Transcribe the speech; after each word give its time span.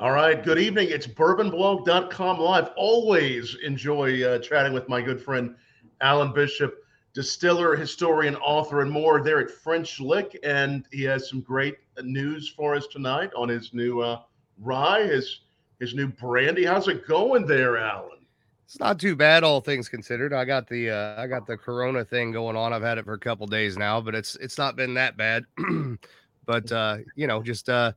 All 0.00 0.12
right. 0.12 0.44
Good 0.44 0.60
evening. 0.60 0.90
It's 0.90 1.08
bourbonblog.com 1.08 2.38
live. 2.38 2.70
Always 2.76 3.56
enjoy 3.64 4.24
uh, 4.24 4.38
chatting 4.38 4.72
with 4.72 4.88
my 4.88 5.02
good 5.02 5.20
friend 5.20 5.56
Alan 6.00 6.32
Bishop, 6.32 6.84
distiller, 7.14 7.74
historian, 7.74 8.36
author, 8.36 8.82
and 8.82 8.92
more 8.92 9.20
there 9.20 9.40
at 9.40 9.50
French 9.50 9.98
Lick. 9.98 10.38
And 10.44 10.86
he 10.92 11.02
has 11.02 11.28
some 11.28 11.40
great 11.40 11.78
news 12.00 12.48
for 12.48 12.76
us 12.76 12.86
tonight 12.86 13.32
on 13.34 13.48
his 13.48 13.74
new 13.74 14.00
uh, 14.00 14.20
rye, 14.60 15.02
his 15.02 15.40
his 15.80 15.94
new 15.94 16.06
brandy. 16.06 16.64
How's 16.64 16.86
it 16.86 17.04
going 17.08 17.44
there, 17.44 17.76
Alan? 17.76 18.18
It's 18.66 18.78
not 18.78 19.00
too 19.00 19.16
bad, 19.16 19.42
all 19.42 19.60
things 19.60 19.88
considered. 19.88 20.32
I 20.32 20.44
got 20.44 20.68
the 20.68 20.90
uh, 20.90 21.20
I 21.20 21.26
got 21.26 21.44
the 21.44 21.56
Corona 21.56 22.04
thing 22.04 22.30
going 22.30 22.54
on. 22.54 22.72
I've 22.72 22.82
had 22.82 22.98
it 22.98 23.04
for 23.04 23.14
a 23.14 23.18
couple 23.18 23.48
days 23.48 23.76
now, 23.76 24.00
but 24.00 24.14
it's 24.14 24.36
it's 24.36 24.58
not 24.58 24.76
been 24.76 24.94
that 24.94 25.16
bad. 25.16 25.44
but 26.46 26.70
uh, 26.70 26.98
you 27.16 27.26
know, 27.26 27.42
just 27.42 27.68
uh, 27.68 27.90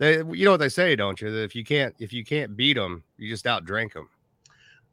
they, 0.00 0.16
you 0.16 0.46
know 0.46 0.52
what 0.52 0.60
they 0.60 0.70
say, 0.70 0.96
don't 0.96 1.20
you? 1.20 1.30
That 1.30 1.44
if 1.44 1.54
you 1.54 1.62
can't 1.62 1.94
if 1.98 2.10
you 2.10 2.24
can't 2.24 2.56
beat 2.56 2.72
them, 2.72 3.04
you 3.18 3.28
just 3.28 3.44
outdrink 3.44 3.92
them. 3.92 4.08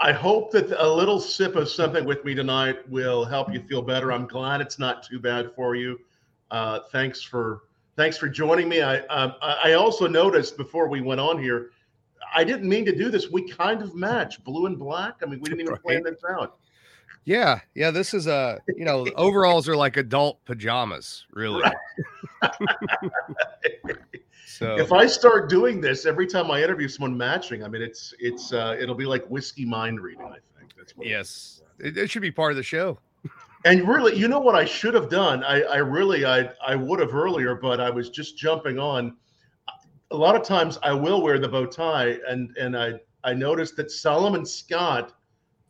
I 0.01 0.11
hope 0.11 0.51
that 0.51 0.69
a 0.71 0.87
little 0.87 1.19
sip 1.21 1.55
of 1.55 1.69
something 1.69 2.03
with 2.03 2.23
me 2.25 2.35
tonight 2.35 2.87
will 2.89 3.23
help 3.23 3.51
you 3.51 3.61
feel 3.61 3.81
better. 3.81 4.11
I'm 4.11 4.27
glad 4.27 4.59
it's 4.59 4.77
not 4.77 5.01
too 5.01 5.17
bad 5.17 5.55
for 5.55 5.75
you. 5.75 5.97
Uh, 6.51 6.81
thanks 6.91 7.23
for 7.23 7.61
thanks 7.95 8.17
for 8.17 8.27
joining 8.27 8.67
me. 8.67 8.81
I 8.81 8.97
uh, 8.97 9.31
I 9.63 9.73
also 9.73 10.07
noticed 10.07 10.57
before 10.57 10.89
we 10.89 10.99
went 10.99 11.21
on 11.21 11.41
here, 11.41 11.71
I 12.35 12.43
didn't 12.43 12.67
mean 12.67 12.83
to 12.85 12.95
do 12.95 13.09
this. 13.09 13.31
We 13.31 13.49
kind 13.49 13.81
of 13.81 13.95
match 13.95 14.43
blue 14.43 14.65
and 14.65 14.77
black. 14.77 15.21
I 15.23 15.25
mean, 15.25 15.39
we 15.39 15.45
didn't 15.45 15.61
even 15.61 15.71
right. 15.71 15.83
plan 15.83 16.03
this 16.03 16.21
out. 16.29 16.57
Yeah, 17.23 17.61
yeah. 17.75 17.91
This 17.91 18.13
is 18.13 18.27
a 18.27 18.59
you 18.75 18.83
know 18.83 19.07
overalls 19.15 19.69
are 19.69 19.77
like 19.77 19.95
adult 19.95 20.43
pajamas, 20.43 21.25
really. 21.31 21.63
Right. 21.63 22.51
So 24.57 24.75
if 24.75 24.91
I 24.91 25.05
start 25.05 25.49
doing 25.49 25.79
this 25.79 26.07
every 26.07 26.25
time 26.25 26.49
I 26.49 26.63
interview 26.63 26.87
someone 26.87 27.15
matching, 27.15 27.63
I 27.63 27.67
mean, 27.67 27.83
it's 27.83 28.15
it's 28.17 28.53
uh, 28.53 28.75
it'll 28.79 28.95
be 28.95 29.05
like 29.05 29.23
whiskey 29.27 29.65
mind 29.65 30.01
reading. 30.01 30.25
I 30.25 30.57
think 30.57 30.73
that's 30.75 30.97
what 30.97 31.05
yes, 31.05 31.61
it, 31.77 31.95
it 31.95 32.09
should 32.09 32.23
be 32.23 32.31
part 32.31 32.51
of 32.51 32.57
the 32.57 32.63
show. 32.63 32.97
And 33.65 33.87
really, 33.87 34.15
you 34.15 34.27
know 34.27 34.39
what 34.39 34.55
I 34.55 34.65
should 34.65 34.95
have 34.95 35.09
done? 35.09 35.43
I, 35.43 35.61
I 35.61 35.77
really 35.77 36.25
I 36.25 36.49
I 36.65 36.75
would 36.75 36.99
have 36.99 37.13
earlier, 37.13 37.53
but 37.53 37.79
I 37.79 37.91
was 37.91 38.09
just 38.09 38.35
jumping 38.35 38.79
on. 38.79 39.15
A 40.09 40.15
lot 40.15 40.35
of 40.35 40.41
times 40.41 40.79
I 40.81 40.91
will 40.93 41.21
wear 41.21 41.37
the 41.37 41.49
bow 41.49 41.67
tie, 41.67 42.17
and 42.27 42.55
and 42.57 42.75
I 42.75 42.93
I 43.23 43.35
noticed 43.35 43.75
that 43.75 43.91
Solomon 43.91 44.43
Scott 44.43 45.13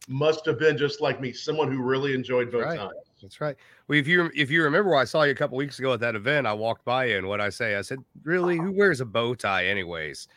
must 0.08 0.46
have 0.46 0.60
been 0.60 0.78
just 0.78 1.02
like 1.02 1.20
me, 1.20 1.34
someone 1.34 1.70
who 1.70 1.82
really 1.82 2.14
enjoyed 2.14 2.54
bow 2.54 2.62
right. 2.62 2.78
ties. 2.78 3.07
That's 3.22 3.42
right. 3.42 3.56
Well, 3.88 3.98
if 3.98 4.08
you 4.08 4.32
if 4.36 4.52
you 4.52 4.64
remember, 4.64 4.96
I 4.96 5.06
saw 5.06 5.24
you 5.24 5.32
a 5.32 5.36
couple 5.36 5.58
weeks 5.58 5.80
ago 5.80 5.94
at 5.94 6.00
that 6.02 6.16
event. 6.16 6.46
I 6.46 6.54
walked 6.54 6.86
by 6.86 7.06
you, 7.06 7.18
and 7.18 7.28
what 7.28 7.42
I 7.42 7.50
say, 7.50 7.76
I 7.76 7.82
said, 7.82 8.00
"Really, 8.24 8.58
who 8.58 8.72
wears 8.72 9.02
a 9.02 9.06
bow 9.06 9.34
tie, 9.34 9.66
anyways?" 9.66 10.28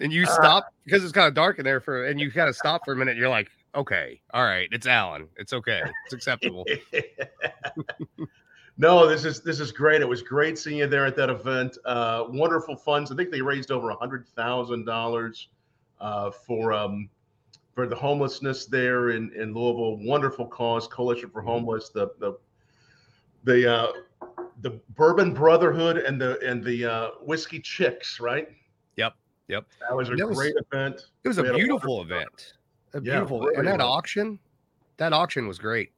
And 0.00 0.12
you 0.12 0.24
uh, 0.24 0.26
stop 0.26 0.72
because 0.84 1.02
it's 1.02 1.12
kind 1.12 1.26
of 1.26 1.34
dark 1.34 1.58
in 1.58 1.64
there 1.64 1.80
for, 1.80 2.06
and 2.06 2.20
you 2.20 2.30
kind 2.30 2.48
of 2.48 2.56
stop 2.56 2.84
for 2.84 2.92
a 2.92 2.96
minute. 2.96 3.16
you're 3.16 3.28
like, 3.28 3.50
"Okay, 3.74 4.20
all 4.32 4.44
right, 4.44 4.68
it's 4.70 4.86
Alan. 4.86 5.28
It's 5.36 5.52
okay. 5.52 5.82
It's 6.04 6.14
acceptable." 6.14 6.64
no, 8.78 9.08
this 9.08 9.24
is 9.24 9.40
this 9.40 9.58
is 9.58 9.72
great. 9.72 10.00
It 10.00 10.08
was 10.08 10.22
great 10.22 10.58
seeing 10.58 10.78
you 10.78 10.86
there 10.86 11.06
at 11.06 11.16
that 11.16 11.30
event. 11.30 11.76
Uh, 11.84 12.24
wonderful 12.28 12.76
funds. 12.76 13.10
I 13.10 13.16
think 13.16 13.30
they 13.30 13.42
raised 13.42 13.72
over 13.72 13.90
a 13.90 13.96
hundred 13.96 14.28
thousand 14.28 14.88
uh, 14.88 14.92
dollars 14.92 15.48
for 16.46 16.72
um, 16.72 17.10
for 17.78 17.86
the 17.86 17.94
homelessness 17.94 18.66
there 18.66 19.10
in, 19.10 19.32
in 19.36 19.54
Louisville. 19.54 19.98
Wonderful 20.04 20.48
cause, 20.48 20.88
Coalition 20.88 21.30
for 21.30 21.42
mm-hmm. 21.42 21.50
Homeless, 21.50 21.90
the 21.90 22.08
the 22.18 22.36
the 23.44 23.72
uh, 23.72 23.92
the 24.62 24.80
Bourbon 24.96 25.32
Brotherhood 25.32 25.98
and 25.98 26.20
the 26.20 26.40
and 26.40 26.64
the 26.64 26.84
uh, 26.84 27.10
Whiskey 27.22 27.60
Chicks, 27.60 28.18
right? 28.18 28.48
Yep, 28.96 29.14
yep. 29.46 29.64
That 29.78 29.94
was 29.94 30.08
a 30.08 30.16
that 30.16 30.26
great 30.26 30.56
was, 30.56 30.64
event. 30.72 31.06
It 31.22 31.28
was 31.28 31.38
a 31.38 31.54
beautiful 31.54 32.00
a 32.00 32.02
event. 32.02 32.54
A 32.94 33.00
beautiful, 33.00 33.42
yeah, 33.42 33.44
really 33.44 33.58
and 33.58 33.68
that 33.68 33.80
auction, 33.80 34.40
that 34.96 35.12
auction 35.12 35.46
was 35.46 35.60
great. 35.60 35.92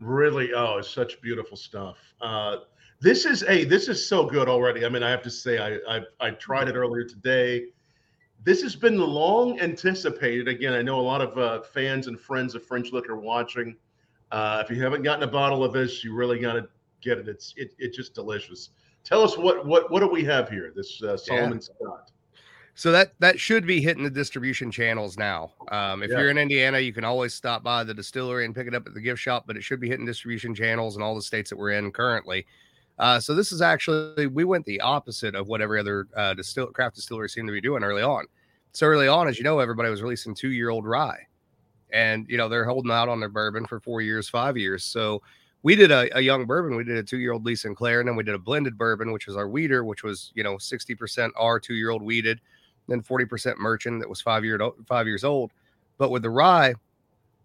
Really, 0.00 0.52
oh, 0.52 0.76
it's 0.76 0.90
such 0.90 1.18
beautiful 1.22 1.56
stuff. 1.56 1.96
Uh, 2.20 2.56
this 3.00 3.24
is 3.24 3.42
a 3.44 3.64
this 3.64 3.88
is 3.88 4.06
so 4.06 4.26
good 4.26 4.50
already. 4.50 4.84
I 4.84 4.90
mean, 4.90 5.02
I 5.02 5.08
have 5.08 5.22
to 5.22 5.30
say, 5.30 5.56
I 5.56 5.96
I, 5.96 6.00
I 6.20 6.30
tried 6.32 6.68
it 6.68 6.74
earlier 6.74 7.04
today 7.04 7.68
this 8.46 8.62
has 8.62 8.76
been 8.76 8.96
long 8.96 9.58
anticipated. 9.58 10.46
Again, 10.46 10.72
I 10.72 10.80
know 10.80 11.00
a 11.00 11.02
lot 11.02 11.20
of 11.20 11.36
uh, 11.36 11.62
fans 11.62 12.06
and 12.06 12.18
friends 12.18 12.54
of 12.54 12.64
French 12.64 12.92
Lick 12.92 13.10
are 13.10 13.16
watching. 13.16 13.76
Uh, 14.30 14.62
if 14.64 14.74
you 14.74 14.80
haven't 14.80 15.02
gotten 15.02 15.24
a 15.24 15.26
bottle 15.26 15.64
of 15.64 15.72
this, 15.72 16.04
you 16.04 16.14
really 16.14 16.38
got 16.38 16.52
to 16.52 16.68
get 17.02 17.18
it. 17.18 17.26
It's 17.26 17.54
it, 17.56 17.72
it's 17.78 17.96
just 17.96 18.14
delicious. 18.14 18.70
Tell 19.02 19.20
us 19.20 19.36
what 19.36 19.66
what 19.66 19.90
what 19.90 19.98
do 19.98 20.06
we 20.06 20.22
have 20.24 20.48
here? 20.48 20.72
This 20.74 21.02
uh, 21.02 21.16
Solomon 21.16 21.54
yeah. 21.54 21.60
Scott. 21.60 22.12
So 22.76 22.92
that 22.92 23.14
that 23.18 23.40
should 23.40 23.66
be 23.66 23.80
hitting 23.80 24.04
the 24.04 24.10
distribution 24.10 24.70
channels 24.70 25.18
now. 25.18 25.50
Um, 25.72 26.04
if 26.04 26.12
yeah. 26.12 26.20
you're 26.20 26.30
in 26.30 26.38
Indiana, 26.38 26.78
you 26.78 26.92
can 26.92 27.04
always 27.04 27.34
stop 27.34 27.64
by 27.64 27.82
the 27.82 27.94
distillery 27.94 28.44
and 28.44 28.54
pick 28.54 28.68
it 28.68 28.76
up 28.76 28.86
at 28.86 28.94
the 28.94 29.00
gift 29.00 29.20
shop, 29.20 29.44
but 29.48 29.56
it 29.56 29.64
should 29.64 29.80
be 29.80 29.88
hitting 29.88 30.06
distribution 30.06 30.54
channels 30.54 30.94
in 30.94 31.02
all 31.02 31.16
the 31.16 31.22
states 31.22 31.50
that 31.50 31.56
we're 31.56 31.72
in 31.72 31.90
currently. 31.90 32.46
Uh, 33.00 33.18
so 33.18 33.34
this 33.34 33.50
is 33.50 33.60
actually 33.60 34.28
we 34.28 34.44
went 34.44 34.64
the 34.66 34.80
opposite 34.82 35.34
of 35.34 35.48
what 35.48 35.60
every 35.60 35.80
other 35.80 36.06
uh, 36.16 36.32
distill 36.32 36.68
craft 36.68 36.94
distillery 36.94 37.28
seemed 37.28 37.48
to 37.48 37.52
be 37.52 37.60
doing 37.60 37.82
early 37.82 38.02
on 38.02 38.24
so 38.76 38.84
early 38.84 39.08
on, 39.08 39.26
as 39.26 39.38
you 39.38 39.44
know, 39.44 39.58
everybody 39.58 39.88
was 39.88 40.02
releasing 40.02 40.34
two 40.34 40.50
year 40.50 40.68
old 40.68 40.84
rye, 40.84 41.26
and 41.94 42.26
you 42.28 42.36
know 42.36 42.46
they're 42.46 42.66
holding 42.66 42.92
out 42.92 43.08
on 43.08 43.20
their 43.20 43.30
bourbon 43.30 43.64
for 43.64 43.80
four 43.80 44.02
years, 44.02 44.28
five 44.28 44.58
years. 44.58 44.84
So 44.84 45.22
we 45.62 45.76
did 45.76 45.90
a, 45.90 46.14
a 46.14 46.20
young 46.20 46.44
bourbon. 46.44 46.76
We 46.76 46.84
did 46.84 46.98
a 46.98 47.02
two 47.02 47.16
year 47.16 47.32
old 47.32 47.46
Lee 47.46 47.56
Sinclair, 47.56 48.00
and 48.00 48.08
then 48.08 48.16
we 48.16 48.22
did 48.22 48.34
a 48.34 48.38
blended 48.38 48.76
bourbon, 48.76 49.12
which 49.12 49.26
was 49.26 49.34
our 49.34 49.48
Wheater, 49.48 49.82
which 49.82 50.02
was 50.02 50.30
you 50.34 50.42
know 50.42 50.58
sixty 50.58 50.94
percent 50.94 51.32
our 51.38 51.58
two 51.58 51.72
year 51.72 51.88
old 51.88 52.02
wheated, 52.02 52.38
then 52.86 53.00
forty 53.00 53.24
percent 53.24 53.58
merchant 53.58 53.98
that 54.00 54.10
was 54.10 54.20
five 54.20 54.44
year 54.44 54.60
five 54.86 55.06
years 55.06 55.24
old. 55.24 55.52
But 55.96 56.10
with 56.10 56.20
the 56.20 56.28
rye, 56.28 56.74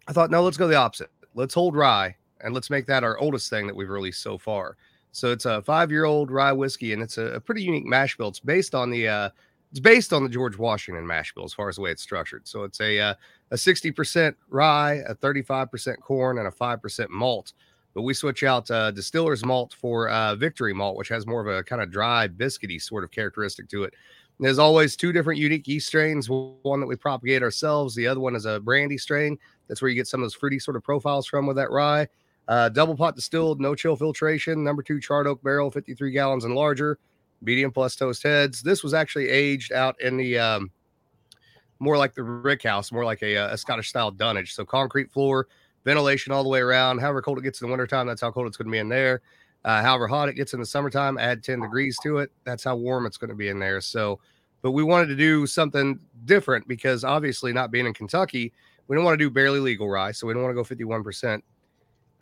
I 0.08 0.12
thought 0.12 0.30
no, 0.30 0.42
let's 0.42 0.58
go 0.58 0.68
the 0.68 0.76
opposite. 0.76 1.08
Let's 1.34 1.54
hold 1.54 1.74
rye 1.74 2.14
and 2.42 2.52
let's 2.52 2.68
make 2.68 2.84
that 2.88 3.04
our 3.04 3.18
oldest 3.18 3.48
thing 3.48 3.66
that 3.68 3.74
we've 3.74 3.88
released 3.88 4.20
so 4.20 4.36
far. 4.36 4.76
So 5.12 5.32
it's 5.32 5.46
a 5.46 5.62
five 5.62 5.90
year 5.90 6.04
old 6.04 6.30
rye 6.30 6.52
whiskey, 6.52 6.92
and 6.92 7.02
it's 7.02 7.16
a, 7.16 7.28
a, 7.28 7.40
pretty 7.40 7.62
unique 7.62 7.86
mash 7.86 8.18
bill. 8.18 8.28
It's 8.28 8.38
based 8.38 8.74
on 8.74 8.90
the 8.90 9.08
uh, 9.08 9.30
it's 9.72 9.80
based 9.80 10.12
on 10.12 10.22
the 10.22 10.28
George 10.28 10.58
Washington 10.58 11.06
mash 11.06 11.32
bill 11.34 11.44
as 11.44 11.54
far 11.54 11.70
as 11.70 11.76
the 11.76 11.80
way 11.80 11.90
it's 11.90 12.02
structured. 12.02 12.46
So 12.46 12.64
it's 12.64 12.78
a 12.82 13.00
uh, 13.00 13.14
a 13.50 13.54
60% 13.54 14.34
rye, 14.50 15.02
a 15.08 15.14
35% 15.14 15.98
corn, 16.00 16.38
and 16.38 16.46
a 16.46 16.50
5% 16.50 17.08
malt. 17.08 17.54
But 17.94 18.02
we 18.02 18.12
switch 18.12 18.42
out 18.42 18.70
uh, 18.70 18.90
distiller's 18.90 19.44
malt 19.44 19.74
for 19.78 20.10
uh, 20.10 20.34
victory 20.34 20.74
malt, 20.74 20.96
which 20.96 21.08
has 21.08 21.26
more 21.26 21.40
of 21.40 21.46
a 21.46 21.62
kind 21.62 21.80
of 21.80 21.90
dry, 21.90 22.28
biscuity 22.28 22.80
sort 22.80 23.02
of 23.02 23.10
characteristic 23.10 23.68
to 23.70 23.84
it. 23.84 23.94
And 24.38 24.46
there's 24.46 24.58
always 24.58 24.94
two 24.94 25.10
different 25.10 25.40
unique 25.40 25.66
yeast 25.66 25.86
strains. 25.86 26.28
One 26.28 26.80
that 26.80 26.86
we 26.86 26.96
propagate 26.96 27.42
ourselves. 27.42 27.94
The 27.94 28.06
other 28.06 28.20
one 28.20 28.36
is 28.36 28.44
a 28.44 28.60
brandy 28.60 28.98
strain. 28.98 29.38
That's 29.68 29.80
where 29.80 29.88
you 29.88 29.94
get 29.94 30.06
some 30.06 30.20
of 30.20 30.26
those 30.26 30.34
fruity 30.34 30.58
sort 30.58 30.76
of 30.76 30.84
profiles 30.84 31.26
from 31.26 31.46
with 31.46 31.56
that 31.56 31.70
rye. 31.70 32.08
Uh, 32.46 32.68
double 32.68 32.96
pot 32.96 33.16
distilled, 33.16 33.58
no 33.58 33.74
chill 33.74 33.96
filtration. 33.96 34.62
Number 34.62 34.82
two 34.82 35.00
charred 35.00 35.26
oak 35.26 35.42
barrel, 35.42 35.70
53 35.70 36.10
gallons 36.10 36.44
and 36.44 36.54
larger 36.54 36.98
medium 37.42 37.72
plus 37.72 37.96
toast 37.96 38.22
heads. 38.22 38.62
This 38.62 38.82
was 38.82 38.94
actually 38.94 39.28
aged 39.28 39.72
out 39.72 40.00
in 40.00 40.16
the 40.16 40.38
um, 40.38 40.70
more 41.78 41.98
like 41.98 42.14
the 42.14 42.22
rick 42.22 42.62
house, 42.62 42.92
more 42.92 43.04
like 43.04 43.22
a, 43.22 43.36
uh, 43.36 43.54
a 43.54 43.58
Scottish 43.58 43.88
style 43.88 44.10
dunnage. 44.10 44.54
So 44.54 44.64
concrete 44.64 45.10
floor, 45.10 45.48
ventilation 45.84 46.32
all 46.32 46.44
the 46.44 46.48
way 46.48 46.60
around. 46.60 47.00
However 47.00 47.20
cold 47.20 47.38
it 47.38 47.42
gets 47.42 47.60
in 47.60 47.66
the 47.66 47.70
wintertime, 47.70 48.06
that's 48.06 48.20
how 48.20 48.30
cold 48.30 48.46
it's 48.46 48.56
going 48.56 48.68
to 48.68 48.72
be 48.72 48.78
in 48.78 48.88
there. 48.88 49.20
Uh, 49.64 49.82
however 49.82 50.06
hot 50.06 50.28
it 50.28 50.34
gets 50.34 50.54
in 50.54 50.60
the 50.60 50.66
summertime, 50.66 51.18
add 51.18 51.42
10 51.42 51.60
degrees 51.60 51.98
to 52.02 52.18
it. 52.18 52.30
That's 52.44 52.64
how 52.64 52.76
warm 52.76 53.06
it's 53.06 53.16
going 53.16 53.30
to 53.30 53.36
be 53.36 53.48
in 53.48 53.58
there. 53.58 53.80
So, 53.80 54.20
but 54.60 54.72
we 54.72 54.82
wanted 54.82 55.06
to 55.06 55.16
do 55.16 55.46
something 55.46 55.98
different 56.24 56.66
because 56.68 57.04
obviously, 57.04 57.52
not 57.52 57.70
being 57.70 57.86
in 57.86 57.94
Kentucky, 57.94 58.52
we 58.86 58.96
don't 58.96 59.04
want 59.04 59.18
to 59.18 59.24
do 59.24 59.30
barely 59.30 59.60
legal 59.60 59.88
rye. 59.88 60.12
So 60.12 60.26
we 60.26 60.34
don't 60.34 60.42
want 60.42 60.56
to 60.56 60.76
go 60.76 60.84
51%. 60.84 61.42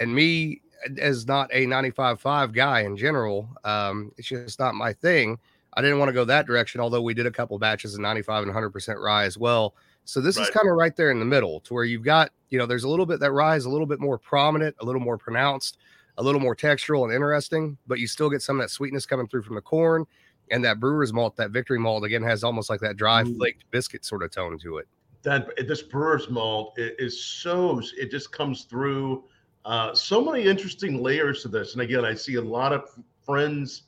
And 0.01 0.15
me 0.15 0.63
as 0.99 1.27
not 1.27 1.51
a 1.53 1.67
95.5 1.67 2.53
guy 2.53 2.81
in 2.81 2.97
general. 2.97 3.49
Um, 3.65 4.13
it's 4.17 4.29
just 4.29 4.59
not 4.59 4.75
my 4.75 4.93
thing. 4.93 5.39
I 5.75 5.83
didn't 5.83 5.99
want 5.99 6.09
to 6.09 6.13
go 6.13 6.25
that 6.25 6.47
direction, 6.47 6.81
although 6.81 7.03
we 7.03 7.15
did 7.15 7.27
a 7.27 7.31
couple 7.31 7.59
batches 7.59 7.95
of 7.95 8.01
95 8.01 8.45
and 8.45 8.53
100% 8.53 9.01
rye 9.01 9.25
as 9.25 9.39
well. 9.39 9.75
So 10.05 10.21
this 10.21 10.37
right. 10.37 10.43
is 10.43 10.51
kind 10.51 10.69
of 10.69 10.77
right 10.77 10.97
there 10.97 11.11
in 11.11 11.21
the 11.21 11.25
middle 11.25 11.61
to 11.61 11.75
where 11.75 11.85
you've 11.85 12.03
got, 12.03 12.31
you 12.49 12.59
know, 12.59 12.67
there's 12.67 12.85
a 12.85 12.89
little 12.89 13.07
bit 13.07 13.21
that 13.21 13.33
rye 13.33 13.57
is 13.57 13.67
a 13.67 13.71
little 13.71 13.87
bit 13.87 14.01
more 14.01 14.19
prominent, 14.19 14.75
a 14.81 14.85
little 14.85 15.01
more 15.01 15.17
pronounced, 15.17 15.79
a 16.19 16.23
little 16.23 16.41
more 16.41 16.57
textural 16.57 17.05
and 17.05 17.13
interesting, 17.13 17.79
but 17.87 17.99
you 17.99 18.07
still 18.07 18.29
get 18.29 18.43
some 18.43 18.59
of 18.59 18.65
that 18.65 18.71
sweetness 18.71 19.07
coming 19.07 19.29
through 19.29 19.43
from 19.43 19.55
the 19.55 19.61
corn. 19.61 20.07
And 20.51 20.65
that 20.65 20.81
brewer's 20.81 21.13
malt, 21.13 21.37
that 21.37 21.53
victory 21.53 21.79
malt, 21.79 22.05
again, 22.05 22.25
has 22.25 22.43
almost 22.43 22.69
like 22.69 22.81
that 22.81 22.97
dry 22.97 23.23
mm. 23.23 23.37
flaked 23.37 23.71
biscuit 23.71 24.05
sort 24.05 24.25
of 24.25 24.33
tone 24.33 24.59
to 24.59 24.79
it. 24.79 24.89
That 25.23 25.49
this 25.69 25.83
brewer's 25.83 26.29
malt 26.29 26.75
is 26.77 27.23
so, 27.23 27.81
it 27.97 28.11
just 28.11 28.33
comes 28.33 28.65
through 28.65 29.25
uh, 29.65 29.95
so 29.95 30.25
many 30.25 30.45
interesting 30.45 31.03
layers 31.03 31.43
to 31.43 31.49
this. 31.49 31.75
And 31.75 31.83
again, 31.83 32.05
I 32.05 32.15
see 32.15 32.37
a 32.37 32.43
lot 32.43 32.73
of 32.73 32.91
friends 33.25 33.83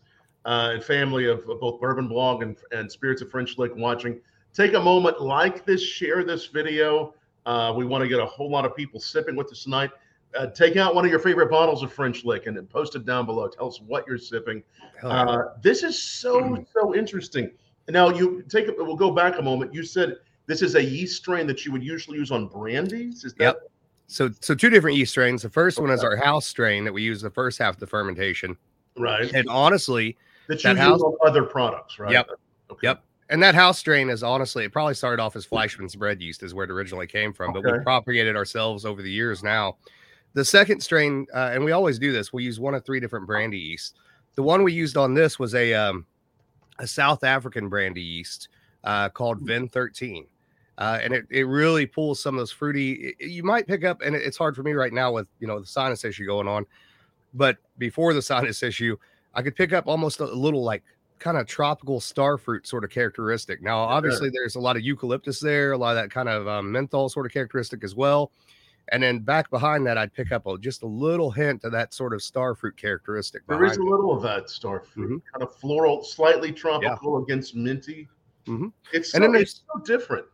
uh, 0.44 0.70
and 0.74 0.84
family 0.84 1.26
of, 1.26 1.48
of, 1.48 1.60
both 1.60 1.80
Bourbon 1.80 2.08
Blog 2.08 2.42
and, 2.42 2.56
and 2.72 2.90
Spirits 2.90 3.22
of 3.22 3.30
French 3.30 3.58
Lick 3.58 3.74
watching. 3.76 4.20
Take 4.52 4.74
a 4.74 4.80
moment, 4.80 5.20
like 5.20 5.64
this, 5.64 5.82
share 5.82 6.24
this 6.24 6.46
video. 6.46 7.14
Uh, 7.46 7.72
we 7.76 7.84
want 7.84 8.02
to 8.02 8.08
get 8.08 8.20
a 8.20 8.26
whole 8.26 8.50
lot 8.50 8.64
of 8.64 8.76
people 8.76 9.00
sipping 9.00 9.34
with 9.34 9.50
us 9.50 9.64
tonight. 9.64 9.90
Uh, 10.38 10.46
take 10.46 10.76
out 10.76 10.94
one 10.94 11.04
of 11.04 11.10
your 11.10 11.20
favorite 11.20 11.50
bottles 11.50 11.82
of 11.82 11.92
French 11.92 12.24
Lick 12.24 12.46
and 12.46 12.68
post 12.70 12.96
it 12.96 13.04
down 13.04 13.26
below. 13.26 13.48
Tell 13.48 13.68
us 13.68 13.80
what 13.80 14.06
you're 14.06 14.18
sipping. 14.18 14.62
Uh, 15.02 15.44
this 15.60 15.82
is 15.82 16.00
so, 16.00 16.64
so 16.72 16.94
interesting. 16.94 17.50
Now 17.88 18.10
you 18.10 18.42
take. 18.48 18.66
We'll 18.78 18.96
go 18.96 19.10
back 19.10 19.38
a 19.38 19.42
moment. 19.42 19.74
You 19.74 19.82
said 19.82 20.16
this 20.46 20.62
is 20.62 20.74
a 20.74 20.82
yeast 20.82 21.16
strain 21.16 21.46
that 21.48 21.66
you 21.66 21.72
would 21.72 21.82
usually 21.82 22.18
use 22.18 22.30
on 22.30 22.48
brandies. 22.48 23.24
Is 23.24 23.34
that? 23.34 23.44
Yep. 23.44 23.71
So, 24.12 24.30
so 24.40 24.54
two 24.54 24.68
different 24.68 24.98
yeast 24.98 25.12
strains. 25.12 25.42
The 25.42 25.48
first 25.48 25.80
one 25.80 25.90
is 25.90 26.04
our 26.04 26.16
house 26.16 26.46
strain 26.46 26.84
that 26.84 26.92
we 26.92 27.02
use 27.02 27.22
the 27.22 27.30
first 27.30 27.58
half 27.58 27.74
of 27.74 27.80
the 27.80 27.86
fermentation. 27.86 28.58
Right. 28.98 29.32
And 29.32 29.48
honestly, 29.48 30.18
that 30.48 30.62
you 30.62 30.74
that 30.74 30.76
use 30.76 30.86
house, 30.86 31.00
on 31.00 31.16
other 31.26 31.44
products, 31.44 31.98
right? 31.98 32.12
Yep. 32.12 32.28
Okay. 32.70 32.88
Yep. 32.88 33.04
And 33.30 33.42
that 33.42 33.54
house 33.54 33.78
strain 33.78 34.10
is 34.10 34.22
honestly, 34.22 34.64
it 34.64 34.72
probably 34.72 34.92
started 34.92 35.22
off 35.22 35.34
as 35.34 35.46
Fleischmann's 35.46 35.96
bread 35.96 36.20
yeast, 36.20 36.42
is 36.42 36.52
where 36.52 36.64
it 36.64 36.70
originally 36.70 37.06
came 37.06 37.32
from, 37.32 37.50
okay. 37.56 37.62
but 37.62 37.72
we 37.72 37.82
propagated 37.82 38.36
ourselves 38.36 38.84
over 38.84 39.00
the 39.00 39.10
years 39.10 39.42
now. 39.42 39.78
The 40.34 40.44
second 40.44 40.82
strain, 40.82 41.26
uh, 41.34 41.50
and 41.54 41.64
we 41.64 41.72
always 41.72 41.98
do 41.98 42.12
this, 42.12 42.34
we 42.34 42.44
use 42.44 42.60
one 42.60 42.74
of 42.74 42.84
three 42.84 43.00
different 43.00 43.26
brandy 43.26 43.58
yeast. 43.58 43.96
The 44.34 44.42
one 44.42 44.62
we 44.62 44.74
used 44.74 44.98
on 44.98 45.14
this 45.14 45.38
was 45.38 45.54
a 45.54 45.72
um, 45.72 46.04
a 46.78 46.86
South 46.86 47.24
African 47.24 47.70
brandy 47.70 48.02
yeast 48.02 48.48
uh, 48.84 49.08
called 49.08 49.38
hmm. 49.38 49.46
Vin 49.46 49.68
13. 49.68 50.26
Uh, 50.78 50.98
and 51.02 51.12
it, 51.12 51.26
it 51.30 51.44
really 51.44 51.86
pulls 51.86 52.20
some 52.20 52.34
of 52.34 52.38
those 52.38 52.50
fruity. 52.50 53.14
You 53.20 53.42
might 53.42 53.66
pick 53.66 53.84
up, 53.84 54.00
and 54.02 54.16
it's 54.16 54.36
hard 54.36 54.56
for 54.56 54.62
me 54.62 54.72
right 54.72 54.92
now 54.92 55.12
with 55.12 55.28
you 55.38 55.46
know 55.46 55.60
the 55.60 55.66
sinus 55.66 56.04
issue 56.04 56.26
going 56.26 56.48
on, 56.48 56.66
but 57.34 57.58
before 57.78 58.14
the 58.14 58.22
sinus 58.22 58.62
issue, 58.62 58.96
I 59.34 59.42
could 59.42 59.56
pick 59.56 59.72
up 59.72 59.86
almost 59.86 60.20
a 60.20 60.24
little 60.24 60.62
like 60.62 60.82
kind 61.18 61.36
of 61.36 61.46
tropical 61.46 62.00
star 62.00 62.36
fruit 62.36 62.66
sort 62.66 62.84
of 62.84 62.90
characteristic. 62.90 63.62
Now, 63.62 63.78
obviously, 63.78 64.28
there's 64.30 64.56
a 64.56 64.60
lot 64.60 64.76
of 64.76 64.82
eucalyptus 64.82 65.40
there, 65.40 65.72
a 65.72 65.78
lot 65.78 65.96
of 65.96 66.02
that 66.02 66.10
kind 66.10 66.28
of 66.28 66.48
um, 66.48 66.72
menthol 66.72 67.08
sort 67.08 67.26
of 67.26 67.32
characteristic 67.32 67.84
as 67.84 67.94
well. 67.94 68.32
And 68.88 69.02
then 69.02 69.20
back 69.20 69.48
behind 69.48 69.86
that, 69.86 69.96
I'd 69.96 70.12
pick 70.12 70.32
up 70.32 70.46
a, 70.46 70.58
just 70.58 70.82
a 70.82 70.86
little 70.86 71.30
hint 71.30 71.62
of 71.64 71.72
that 71.72 71.94
sort 71.94 72.12
of 72.12 72.22
star 72.22 72.54
fruit 72.54 72.76
characteristic. 72.76 73.42
There 73.46 73.64
is 73.64 73.76
a 73.76 73.82
little 73.82 74.12
of 74.12 74.22
that 74.22 74.50
star 74.50 74.80
fruit, 74.80 75.04
mm-hmm. 75.04 75.38
kind 75.38 75.42
of 75.42 75.54
floral, 75.56 76.02
slightly 76.02 76.50
tropical 76.50 77.18
yeah. 77.18 77.22
against 77.22 77.54
minty. 77.54 78.08
Mm-hmm. 78.46 78.68
It's, 78.92 79.14
and 79.14 79.22
then 79.22 79.36
it's 79.36 79.62
so 79.72 79.80
different. 79.82 80.26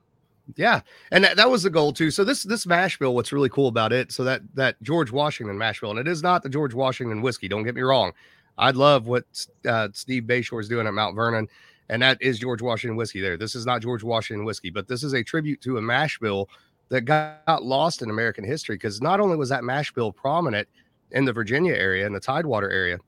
Yeah, 0.57 0.81
and 1.11 1.23
that, 1.25 1.37
that 1.37 1.51
was 1.51 1.63
the 1.63 1.71
goal 1.71 1.93
too. 1.93 2.11
So 2.11 2.25
this 2.25 2.43
this 2.43 2.67
mash 2.67 2.99
bill, 2.99 3.15
what's 3.15 3.33
really 3.33 3.51
cool 3.51 3.69
about 3.69 3.93
it, 3.93 4.13
so 4.13 4.25
that 4.25 4.41
that 4.55 4.83
George 4.83 5.11
Washington 5.11 5.59
mash 5.59 5.81
bill, 5.81 5.91
and 5.91 5.99
it 5.99 6.09
is 6.09 6.23
not 6.23 6.43
the 6.43 6.49
George 6.49 6.75
Washington 6.75 7.21
whiskey. 7.21 7.49
Don't 7.49 7.65
get 7.65 7.75
me 7.75 7.83
wrong. 7.83 8.13
I 8.57 8.71
love 8.71 9.07
what 9.07 9.25
uh, 9.67 9.89
Steve 9.93 10.25
Bashore 10.25 10.61
is 10.61 10.69
doing 10.69 10.87
at 10.87 10.95
Mount 10.95 11.15
Vernon, 11.15 11.49
and 11.91 12.03
that 12.03 12.19
is 12.21 12.39
George 12.39 12.63
Washington 12.63 12.97
whiskey. 12.97 13.21
There, 13.21 13.37
this 13.37 13.55
is 13.55 13.67
not 13.67 13.83
George 13.83 14.03
Washington 14.03 14.45
whiskey, 14.45 14.71
but 14.71 14.89
this 14.89 15.05
is 15.05 15.13
a 15.13 15.23
tribute 15.23 15.61
to 15.63 15.77
a 15.77 15.83
mash 15.83 16.19
bill 16.19 16.49
that 16.89 17.03
got 17.03 17.63
lost 17.63 18.01
in 18.03 18.11
American 18.11 18.43
history 18.45 18.77
because 18.77 19.03
not 19.03 19.21
only 19.21 19.37
was 19.37 19.51
that 19.51 19.65
mash 19.65 19.93
bill 19.93 20.11
prominent 20.13 20.67
in 21.11 21.25
the 21.25 21.33
Virginia 21.33 21.75
area 21.75 22.07
and 22.07 22.15
the 22.15 22.21
Tidewater 22.21 22.71
area, 22.71 22.99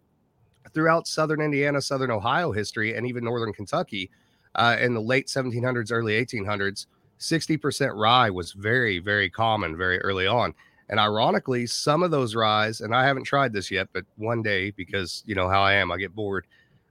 throughout 0.73 1.07
southern 1.09 1.41
Indiana, 1.41 1.81
southern 1.81 2.11
Ohio 2.11 2.53
history, 2.53 2.95
and 2.95 3.07
even 3.07 3.25
northern 3.25 3.53
Kentucky 3.53 4.11
uh, 4.55 4.77
in 4.81 4.95
the 4.95 5.01
late 5.01 5.27
1700s, 5.27 5.91
early 5.91 6.25
1800s, 6.25 6.87
60% 7.21 7.93
rye 7.95 8.31
was 8.31 8.53
very, 8.53 8.99
very 8.99 9.31
common 9.31 9.77
very 9.77 9.99
early 10.01 10.27
on. 10.27 10.55
And 10.89 10.99
ironically, 10.99 11.67
some 11.67 12.03
of 12.03 12.11
those 12.11 12.35
ryes, 12.35 12.81
and 12.81 12.95
I 12.95 13.07
haven't 13.07 13.25
tried 13.25 13.53
this 13.53 13.71
yet, 13.71 13.89
but 13.93 14.05
one 14.17 14.43
day 14.43 14.73
because 14.73 15.23
you 15.25 15.35
know 15.37 15.49
how 15.49 15.63
I 15.63 15.75
am, 15.75 15.93
I 15.93 15.99
get 15.99 16.15
bored, 16.15 16.47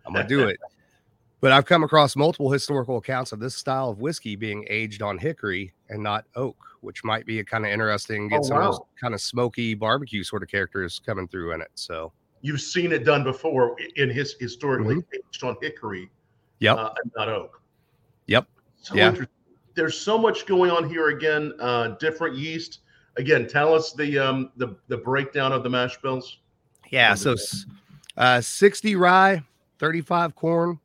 I'm 0.05 0.13
gonna 0.13 0.27
do 0.27 0.47
it. 0.47 0.57
But 1.41 1.53
I've 1.53 1.65
come 1.65 1.83
across 1.83 2.17
multiple 2.17 2.51
historical 2.51 2.97
accounts 2.97 3.31
of 3.31 3.39
this 3.39 3.55
style 3.55 3.89
of 3.91 3.99
whiskey 3.99 4.35
being 4.35 4.65
aged 4.69 5.01
on 5.01 5.17
hickory 5.17 5.73
and 5.87 6.03
not 6.03 6.25
oak, 6.35 6.57
which 6.81 7.05
might 7.05 7.25
be 7.25 7.39
a 7.39 7.45
kind 7.45 7.65
of 7.65 7.71
interesting, 7.71 8.27
get 8.27 8.41
oh, 8.41 8.43
some 8.43 8.57
wow. 8.57 8.87
kind 8.99 9.13
of 9.13 9.21
smoky 9.21 9.73
barbecue 9.73 10.21
sort 10.21 10.43
of 10.43 10.49
characters 10.49 10.99
coming 11.05 11.29
through 11.29 11.53
in 11.53 11.61
it. 11.61 11.71
So 11.75 12.11
you've 12.41 12.59
seen 12.59 12.91
it 12.91 13.05
done 13.05 13.23
before 13.23 13.77
in 13.95 14.09
his 14.09 14.35
historically 14.37 14.95
mm-hmm. 14.95 15.27
aged 15.29 15.43
on 15.45 15.55
hickory, 15.61 16.09
yep, 16.59 16.77
uh, 16.77 16.89
not 17.15 17.29
oak. 17.29 17.61
Yep. 18.27 18.45
So 18.81 18.95
yeah. 18.95 19.15
There's 19.79 19.97
so 19.97 20.17
much 20.17 20.45
going 20.45 20.71
on 20.71 20.89
here 20.89 21.07
again. 21.07 21.53
Uh, 21.57 21.95
different 22.01 22.35
yeast. 22.35 22.79
Again, 23.15 23.47
tell 23.47 23.73
us 23.73 23.93
the 23.93 24.19
um 24.19 24.51
the 24.57 24.75
the 24.89 24.97
breakdown 24.97 25.53
of 25.53 25.63
the 25.63 25.69
mash 25.69 25.95
bills. 26.01 26.39
Yeah. 26.89 27.15
So, 27.15 27.37
uh, 28.17 28.41
60 28.41 28.97
rye, 28.97 29.41
35 29.77 30.35
corn, 30.35 30.79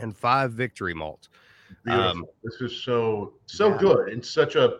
and 0.00 0.16
five 0.16 0.50
victory 0.50 0.94
malt. 0.94 1.28
Um, 1.86 2.26
this 2.42 2.60
is 2.60 2.82
so 2.82 3.34
so 3.46 3.68
yeah. 3.68 3.78
good 3.78 4.08
and 4.08 4.24
such 4.24 4.56
a 4.56 4.78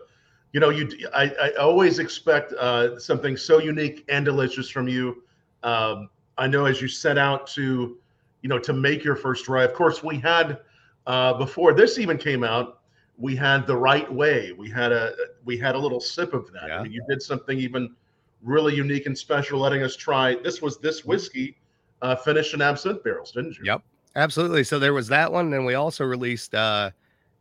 you 0.51 0.59
know 0.59 0.69
you 0.69 0.89
I, 1.13 1.29
I 1.41 1.51
always 1.53 1.99
expect 1.99 2.51
uh, 2.53 2.99
something 2.99 3.37
so 3.37 3.59
unique 3.59 4.03
and 4.09 4.25
delicious 4.25 4.69
from 4.69 4.89
you. 4.89 5.23
Um, 5.63 6.09
I 6.37 6.47
know 6.47 6.65
as 6.65 6.81
you 6.81 6.89
set 6.89 7.17
out 7.17 7.47
to 7.51 7.99
you 8.41 8.49
know 8.49 8.59
to 8.59 8.73
make 8.73 9.05
your 9.05 9.15
first 9.15 9.47
rye. 9.47 9.63
Of 9.63 9.73
course, 9.73 10.03
we 10.03 10.19
had 10.19 10.59
uh, 11.07 11.35
before 11.35 11.73
this 11.73 11.97
even 11.97 12.17
came 12.17 12.43
out. 12.43 12.81
We 13.17 13.35
had 13.35 13.65
the 13.65 13.77
right 13.77 14.11
way. 14.11 14.51
We 14.51 14.69
had 14.69 14.91
a 14.91 15.13
we 15.45 15.57
had 15.57 15.75
a 15.75 15.77
little 15.77 16.01
sip 16.01 16.33
of 16.33 16.51
that. 16.53 16.67
Yeah. 16.67 16.79
I 16.79 16.83
mean, 16.83 16.91
you 16.91 17.03
did 17.09 17.21
something 17.21 17.57
even 17.57 17.95
really 18.41 18.75
unique 18.75 19.05
and 19.05 19.17
special, 19.17 19.59
letting 19.59 19.83
us 19.83 19.95
try. 19.95 20.35
This 20.35 20.61
was 20.61 20.77
this 20.79 21.01
mm-hmm. 21.01 21.09
whiskey 21.09 21.57
uh, 22.01 22.15
finished 22.15 22.53
in 22.53 22.61
absinthe 22.61 23.03
barrels, 23.03 23.31
didn't 23.31 23.57
you? 23.57 23.65
Yep. 23.65 23.81
Absolutely. 24.15 24.63
So 24.63 24.79
there 24.79 24.93
was 24.93 25.07
that 25.09 25.31
one, 25.31 25.53
and 25.53 25.65
we 25.65 25.73
also 25.73 26.05
released, 26.05 26.55
uh, 26.55 26.91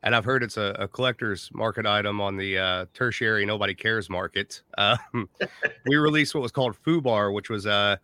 and 0.03 0.15
I've 0.15 0.25
heard 0.25 0.43
it's 0.43 0.57
a, 0.57 0.75
a 0.79 0.89
collector's 0.89 1.49
market 1.55 1.87
item 1.87 2.21
on 2.21 2.37
the 2.37 2.59
uh, 2.59 2.87
tertiary 2.95 3.47
nobody 3.47 3.75
cares 3.75 4.11
market. 4.11 4.63
Uh, 4.77 4.97
we 5.87 5.97
released 5.97 6.35
what 6.35 6.41
was 6.41 6.51
called 6.51 6.77
Fubar, 6.85 7.33
which 7.33 7.49
was 7.49 7.67
uh, 7.67 7.97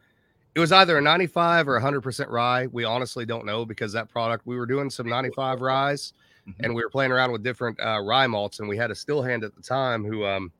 it 0.55 0.61
was 0.61 0.73
either 0.73 0.99
a 0.99 1.01
95 1.01 1.69
or 1.69 1.81
100% 1.81 2.29
rye. 2.29 2.67
We 2.69 2.85
honestly 2.85 3.27
don't 3.27 3.45
know 3.45 3.65
because 3.65 3.93
that 3.93 4.09
product 4.09 4.47
we 4.47 4.57
were 4.57 4.67
doing 4.67 4.89
some 4.89 5.09
95 5.09 5.61
ryes, 5.61 6.13
mm-hmm. 6.51 6.65
and 6.65 6.75
we 6.75 6.83
were 6.83 6.91
playing 6.91 7.13
around 7.13 7.33
with 7.33 7.43
different 7.43 7.79
uh, 7.81 8.01
rye 8.01 8.27
malts, 8.27 8.61
and 8.61 8.69
we 8.69 8.77
had 8.77 8.91
a 8.91 8.95
still 8.95 9.23
hand 9.23 9.45
at 9.45 9.55
the 9.55 9.63
time 9.63 10.05
who 10.05 10.25
um, 10.25 10.53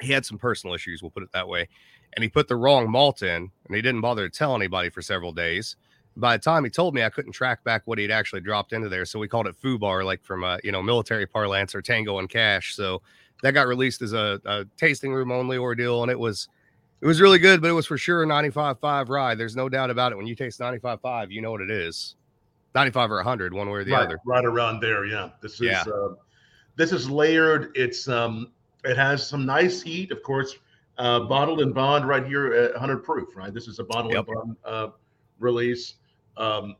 he 0.00 0.12
had 0.12 0.24
some 0.24 0.38
personal 0.38 0.74
issues. 0.74 1.02
We'll 1.02 1.10
put 1.10 1.22
it 1.22 1.32
that 1.32 1.48
way, 1.48 1.68
and 2.14 2.22
he 2.22 2.28
put 2.28 2.48
the 2.48 2.56
wrong 2.56 2.90
malt 2.90 3.22
in, 3.22 3.50
and 3.66 3.76
he 3.76 3.82
didn't 3.82 4.00
bother 4.00 4.28
to 4.28 4.38
tell 4.38 4.54
anybody 4.54 4.90
for 4.90 5.02
several 5.02 5.32
days 5.32 5.76
by 6.18 6.36
the 6.36 6.42
time 6.42 6.64
he 6.64 6.70
told 6.70 6.94
me, 6.94 7.04
I 7.04 7.10
couldn't 7.10 7.32
track 7.32 7.62
back 7.62 7.82
what 7.84 7.98
he'd 7.98 8.10
actually 8.10 8.40
dropped 8.40 8.72
into 8.72 8.88
there. 8.88 9.04
So 9.04 9.18
we 9.18 9.28
called 9.28 9.46
it 9.46 9.54
FUBAR, 9.62 10.04
like 10.04 10.22
from 10.24 10.42
a 10.42 10.58
you 10.64 10.72
know 10.72 10.82
military 10.82 11.26
parlance 11.26 11.74
or 11.74 11.80
Tango 11.80 12.18
and 12.18 12.28
Cash. 12.28 12.74
So 12.74 13.02
that 13.42 13.52
got 13.52 13.68
released 13.68 14.02
as 14.02 14.12
a, 14.12 14.40
a, 14.44 14.64
tasting 14.76 15.12
room 15.12 15.30
only 15.30 15.56
ordeal, 15.56 16.02
and 16.02 16.10
it 16.10 16.18
was 16.18 16.48
it 17.00 17.06
was 17.06 17.20
really 17.20 17.38
good, 17.38 17.62
but 17.62 17.70
it 17.70 17.74
was 17.74 17.86
for 17.86 17.96
sure 17.96 18.24
a 18.24 18.26
95.5 18.26 19.08
rye. 19.08 19.34
There's 19.36 19.54
no 19.54 19.68
doubt 19.68 19.90
about 19.90 20.10
it. 20.10 20.16
When 20.16 20.26
you 20.26 20.34
taste 20.34 20.58
95.5, 20.58 21.30
you 21.30 21.40
know 21.40 21.52
what 21.52 21.60
it 21.60 21.70
is. 21.70 22.16
95 22.74 23.10
or 23.10 23.16
100, 23.16 23.54
one 23.54 23.68
way 23.68 23.80
or 23.80 23.84
the 23.84 23.92
right, 23.92 24.06
other. 24.06 24.20
Right 24.24 24.44
around 24.44 24.80
there, 24.80 25.04
yeah. 25.04 25.30
This 25.40 25.54
is 25.54 25.60
yeah. 25.60 25.82
Uh, 25.82 26.14
this 26.76 26.92
is 26.92 27.10
layered. 27.10 27.72
It's 27.74 28.08
um 28.08 28.52
it 28.84 28.96
has 28.96 29.26
some 29.26 29.44
nice 29.44 29.82
heat, 29.82 30.12
of 30.12 30.22
course. 30.22 30.56
Uh, 30.96 31.20
bottled 31.20 31.60
and 31.60 31.72
bond 31.72 32.08
right 32.08 32.26
here 32.26 32.52
at 32.52 32.72
100 32.72 33.04
proof, 33.04 33.36
right? 33.36 33.54
This 33.54 33.68
is 33.68 33.78
a 33.78 33.84
bottle 33.84 34.12
yep. 34.12 34.26
and 34.26 34.34
bond 34.34 34.56
uh, 34.64 34.88
release. 35.38 35.94
Um, 36.36 36.74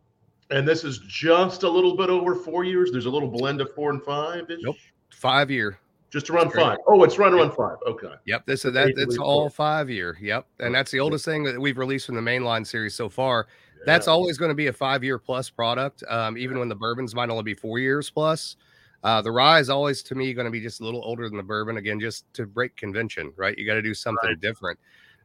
and 0.50 0.66
this 0.66 0.82
is 0.82 0.98
just 1.06 1.62
a 1.62 1.68
little 1.68 1.96
bit 1.96 2.10
over 2.10 2.34
four 2.34 2.64
years. 2.64 2.90
There's 2.90 3.06
a 3.06 3.10
little 3.10 3.28
blend 3.28 3.60
of 3.60 3.72
four 3.74 3.90
and 3.90 4.02
five. 4.02 4.44
Nope, 4.60 4.76
five 5.10 5.50
year. 5.50 5.78
Just 6.10 6.30
around 6.30 6.52
five. 6.52 6.78
Oh, 6.86 7.04
it's 7.04 7.18
right 7.18 7.32
around 7.32 7.52
five. 7.52 7.76
Okay. 7.86 8.14
Yep. 8.24 8.46
This 8.46 8.64
is 8.64 8.72
that. 8.72 8.94
That's 8.96 9.18
all 9.18 9.50
five 9.50 9.90
year. 9.90 10.16
Yep. 10.20 10.46
And 10.58 10.74
that's 10.74 10.90
the 10.90 11.00
oldest 11.00 11.26
thing 11.26 11.44
that 11.44 11.60
we've 11.60 11.76
released 11.76 12.06
from 12.06 12.14
the 12.14 12.22
mainline 12.22 12.66
series 12.66 12.94
so 12.94 13.10
far. 13.10 13.46
Yeah. 13.78 13.84
That's 13.86 14.08
always 14.08 14.38
going 14.38 14.50
to 14.50 14.54
be 14.54 14.66
a 14.66 14.72
five 14.72 15.04
year 15.04 15.18
plus 15.18 15.50
product. 15.50 16.02
Um, 16.08 16.36
even 16.36 16.58
when 16.58 16.68
the 16.68 16.74
bourbons 16.74 17.14
might 17.14 17.30
only 17.30 17.44
be 17.44 17.54
four 17.54 17.78
years 17.78 18.10
plus. 18.10 18.56
Uh, 19.04 19.22
the 19.22 19.30
rye 19.30 19.60
is 19.60 19.70
always 19.70 20.02
to 20.02 20.16
me 20.16 20.34
going 20.34 20.44
to 20.44 20.50
be 20.50 20.60
just 20.60 20.80
a 20.80 20.84
little 20.84 21.02
older 21.04 21.28
than 21.28 21.36
the 21.36 21.42
bourbon 21.42 21.76
again, 21.76 22.00
just 22.00 22.24
to 22.34 22.46
break 22.46 22.74
convention, 22.74 23.32
right? 23.36 23.56
You 23.56 23.64
got 23.64 23.74
to 23.74 23.82
do 23.82 23.94
something 23.94 24.30
right. 24.30 24.40
different, 24.40 24.76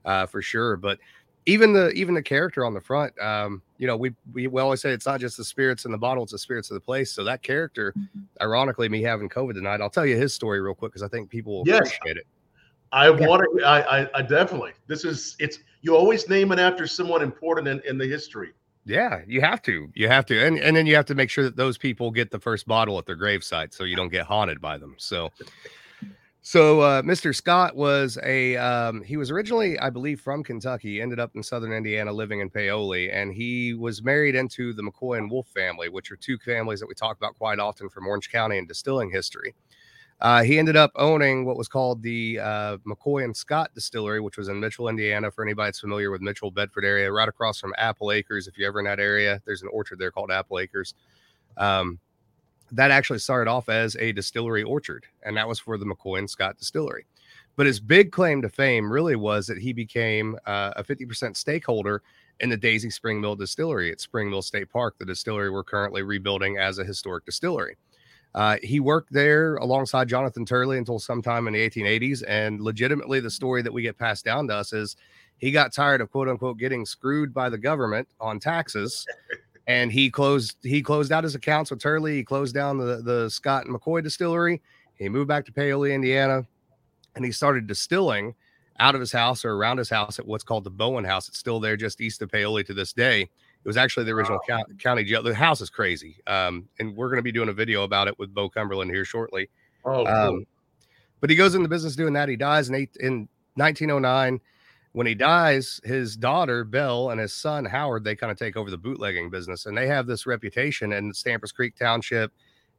uh, 0.06 0.28
for 0.28 0.44
sure. 0.44 0.78
But 0.78 1.00
even 1.46 1.74
the 1.74 1.90
even 1.92 2.14
the 2.14 2.22
character 2.22 2.66
on 2.66 2.74
the 2.74 2.82
front 2.82 3.18
um 3.20 3.62
you 3.78 3.88
know 3.88 3.98
we, 3.98 4.12
we 4.34 4.48
we 4.48 4.62
always 4.62 4.82
say 4.82 4.92
it's 4.92 5.06
not 5.06 5.20
just 5.20 5.38
the 5.38 5.44
spirits 5.44 5.86
in 5.86 5.92
the 5.92 5.98
bottle 5.98 6.24
it's 6.24 6.32
the 6.32 6.38
spirits 6.38 6.72
of 6.72 6.76
the 6.76 6.82
place 6.82 7.12
so 7.12 7.24
that 7.24 7.42
character 7.42 7.94
mm-hmm. 7.98 8.22
ironically 8.42 8.88
me 8.88 9.02
having 9.02 9.28
covid 9.28 9.54
tonight 9.54 9.82
i'll 9.82 9.90
tell 9.90 10.06
you 10.06 10.16
his 10.16 10.34
story 10.34 10.62
real 10.62 10.74
quick 10.74 10.92
because 10.92 11.04
i 11.04 11.08
think 11.08 11.30
people 11.30 11.58
will 11.58 11.64
yes. 11.66 11.80
appreciate 11.80 12.18
it 12.18 12.28
i 12.94 13.10
want 13.10 13.44
to 13.44 13.66
I, 13.66 14.02
I, 14.02 14.10
I 14.16 14.22
definitely 14.22 14.72
this 14.88 15.04
is 15.04 15.36
it's 15.40 15.60
you 15.82 15.96
always 15.96 16.30
name 16.30 16.52
it 16.52 16.60
after 16.60 16.88
someone 16.88 17.22
important 17.22 17.68
in, 17.68 17.82
in 17.88 17.98
the 17.98 18.08
history 18.08 18.54
yeah 18.86 19.22
you 19.28 19.42
have 19.42 19.62
to 19.64 19.90
you 19.94 20.08
have 20.08 20.26
to 20.28 20.46
and, 20.46 20.58
and 20.60 20.76
then 20.76 20.86
you 20.86 20.96
have 20.96 21.06
to 21.06 21.16
make 21.16 21.30
sure 21.30 21.44
that 21.44 21.56
those 21.56 21.78
people 21.78 22.12
get 22.12 22.32
the 22.32 22.40
first 22.40 22.68
bottle 22.68 22.98
at 22.98 23.06
their 23.06 23.18
gravesite 23.18 23.74
so 23.74 23.84
you 23.84 23.96
don't 23.96 24.12
get 24.12 24.26
haunted 24.26 24.62
by 24.62 24.78
them 24.78 24.96
so 24.98 25.30
so 26.46 26.82
uh, 26.82 27.02
Mr. 27.02 27.34
Scott 27.34 27.74
was 27.74 28.20
a 28.22 28.58
um, 28.58 29.02
he 29.02 29.16
was 29.16 29.32
originally, 29.32 29.80
I 29.80 29.90
believe, 29.90 30.20
from 30.20 30.44
Kentucky. 30.44 31.00
Ended 31.02 31.18
up 31.18 31.32
in 31.36 31.42
Southern 31.42 31.72
Indiana, 31.72 32.12
living 32.12 32.42
in 32.42 32.50
Paoli, 32.50 33.10
and 33.10 33.32
he 33.32 33.74
was 33.74 34.04
married 34.04 34.36
into 34.36 34.74
the 34.74 34.84
McCoy 34.84 35.20
and 35.20 35.32
Wolf 35.32 35.48
family, 35.48 35.88
which 35.88 36.12
are 36.12 36.18
two 36.18 36.38
families 36.40 36.82
that 36.82 36.88
we 36.88 36.96
talk 36.96 37.16
about 37.16 37.38
quite 37.38 37.60
often 37.60 37.88
from 37.88 38.08
Orange 38.08 38.30
County 38.30 38.58
and 38.58 38.68
distilling 38.68 39.10
history. 39.10 39.56
Uh, 40.24 40.42
he 40.42 40.58
ended 40.58 40.78
up 40.78 40.90
owning 40.96 41.44
what 41.44 41.58
was 41.58 41.68
called 41.68 42.02
the 42.02 42.40
uh, 42.40 42.78
McCoy 42.88 43.26
and 43.26 43.36
Scott 43.36 43.72
Distillery, 43.76 44.22
which 44.22 44.38
was 44.38 44.48
in 44.48 44.58
Mitchell, 44.58 44.88
Indiana. 44.88 45.30
For 45.30 45.44
anybody 45.44 45.68
that's 45.68 45.82
familiar 45.82 46.12
with 46.12 46.22
Mitchell, 46.22 46.50
Bedford 46.50 46.86
area, 46.86 47.12
right 47.12 47.28
across 47.28 47.60
from 47.60 47.74
Apple 47.78 48.10
Acres. 48.10 48.48
If 48.48 48.58
you're 48.58 48.70
ever 48.70 48.80
in 48.80 48.86
that 48.86 49.02
area, 49.02 49.42
there's 49.46 49.64
an 49.64 49.70
orchard 49.74 50.00
there 50.00 50.12
called 50.12 50.32
Apple 50.32 50.60
Acres. 50.60 50.94
Um, 51.58 52.00
that 52.72 52.90
actually 52.90 53.20
started 53.20 53.52
off 53.52 53.68
as 53.68 53.98
a 53.98 54.14
distillery 54.14 54.64
orchard, 54.64 55.06
and 55.24 55.36
that 55.36 55.48
was 55.48 55.60
for 55.60 55.78
the 55.78 55.86
McCoy 55.86 56.20
and 56.20 56.30
Scott 56.30 56.58
Distillery. 56.58 57.06
But 57.58 57.66
his 57.66 57.82
big 57.82 58.14
claim 58.14 58.42
to 58.44 58.50
fame 58.50 58.90
really 58.90 59.18
was 59.18 59.46
that 59.48 59.58
he 59.58 59.74
became 59.74 60.38
uh, 60.46 60.72
a 60.78 60.84
50% 60.86 61.36
stakeholder 61.36 62.02
in 62.40 62.50
the 62.50 62.58
Daisy 62.58 62.90
Spring 62.90 63.20
Mill 63.20 63.36
Distillery 63.36 63.92
at 63.92 64.00
Spring 64.00 64.30
Mill 64.30 64.42
State 64.42 64.70
Park, 64.70 64.96
the 64.98 65.06
distillery 65.06 65.50
we're 65.50 65.64
currently 65.66 66.02
rebuilding 66.02 66.58
as 66.58 66.80
a 66.80 66.86
historic 66.86 67.26
distillery. 67.26 67.76
Uh, 68.36 68.58
he 68.64 68.80
worked 68.80 69.14
there 69.14 69.56
alongside 69.56 70.08
Jonathan 70.08 70.46
Turley 70.46 70.78
until 70.78 71.00
sometime 71.00 71.48
in 71.48 71.54
the 71.54 71.70
1880s. 71.70 72.24
And 72.28 72.62
legitimately, 72.62 73.20
the 73.20 73.30
story 73.30 73.62
that 73.62 73.72
we 73.72 73.82
get 73.82 73.98
passed 73.98 74.26
down 74.26 74.48
to 74.48 74.56
us 74.56 74.74
is 74.74 74.96
he 75.38 75.52
got 75.52 75.74
tired 75.74 76.02
of 76.02 76.12
quote 76.12 76.28
unquote 76.28 76.58
getting 76.58 76.86
screwed 76.86 77.34
by 77.34 77.50
the 77.50 77.58
government 77.58 78.08
on 78.20 78.40
taxes. 78.40 79.06
and 79.68 79.92
he 79.92 80.10
closed 80.10 80.58
he 80.64 80.82
closed 80.82 81.12
out 81.12 81.24
his 81.24 81.36
accounts 81.36 81.72
with 81.72 81.80
Turley. 81.80 82.16
He 82.16 82.24
closed 82.24 82.54
down 82.54 82.78
the, 82.78 83.02
the 83.02 83.30
Scott 83.30 83.66
and 83.66 83.76
McCoy 83.76 84.04
distillery. 84.04 84.62
He 84.96 85.10
moved 85.10 85.28
back 85.28 85.46
to 85.46 85.52
Paoli, 85.52 85.94
Indiana, 85.94 86.46
and 87.16 87.26
he 87.26 87.32
started 87.32 87.68
distilling 87.68 88.36
out 88.80 88.96
of 88.96 89.02
his 89.02 89.12
house 89.12 89.46
or 89.46 89.54
around 89.54 89.78
his 89.78 89.90
house 89.90 90.20
at 90.20 90.26
what's 90.26 90.44
called 90.44 90.64
the 90.64 90.70
Bowen 90.70 91.04
House. 91.04 91.28
It's 91.28 91.38
still 91.38 91.60
there 91.60 91.78
just 91.78 92.02
east 92.02 92.22
of 92.22 92.32
Paoli 92.32 92.64
to 92.66 92.74
this 92.74 92.94
day. 92.94 93.30
It 93.64 93.68
was 93.68 93.78
actually 93.78 94.06
the 94.06 94.12
original 94.12 94.40
wow. 94.50 94.64
county 94.78 95.04
jail. 95.06 95.24
The 95.24 95.34
house 95.34 95.62
is 95.62 95.70
crazy. 95.70 96.18
Um, 96.28 96.68
and 96.80 96.96
we're 96.96 97.08
going 97.08 97.18
to 97.18 97.24
be 97.24 97.32
doing 97.32 97.50
a 97.50 97.54
video 97.54 97.84
about 97.84 98.08
it 98.10 98.20
with 98.20 98.34
Bo 98.34 98.50
Cumberland 98.50 98.92
here 98.92 99.06
shortly. 99.06 99.50
Oh, 99.86 100.06
cool. 100.06 100.08
um, 100.08 100.46
but 101.22 101.30
he 101.30 101.36
goes 101.38 101.56
into 101.56 101.64
the 101.64 101.74
business 101.74 101.96
doing 101.96 102.14
that. 102.14 102.28
He 102.28 102.36
dies 102.36 102.68
in, 102.68 102.76
eight, 102.76 102.98
in 103.00 103.30
1909. 103.56 104.42
When 104.92 105.08
he 105.08 105.16
dies, 105.16 105.80
his 105.84 106.18
daughter 106.18 106.64
Belle 106.64 107.10
and 107.10 107.20
his 107.20 107.34
son 107.34 107.66
Howard 107.66 108.04
they 108.04 108.16
kind 108.16 108.32
of 108.32 108.38
take 108.38 108.58
over 108.58 108.70
the 108.70 108.78
bootlegging 108.78 109.30
business, 109.30 109.66
and 109.66 109.76
they 109.76 109.88
have 109.88 110.06
this 110.06 110.28
reputation 110.28 110.94
in 110.94 111.14
Stampers 111.14 111.52
Creek 111.52 111.76
Township 111.76 112.32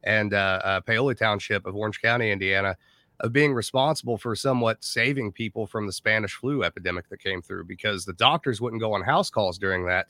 and 0.03 0.33
uh, 0.33 0.61
uh, 0.63 0.81
Paoli 0.81 1.15
Township 1.15 1.65
of 1.65 1.75
Orange 1.75 2.01
County, 2.01 2.31
Indiana, 2.31 2.77
of 3.19 3.33
being 3.33 3.53
responsible 3.53 4.17
for 4.17 4.35
somewhat 4.35 4.83
saving 4.83 5.31
people 5.31 5.65
from 5.65 5.87
the 5.87 5.91
Spanish 5.91 6.35
flu 6.35 6.63
epidemic 6.63 7.09
that 7.09 7.19
came 7.19 7.41
through 7.41 7.65
because 7.65 8.05
the 8.05 8.13
doctors 8.13 8.61
wouldn't 8.61 8.81
go 8.81 8.93
on 8.93 9.01
house 9.01 9.29
calls 9.29 9.57
during 9.57 9.85
that. 9.87 10.07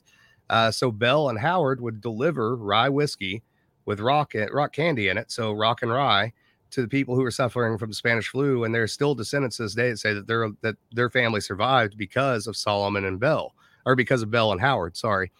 Uh, 0.49 0.71
so 0.71 0.91
Belle 0.91 1.29
and 1.29 1.39
Howard 1.39 1.81
would 1.81 2.01
deliver 2.01 2.55
rye 2.55 2.89
whiskey 2.89 3.43
with 3.85 3.99
rock 3.99 4.33
rock 4.51 4.73
candy 4.73 5.09
in 5.09 5.17
it, 5.17 5.31
so 5.31 5.51
rock 5.53 5.81
and 5.81 5.91
rye, 5.91 6.33
to 6.71 6.81
the 6.81 6.87
people 6.87 7.15
who 7.15 7.21
were 7.21 7.31
suffering 7.31 7.77
from 7.77 7.89
the 7.89 7.95
Spanish 7.95 8.27
flu, 8.29 8.63
and 8.63 8.73
there's 8.73 8.91
still 8.91 9.15
descendants 9.15 9.57
to 9.57 9.63
this 9.63 9.75
day 9.75 9.91
that 9.91 9.97
say 9.97 10.13
that 10.13 10.27
their 10.27 10.49
that 10.61 10.75
their 10.91 11.09
family 11.09 11.41
survived 11.41 11.97
because 11.97 12.47
of 12.47 12.57
Solomon 12.57 13.05
and 13.05 13.19
Belle, 13.19 13.53
or 13.85 13.95
because 13.95 14.21
of 14.21 14.31
Belle 14.31 14.51
and 14.51 14.61
Howard. 14.61 14.97
Sorry. 14.97 15.31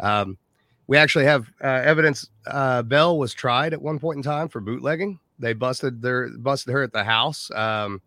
Um, 0.00 0.38
we 0.86 0.96
actually 0.96 1.24
have 1.26 1.50
uh, 1.62 1.82
evidence. 1.84 2.30
Uh, 2.46 2.82
Belle 2.82 3.18
was 3.18 3.34
tried 3.34 3.72
at 3.72 3.82
one 3.82 3.98
point 3.98 4.16
in 4.16 4.22
time 4.22 4.48
for 4.48 4.60
bootlegging. 4.60 5.18
They 5.38 5.52
busted 5.52 6.00
their 6.02 6.30
busted 6.38 6.72
her 6.72 6.82
at 6.82 6.92
the 6.92 7.04
house, 7.04 7.50
um, 7.52 8.00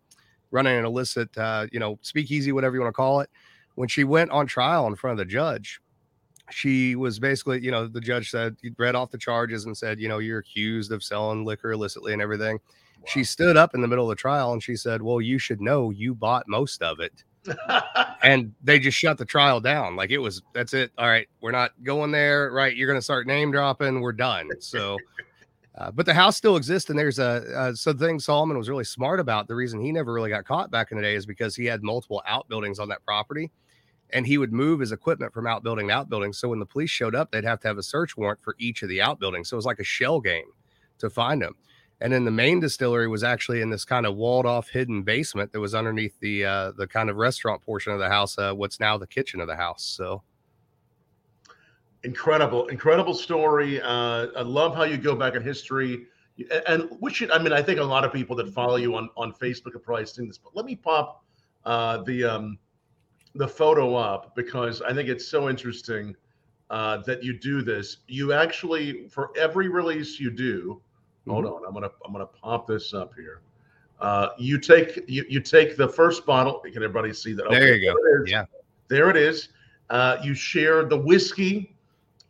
running 0.50 0.76
an 0.76 0.84
illicit, 0.84 1.36
uh, 1.38 1.66
you 1.72 1.78
know, 1.78 1.98
speakeasy, 2.02 2.52
whatever 2.52 2.74
you 2.74 2.80
want 2.80 2.92
to 2.92 2.96
call 2.96 3.20
it. 3.20 3.30
When 3.74 3.88
she 3.88 4.04
went 4.04 4.30
on 4.30 4.46
trial 4.46 4.86
in 4.86 4.96
front 4.96 5.18
of 5.18 5.26
the 5.26 5.30
judge, 5.30 5.80
she 6.52 6.96
was 6.96 7.18
basically, 7.18 7.60
you 7.62 7.70
know, 7.70 7.86
the 7.86 8.00
judge 8.00 8.30
said, 8.30 8.56
read 8.78 8.94
off 8.94 9.10
the 9.10 9.18
charges 9.18 9.64
and 9.64 9.76
said, 9.76 10.00
you 10.00 10.08
know, 10.08 10.18
you're 10.18 10.38
accused 10.38 10.92
of 10.92 11.02
selling 11.02 11.44
liquor 11.44 11.72
illicitly 11.72 12.12
and 12.12 12.22
everything. 12.22 12.58
Wow. 12.58 13.04
She 13.06 13.24
stood 13.24 13.56
up 13.56 13.74
in 13.74 13.80
the 13.80 13.88
middle 13.88 14.04
of 14.04 14.10
the 14.10 14.20
trial 14.20 14.52
and 14.52 14.62
she 14.62 14.76
said, 14.76 15.02
well, 15.02 15.20
you 15.20 15.38
should 15.38 15.60
know 15.60 15.90
you 15.90 16.14
bought 16.14 16.44
most 16.46 16.82
of 16.82 17.00
it. 17.00 17.24
and 18.22 18.52
they 18.62 18.78
just 18.78 18.96
shut 18.96 19.18
the 19.18 19.24
trial 19.24 19.60
down. 19.60 19.96
Like 19.96 20.10
it 20.10 20.18
was, 20.18 20.42
that's 20.54 20.74
it. 20.74 20.92
All 20.98 21.08
right, 21.08 21.28
we're 21.40 21.50
not 21.50 21.72
going 21.82 22.12
there. 22.12 22.50
Right. 22.52 22.76
You're 22.76 22.88
going 22.88 22.98
to 22.98 23.02
start 23.02 23.26
name 23.26 23.50
dropping. 23.50 24.00
We're 24.00 24.12
done. 24.12 24.48
So, 24.60 24.98
uh, 25.76 25.90
but 25.90 26.06
the 26.06 26.14
house 26.14 26.36
still 26.36 26.56
exists. 26.56 26.90
And 26.90 26.98
there's 26.98 27.18
a, 27.18 27.44
uh, 27.56 27.74
so 27.74 27.92
the 27.92 28.06
thing 28.06 28.20
Solomon 28.20 28.58
was 28.58 28.68
really 28.68 28.84
smart 28.84 29.18
about. 29.18 29.48
The 29.48 29.54
reason 29.54 29.80
he 29.80 29.90
never 29.90 30.12
really 30.12 30.30
got 30.30 30.44
caught 30.44 30.70
back 30.70 30.92
in 30.92 30.98
the 30.98 31.02
day 31.02 31.14
is 31.14 31.26
because 31.26 31.56
he 31.56 31.64
had 31.64 31.82
multiple 31.82 32.22
outbuildings 32.26 32.78
on 32.78 32.88
that 32.90 33.04
property 33.04 33.50
and 34.12 34.26
he 34.26 34.38
would 34.38 34.52
move 34.52 34.80
his 34.80 34.92
equipment 34.92 35.32
from 35.32 35.46
outbuilding 35.46 35.88
to 35.88 35.94
outbuilding. 35.94 36.32
So 36.32 36.48
when 36.48 36.58
the 36.58 36.66
police 36.66 36.90
showed 36.90 37.14
up, 37.14 37.30
they'd 37.30 37.44
have 37.44 37.60
to 37.60 37.68
have 37.68 37.78
a 37.78 37.82
search 37.82 38.16
warrant 38.16 38.42
for 38.42 38.54
each 38.58 38.82
of 38.82 38.88
the 38.88 39.00
outbuildings. 39.00 39.48
So 39.48 39.54
it 39.54 39.58
was 39.58 39.66
like 39.66 39.78
a 39.80 39.84
shell 39.84 40.20
game 40.20 40.52
to 40.98 41.10
find 41.10 41.42
him. 41.42 41.54
And 42.00 42.12
then 42.12 42.24
the 42.24 42.32
main 42.32 42.58
distillery 42.58 43.06
was 43.06 43.22
actually 43.22 43.60
in 43.60 43.70
this 43.70 43.84
kind 43.84 44.06
of 44.06 44.16
walled 44.16 44.44
off 44.44 44.68
hidden 44.68 45.02
basement 45.02 45.52
that 45.52 45.60
was 45.60 45.74
underneath 45.74 46.18
the 46.18 46.44
uh, 46.44 46.72
the 46.72 46.86
kind 46.86 47.08
of 47.08 47.16
restaurant 47.16 47.62
portion 47.62 47.92
of 47.92 48.00
the 48.00 48.08
house, 48.08 48.36
uh, 48.38 48.52
what's 48.52 48.80
now 48.80 48.98
the 48.98 49.06
kitchen 49.06 49.40
of 49.40 49.46
the 49.46 49.54
house. 49.54 49.84
So 49.84 50.22
incredible, 52.02 52.66
incredible 52.68 53.14
story. 53.14 53.80
Uh, 53.80 54.26
I 54.36 54.42
love 54.42 54.74
how 54.74 54.82
you 54.82 54.96
go 54.96 55.14
back 55.14 55.36
in 55.36 55.42
history. 55.42 56.06
And 56.66 56.88
which 56.98 57.22
I 57.30 57.38
mean, 57.38 57.52
I 57.52 57.62
think 57.62 57.78
a 57.78 57.84
lot 57.84 58.04
of 58.04 58.12
people 58.12 58.34
that 58.36 58.48
follow 58.48 58.76
you 58.76 58.96
on, 58.96 59.08
on 59.16 59.32
Facebook 59.32 59.74
have 59.74 59.84
probably 59.84 60.06
seen 60.06 60.26
this, 60.26 60.38
but 60.38 60.56
let 60.56 60.64
me 60.64 60.74
pop 60.74 61.24
uh, 61.64 61.98
the 62.02 62.24
um, 62.24 62.58
the 63.34 63.48
photo 63.48 63.94
up 63.94 64.34
because 64.34 64.82
I 64.82 64.92
think 64.92 65.08
it's 65.08 65.26
so 65.26 65.48
interesting 65.48 66.14
uh, 66.70 66.98
that 66.98 67.22
you 67.22 67.38
do 67.38 67.62
this. 67.62 67.98
You 68.08 68.32
actually, 68.32 69.08
for 69.08 69.30
every 69.38 69.68
release 69.68 70.18
you 70.18 70.30
do, 70.30 70.80
mm-hmm. 71.20 71.30
hold 71.30 71.46
on, 71.46 71.62
I'm 71.66 71.74
gonna 71.74 71.90
I'm 72.04 72.12
gonna 72.12 72.26
pop 72.26 72.66
this 72.66 72.94
up 72.94 73.14
here. 73.14 73.40
Uh, 74.00 74.30
you 74.38 74.58
take 74.58 75.04
you, 75.08 75.24
you 75.28 75.40
take 75.40 75.76
the 75.76 75.88
first 75.88 76.26
bottle. 76.26 76.60
Can 76.60 76.76
everybody 76.76 77.12
see 77.12 77.32
that? 77.34 77.48
There 77.50 77.76
you 77.76 77.92
go. 77.92 77.96
There 78.02 78.26
yeah, 78.26 78.44
there 78.88 79.10
it 79.10 79.16
is. 79.16 79.50
Uh, 79.90 80.16
you 80.22 80.34
share 80.34 80.84
the 80.84 80.96
whiskey 80.96 81.76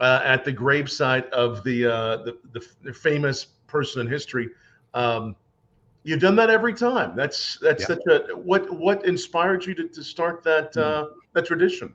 uh, 0.01 0.21
at 0.25 0.45
the 0.45 0.53
gravesite 0.53 1.29
of 1.31 1.63
the, 1.63 1.87
uh, 1.87 2.17
the, 2.25 2.39
the 2.53 2.67
the 2.83 2.93
famous 2.93 3.47
person 3.67 4.01
in 4.03 4.07
history. 4.07 4.51
Um, 4.95 5.37
You've 6.05 6.21
done 6.21 6.37
that 6.37 6.51
every 6.51 6.75
time. 6.75 7.15
That's 7.15 7.59
that's 7.61 7.83
yeah. 7.83 7.87
such 7.87 8.01
a 8.09 8.37
what 8.37 8.71
what 8.71 9.05
inspired 9.05 9.65
you 9.65 9.75
to, 9.75 9.89
to 9.89 10.03
start 10.03 10.43
that 10.45 10.75
mm-hmm. 10.75 11.05
uh, 11.05 11.15
that 11.35 11.47
tradition? 11.47 11.95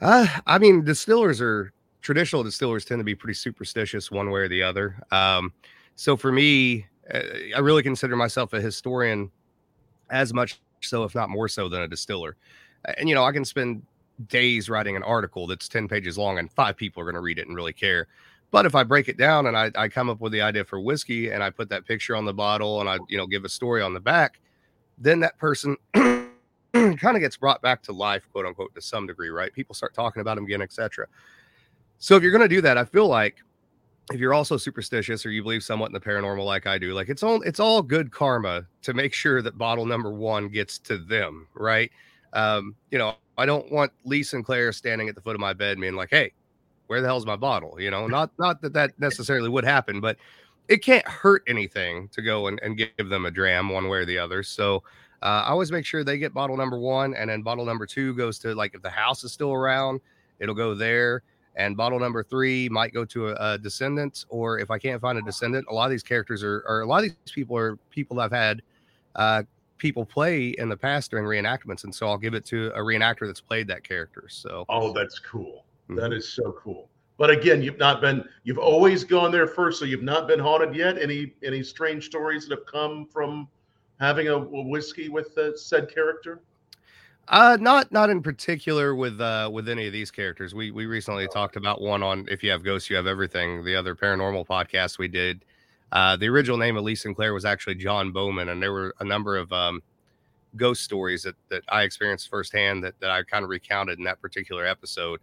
Uh, 0.00 0.26
I 0.46 0.58
mean, 0.58 0.84
distillers 0.84 1.40
are 1.40 1.72
traditional 2.02 2.42
distillers 2.42 2.84
tend 2.84 2.98
to 2.98 3.04
be 3.04 3.14
pretty 3.14 3.34
superstitious 3.34 4.10
one 4.10 4.30
way 4.30 4.40
or 4.40 4.48
the 4.48 4.62
other. 4.62 4.96
Um, 5.12 5.52
so 5.96 6.16
for 6.16 6.32
me, 6.32 6.86
uh, 7.12 7.20
I 7.54 7.60
really 7.60 7.82
consider 7.82 8.16
myself 8.16 8.52
a 8.54 8.60
historian 8.60 9.30
as 10.10 10.32
much 10.32 10.60
so, 10.80 11.04
if 11.04 11.14
not 11.14 11.30
more 11.30 11.48
so, 11.48 11.68
than 11.68 11.82
a 11.82 11.88
distiller. 11.88 12.36
And 12.98 13.08
you 13.08 13.14
know, 13.14 13.24
I 13.24 13.32
can 13.32 13.44
spend 13.44 13.82
days 14.28 14.68
writing 14.68 14.96
an 14.96 15.02
article 15.02 15.46
that's 15.46 15.68
10 15.68 15.88
pages 15.88 16.18
long 16.18 16.38
and 16.38 16.50
five 16.52 16.76
people 16.76 17.00
are 17.00 17.04
going 17.04 17.14
to 17.14 17.20
read 17.20 17.38
it 17.38 17.46
and 17.46 17.56
really 17.56 17.72
care. 17.72 18.06
But 18.50 18.66
if 18.66 18.74
I 18.74 18.82
break 18.82 19.08
it 19.08 19.16
down 19.16 19.46
and 19.46 19.56
I, 19.56 19.70
I 19.76 19.88
come 19.88 20.10
up 20.10 20.20
with 20.20 20.32
the 20.32 20.40
idea 20.40 20.64
for 20.64 20.80
whiskey 20.80 21.30
and 21.30 21.42
I 21.42 21.50
put 21.50 21.68
that 21.68 21.86
picture 21.86 22.16
on 22.16 22.24
the 22.24 22.34
bottle 22.34 22.80
and 22.80 22.88
I, 22.88 22.98
you 23.08 23.16
know, 23.16 23.26
give 23.26 23.44
a 23.44 23.48
story 23.48 23.80
on 23.80 23.94
the 23.94 24.00
back, 24.00 24.40
then 24.98 25.20
that 25.20 25.38
person 25.38 25.76
kind 25.94 26.28
of 26.72 27.20
gets 27.20 27.36
brought 27.36 27.62
back 27.62 27.82
to 27.84 27.92
life, 27.92 28.28
quote 28.32 28.46
unquote, 28.46 28.74
to 28.74 28.82
some 28.82 29.06
degree, 29.06 29.28
right? 29.28 29.52
People 29.52 29.74
start 29.74 29.94
talking 29.94 30.20
about 30.20 30.36
him 30.36 30.44
again, 30.44 30.62
etc. 30.62 31.06
So 31.98 32.16
if 32.16 32.22
you're 32.22 32.32
going 32.32 32.48
to 32.48 32.54
do 32.54 32.60
that, 32.62 32.76
I 32.76 32.84
feel 32.84 33.06
like 33.06 33.36
if 34.12 34.18
you're 34.18 34.34
also 34.34 34.56
superstitious 34.56 35.24
or 35.24 35.30
you 35.30 35.42
believe 35.42 35.62
somewhat 35.62 35.86
in 35.86 35.92
the 35.92 36.00
paranormal 36.00 36.44
like 36.44 36.66
I 36.66 36.78
do, 36.78 36.92
like 36.92 37.08
it's 37.08 37.22
all 37.22 37.40
it's 37.42 37.60
all 37.60 37.82
good 37.82 38.10
karma 38.10 38.66
to 38.82 38.94
make 38.94 39.14
sure 39.14 39.42
that 39.42 39.56
bottle 39.56 39.86
number 39.86 40.10
one 40.12 40.48
gets 40.48 40.78
to 40.80 40.98
them, 40.98 41.46
right? 41.54 41.90
Um, 42.32 42.74
you 42.90 42.98
know, 42.98 43.14
I 43.38 43.46
don't 43.46 43.70
want 43.70 43.92
Lee 44.04 44.22
Sinclair 44.22 44.72
standing 44.72 45.08
at 45.08 45.14
the 45.14 45.20
foot 45.20 45.36
of 45.36 45.40
my 45.40 45.52
bed 45.52 45.80
being 45.80 45.94
like, 45.94 46.10
"Hey, 46.10 46.32
where 46.90 47.00
the 47.00 47.06
hell's 47.06 47.24
my 47.24 47.36
bottle? 47.36 47.80
You 47.80 47.88
know, 47.88 48.08
not 48.08 48.32
not 48.36 48.60
that 48.62 48.72
that 48.72 48.98
necessarily 48.98 49.48
would 49.48 49.64
happen, 49.64 50.00
but 50.00 50.16
it 50.66 50.78
can't 50.78 51.06
hurt 51.06 51.44
anything 51.46 52.08
to 52.08 52.20
go 52.20 52.48
and, 52.48 52.58
and 52.64 52.76
give 52.76 53.08
them 53.08 53.26
a 53.26 53.30
dram 53.30 53.68
one 53.68 53.88
way 53.88 53.98
or 53.98 54.04
the 54.04 54.18
other. 54.18 54.42
So 54.42 54.82
uh, 55.22 55.44
I 55.46 55.50
always 55.50 55.70
make 55.70 55.86
sure 55.86 56.02
they 56.02 56.18
get 56.18 56.34
bottle 56.34 56.56
number 56.56 56.76
one, 56.76 57.14
and 57.14 57.30
then 57.30 57.42
bottle 57.42 57.64
number 57.64 57.86
two 57.86 58.12
goes 58.14 58.40
to 58.40 58.56
like 58.56 58.74
if 58.74 58.82
the 58.82 58.90
house 58.90 59.22
is 59.22 59.32
still 59.32 59.52
around, 59.52 60.00
it'll 60.40 60.54
go 60.54 60.74
there. 60.74 61.22
And 61.54 61.76
bottle 61.76 62.00
number 62.00 62.24
three 62.24 62.68
might 62.68 62.92
go 62.92 63.04
to 63.04 63.28
a, 63.28 63.52
a 63.52 63.58
descendant, 63.58 64.24
or 64.28 64.58
if 64.58 64.68
I 64.72 64.78
can't 64.78 65.00
find 65.00 65.16
a 65.16 65.22
descendant, 65.22 65.66
a 65.70 65.74
lot 65.74 65.84
of 65.84 65.90
these 65.92 66.02
characters 66.02 66.42
are, 66.42 66.64
are 66.66 66.80
a 66.80 66.86
lot 66.86 67.04
of 67.04 67.10
these 67.10 67.32
people 67.32 67.56
are 67.56 67.76
people 67.90 68.18
I've 68.18 68.32
had 68.32 68.62
uh, 69.14 69.44
people 69.78 70.04
play 70.04 70.48
in 70.58 70.68
the 70.68 70.76
past 70.76 71.12
during 71.12 71.24
reenactments, 71.24 71.84
and 71.84 71.94
so 71.94 72.08
I'll 72.08 72.18
give 72.18 72.34
it 72.34 72.44
to 72.46 72.72
a 72.74 72.80
reenactor 72.80 73.26
that's 73.26 73.40
played 73.40 73.68
that 73.68 73.84
character. 73.84 74.24
So, 74.28 74.64
oh, 74.68 74.92
that's 74.92 75.20
cool. 75.20 75.64
That 75.96 76.12
is 76.12 76.32
so 76.32 76.52
cool. 76.52 76.88
But 77.18 77.30
again, 77.30 77.62
you've 77.62 77.78
not 77.78 78.00
been 78.00 78.24
you've 78.44 78.58
always 78.58 79.04
gone 79.04 79.30
there 79.30 79.46
first, 79.46 79.78
so 79.78 79.84
you've 79.84 80.02
not 80.02 80.26
been 80.26 80.38
haunted 80.38 80.74
yet. 80.74 80.96
Any 80.96 81.34
any 81.44 81.62
strange 81.62 82.06
stories 82.06 82.46
that 82.46 82.58
have 82.58 82.66
come 82.66 83.06
from 83.06 83.46
having 84.00 84.28
a, 84.28 84.36
a 84.36 84.62
whiskey 84.62 85.08
with 85.08 85.34
the 85.34 85.52
said 85.56 85.92
character? 85.92 86.40
Uh, 87.28 87.56
not 87.60 87.92
not 87.92 88.10
in 88.10 88.22
particular 88.22 88.94
with 88.94 89.20
uh 89.20 89.50
with 89.52 89.68
any 89.68 89.86
of 89.86 89.92
these 89.92 90.10
characters. 90.10 90.54
We 90.54 90.70
we 90.70 90.86
recently 90.86 91.26
oh. 91.26 91.32
talked 91.32 91.56
about 91.56 91.80
one 91.80 92.02
on 92.02 92.26
if 92.30 92.42
you 92.42 92.50
have 92.50 92.64
ghosts, 92.64 92.88
you 92.88 92.96
have 92.96 93.06
everything. 93.06 93.64
The 93.64 93.76
other 93.76 93.94
paranormal 93.94 94.46
podcast 94.46 94.98
we 94.98 95.08
did. 95.08 95.44
Uh, 95.92 96.16
the 96.16 96.28
original 96.28 96.56
name 96.56 96.76
of 96.76 96.84
Lee 96.84 96.94
Sinclair 96.94 97.34
was 97.34 97.44
actually 97.44 97.74
John 97.74 98.12
Bowman, 98.12 98.48
and 98.48 98.62
there 98.62 98.72
were 98.72 98.94
a 99.00 99.04
number 99.04 99.36
of 99.36 99.52
um, 99.52 99.82
ghost 100.56 100.82
stories 100.82 101.22
that 101.24 101.36
that 101.50 101.62
I 101.68 101.82
experienced 101.82 102.28
firsthand 102.28 102.82
that 102.84 102.98
that 103.00 103.10
I 103.10 103.22
kind 103.22 103.44
of 103.44 103.50
recounted 103.50 103.98
in 103.98 104.04
that 104.04 104.20
particular 104.20 104.66
episode. 104.66 105.20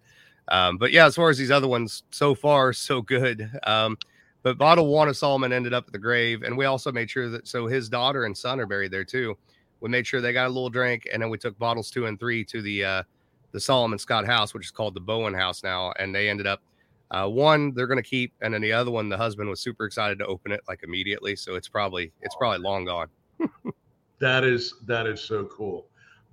Um, 0.49 0.77
but 0.77 0.91
yeah, 0.91 1.05
as 1.05 1.15
far 1.15 1.29
as 1.29 1.37
these 1.37 1.51
other 1.51 1.67
ones, 1.67 2.03
so 2.11 2.33
far 2.35 2.73
so 2.73 3.01
good. 3.01 3.49
Um, 3.63 3.97
But 4.43 4.57
bottle 4.57 4.87
one 4.87 5.09
of 5.09 5.17
Solomon 5.17 5.51
ended 5.51 5.73
up 5.73 5.85
at 5.87 5.91
the 5.91 5.99
grave, 5.99 6.43
and 6.43 6.57
we 6.57 6.63
also 6.65 6.89
made 6.91 7.09
sure 7.09 7.27
that 7.29 7.47
so 7.47 7.67
his 7.67 7.89
daughter 7.89 8.23
and 8.25 8.37
son 8.37 8.59
are 8.61 8.65
buried 8.65 8.91
there 8.91 9.03
too. 9.03 9.37
We 9.81 9.89
made 9.89 10.07
sure 10.07 10.21
they 10.21 10.31
got 10.31 10.45
a 10.45 10.49
little 10.49 10.69
drink, 10.69 11.07
and 11.11 11.21
then 11.21 11.29
we 11.29 11.37
took 11.37 11.57
bottles 11.59 11.91
two 11.91 12.05
and 12.05 12.17
three 12.17 12.45
to 12.45 12.61
the 12.61 12.85
uh, 12.85 13.03
the 13.51 13.59
Solomon 13.59 13.99
Scott 13.99 14.25
House, 14.25 14.53
which 14.53 14.65
is 14.65 14.71
called 14.71 14.93
the 14.93 15.01
Bowen 15.01 15.33
House 15.33 15.63
now, 15.63 15.91
and 15.99 16.15
they 16.15 16.29
ended 16.29 16.47
up 16.47 16.61
uh, 17.11 17.27
one 17.27 17.73
they're 17.73 17.87
going 17.87 18.01
to 18.01 18.09
keep, 18.09 18.33
and 18.41 18.53
then 18.53 18.61
the 18.61 18.71
other 18.71 18.91
one, 18.91 19.09
the 19.09 19.17
husband 19.17 19.49
was 19.49 19.59
super 19.59 19.85
excited 19.85 20.17
to 20.19 20.25
open 20.25 20.51
it 20.51 20.61
like 20.67 20.81
immediately, 20.83 21.35
so 21.35 21.55
it's 21.55 21.67
probably 21.67 22.11
it's 22.21 22.35
probably 22.35 22.59
long 22.59 22.85
gone. 22.85 23.07
that 24.19 24.43
is 24.43 24.75
that 24.85 25.07
is 25.07 25.19
so 25.19 25.45
cool. 25.45 25.87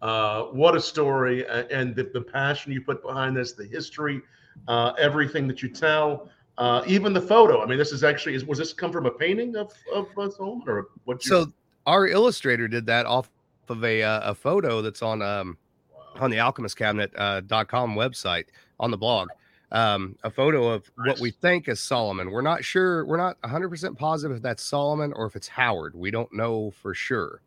Uh, 0.05 0.45
what 0.45 0.77
a 0.77 0.81
story, 0.81 1.47
and 1.49 1.97
the, 1.97 2.05
the 2.13 2.21
passion 2.21 2.71
you 2.71 2.81
put 2.81 3.03
behind 3.03 3.35
this, 3.35 3.53
the 3.53 3.65
history, 3.65 4.21
uh, 4.69 4.93
everything 4.99 5.49
that 5.49 5.63
you 5.63 5.69
tell. 5.69 6.29
Uh, 6.59 6.85
even 6.87 7.13
the 7.13 7.21
photo. 7.21 7.61
I 7.61 7.67
mean, 7.67 7.79
this 7.79 7.91
is 7.91 8.05
actually 8.05 8.37
is 8.37 8.45
was 8.45 8.59
this 8.59 8.73
come 8.73 8.93
from 8.93 9.07
a 9.07 9.11
painting 9.11 9.57
of 9.57 9.73
of 9.93 10.07
Solomon 10.33 10.69
or 10.69 10.87
what? 11.05 11.21
So 11.23 11.53
our 11.87 12.07
illustrator 12.07 12.69
did 12.69 12.87
that 12.87 13.07
off 13.07 13.29
of 13.69 13.83
a 13.83 14.03
uh, 14.03 14.31
a 14.31 14.35
photo 14.37 14.81
that's 14.81 15.03
on 15.03 15.21
um 15.21 15.59
wow. 15.93 16.23
on 16.23 16.31
the 16.31 16.37
alchemistcabinet.com 16.37 17.57
uh, 17.59 17.65
.com 17.65 17.97
website 17.97 18.45
on 18.79 18.93
the 18.93 18.99
blog 18.99 19.31
um, 19.75 20.17
a 20.23 20.31
photo 20.31 20.69
of 20.69 20.91
nice. 20.97 21.09
what 21.09 21.21
we 21.21 21.33
think 21.33 21.69
is 21.69 21.81
Solomon. 21.81 22.31
We're 22.31 22.43
not 22.43 22.65
sure. 22.65 23.05
We're 23.05 23.17
not 23.17 23.41
100% 23.43 23.99
positive 23.99 24.37
if 24.37 24.43
that's 24.43 24.63
Solomon 24.63 25.13
or 25.13 25.27
if 25.27 25.35
it's 25.35 25.49
Howard. 25.49 25.97
We 25.97 26.13
don't 26.13 26.33
know 26.33 26.71
for 26.71 26.95
sure. 26.95 27.43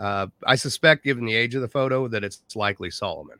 Uh, 0.00 0.26
I 0.46 0.56
suspect, 0.56 1.04
given 1.04 1.26
the 1.26 1.34
age 1.34 1.54
of 1.54 1.60
the 1.60 1.68
photo, 1.68 2.08
that 2.08 2.24
it's 2.24 2.40
likely 2.56 2.90
Solomon. 2.90 3.36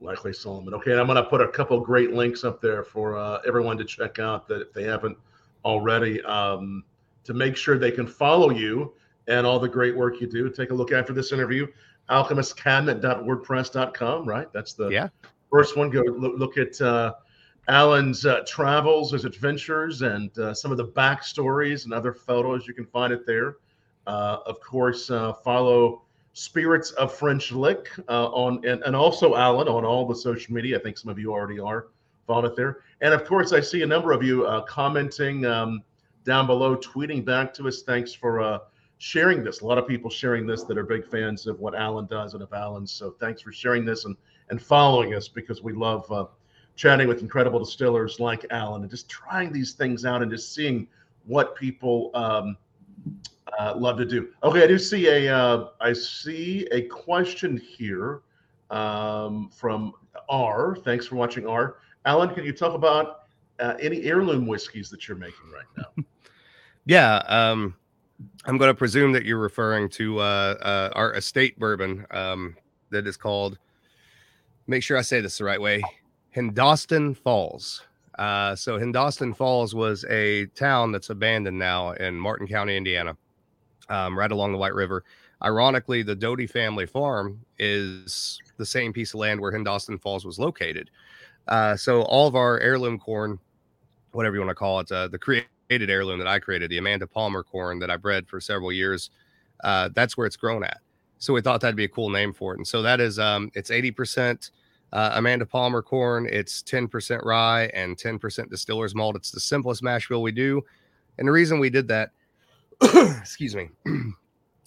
Likely 0.00 0.32
Solomon. 0.32 0.72
Okay, 0.74 0.92
and 0.92 1.00
I'm 1.00 1.06
going 1.06 1.16
to 1.16 1.24
put 1.24 1.40
a 1.40 1.48
couple 1.48 1.80
great 1.80 2.12
links 2.12 2.44
up 2.44 2.60
there 2.60 2.84
for 2.84 3.18
uh, 3.18 3.40
everyone 3.46 3.76
to 3.78 3.84
check 3.84 4.20
out 4.20 4.46
that 4.46 4.62
if 4.62 4.72
they 4.72 4.84
haven't 4.84 5.18
already, 5.64 6.22
um, 6.22 6.84
to 7.24 7.34
make 7.34 7.56
sure 7.56 7.76
they 7.76 7.90
can 7.90 8.06
follow 8.06 8.50
you 8.50 8.94
and 9.26 9.44
all 9.44 9.58
the 9.58 9.68
great 9.68 9.96
work 9.96 10.20
you 10.20 10.28
do. 10.28 10.48
Take 10.48 10.70
a 10.70 10.74
look 10.74 10.92
after 10.92 11.12
this 11.12 11.32
interview. 11.32 11.66
Alchemistcabinet.wordpress.com, 12.08 14.28
right? 14.28 14.46
That's 14.52 14.74
the 14.74 14.90
yeah. 14.90 15.08
First 15.50 15.76
one, 15.76 15.90
go 15.90 16.02
look, 16.02 16.38
look 16.38 16.56
at 16.56 16.80
uh, 16.80 17.14
Alan's 17.66 18.24
uh, 18.26 18.44
travels, 18.46 19.10
his 19.10 19.24
adventures, 19.24 20.02
and 20.02 20.38
uh, 20.38 20.54
some 20.54 20.70
of 20.70 20.76
the 20.76 20.86
backstories 20.86 21.84
and 21.84 21.92
other 21.92 22.12
photos. 22.12 22.68
You 22.68 22.74
can 22.74 22.86
find 22.86 23.12
it 23.12 23.26
there. 23.26 23.56
Uh, 24.06 24.38
of 24.46 24.60
course, 24.60 25.10
uh, 25.10 25.32
follow 25.32 26.02
Spirits 26.32 26.90
of 26.92 27.14
French 27.14 27.50
Lick 27.52 27.88
uh, 28.08 28.26
on 28.26 28.64
and, 28.66 28.82
and 28.82 28.94
also 28.94 29.36
Alan 29.36 29.68
on 29.68 29.84
all 29.84 30.06
the 30.06 30.14
social 30.14 30.54
media. 30.54 30.78
I 30.78 30.82
think 30.82 30.98
some 30.98 31.10
of 31.10 31.18
you 31.18 31.32
already 31.32 31.58
are. 31.58 31.88
Follow 32.26 32.46
it 32.46 32.56
there. 32.56 32.80
And 33.00 33.14
of 33.14 33.24
course, 33.24 33.52
I 33.52 33.60
see 33.60 33.82
a 33.82 33.86
number 33.86 34.12
of 34.12 34.22
you 34.22 34.48
commenting 34.68 35.46
um, 35.46 35.82
down 36.24 36.46
below, 36.46 36.76
tweeting 36.76 37.24
back 37.24 37.54
to 37.54 37.68
us. 37.68 37.82
Thanks 37.82 38.12
for 38.12 38.60
sharing 38.98 39.44
this. 39.44 39.60
A 39.60 39.66
lot 39.66 39.78
of 39.78 39.86
people 39.86 40.10
sharing 40.10 40.46
this 40.46 40.64
that 40.64 40.76
are 40.76 40.82
big 40.82 41.06
fans 41.06 41.46
of 41.46 41.60
what 41.60 41.74
Alan 41.74 42.06
does 42.06 42.34
and 42.34 42.42
of 42.42 42.52
Alan's. 42.52 42.92
So 42.92 43.12
thanks 43.20 43.42
for 43.42 43.52
sharing 43.52 43.84
this 43.84 44.04
and 44.04 44.16
and 44.48 44.62
following 44.62 45.14
us 45.14 45.28
because 45.28 45.62
we 45.62 45.72
love 45.72 46.10
uh, 46.10 46.26
chatting 46.76 47.08
with 47.08 47.20
incredible 47.20 47.58
distillers 47.58 48.20
like 48.20 48.46
Alan 48.50 48.82
and 48.82 48.90
just 48.90 49.08
trying 49.08 49.52
these 49.52 49.72
things 49.72 50.04
out 50.04 50.22
and 50.22 50.30
just 50.30 50.54
seeing 50.54 50.86
what 51.24 51.56
people 51.56 52.10
um, 52.14 52.56
uh, 53.58 53.74
love 53.76 53.96
to 53.98 54.04
do. 54.04 54.28
Okay, 54.42 54.62
I 54.62 54.66
do 54.66 54.78
see 54.78 55.08
a 55.08 55.34
uh, 55.34 55.68
I 55.80 55.92
see 55.92 56.66
a 56.72 56.82
question 56.82 57.56
here 57.56 58.22
um, 58.70 59.50
from 59.50 59.92
R. 60.28 60.76
Thanks 60.84 61.06
for 61.06 61.16
watching 61.16 61.46
R. 61.46 61.76
Alan, 62.04 62.32
can 62.34 62.44
you 62.44 62.52
talk 62.52 62.74
about 62.74 63.22
uh, 63.58 63.74
any 63.80 64.02
heirloom 64.02 64.46
whiskeys 64.46 64.90
that 64.90 65.08
you're 65.08 65.16
making 65.16 65.50
right 65.52 65.64
now? 65.76 66.04
yeah, 66.86 67.16
um, 67.26 67.74
I'm 68.44 68.58
going 68.58 68.70
to 68.70 68.74
presume 68.74 69.12
that 69.12 69.24
you're 69.24 69.38
referring 69.38 69.88
to 69.90 70.20
uh, 70.20 70.22
uh, 70.22 70.90
our 70.94 71.14
estate 71.14 71.58
bourbon 71.58 72.06
um, 72.12 72.56
that 72.90 73.06
is 73.06 73.16
called 73.16 73.58
make 74.66 74.82
sure 74.82 74.96
I 74.96 75.02
say 75.02 75.20
this 75.20 75.38
the 75.38 75.44
right 75.44 75.60
way. 75.60 75.82
Hindostan 76.30 77.14
Falls. 77.14 77.82
Uh, 78.18 78.54
so 78.54 78.78
Hindostan 78.78 79.34
Falls 79.34 79.74
was 79.74 80.04
a 80.08 80.46
town 80.46 80.92
that's 80.92 81.10
abandoned 81.10 81.58
now 81.58 81.92
in 81.92 82.14
Martin 82.14 82.46
County, 82.46 82.76
Indiana, 82.76 83.16
um, 83.88 84.18
right 84.18 84.32
along 84.32 84.52
the 84.52 84.58
White 84.58 84.74
River. 84.74 85.04
Ironically, 85.42 86.02
the 86.02 86.14
Doty 86.14 86.46
family 86.46 86.86
farm 86.86 87.40
is 87.58 88.40
the 88.56 88.66
same 88.66 88.92
piece 88.92 89.12
of 89.12 89.20
land 89.20 89.40
where 89.40 89.52
Hindostan 89.52 89.98
Falls 89.98 90.24
was 90.24 90.38
located. 90.38 90.90
Uh, 91.48 91.76
so 91.76 92.02
all 92.02 92.26
of 92.26 92.34
our 92.34 92.58
heirloom 92.60 92.98
corn, 92.98 93.38
whatever 94.12 94.34
you 94.34 94.40
want 94.40 94.50
to 94.50 94.54
call 94.54 94.80
it, 94.80 94.90
uh, 94.90 95.08
the 95.08 95.18
created 95.18 95.90
heirloom 95.90 96.18
that 96.18 96.28
I 96.28 96.38
created, 96.38 96.70
the 96.70 96.78
Amanda 96.78 97.06
Palmer 97.06 97.42
corn 97.42 97.78
that 97.80 97.90
I 97.90 97.96
bred 97.96 98.26
for 98.26 98.40
several 98.40 98.72
years, 98.72 99.10
uh, 99.62 99.90
that's 99.94 100.16
where 100.16 100.26
it's 100.26 100.36
grown 100.36 100.64
at. 100.64 100.78
So 101.18 101.32
we 101.32 101.40
thought 101.40 101.60
that'd 101.60 101.76
be 101.76 101.84
a 101.84 101.88
cool 101.88 102.10
name 102.10 102.32
for 102.32 102.54
it. 102.54 102.58
And 102.58 102.66
so 102.66 102.82
that 102.82 103.00
is 103.00 103.18
um 103.18 103.50
it's 103.54 103.70
80% 103.70 104.50
uh, 104.92 105.12
Amanda 105.14 105.44
Palmer 105.44 105.82
corn, 105.82 106.28
it's 106.30 106.62
10% 106.62 107.24
rye 107.24 107.64
and 107.74 107.96
10% 107.96 108.50
distiller's 108.50 108.94
malt. 108.94 109.16
It's 109.16 109.30
the 109.30 109.40
simplest 109.40 109.82
mash 109.82 110.08
bill 110.08 110.22
we 110.22 110.32
do. 110.32 110.62
And 111.18 111.26
the 111.26 111.32
reason 111.32 111.58
we 111.58 111.70
did 111.70 111.88
that, 111.88 112.10
excuse 113.18 113.54
me, 113.54 113.68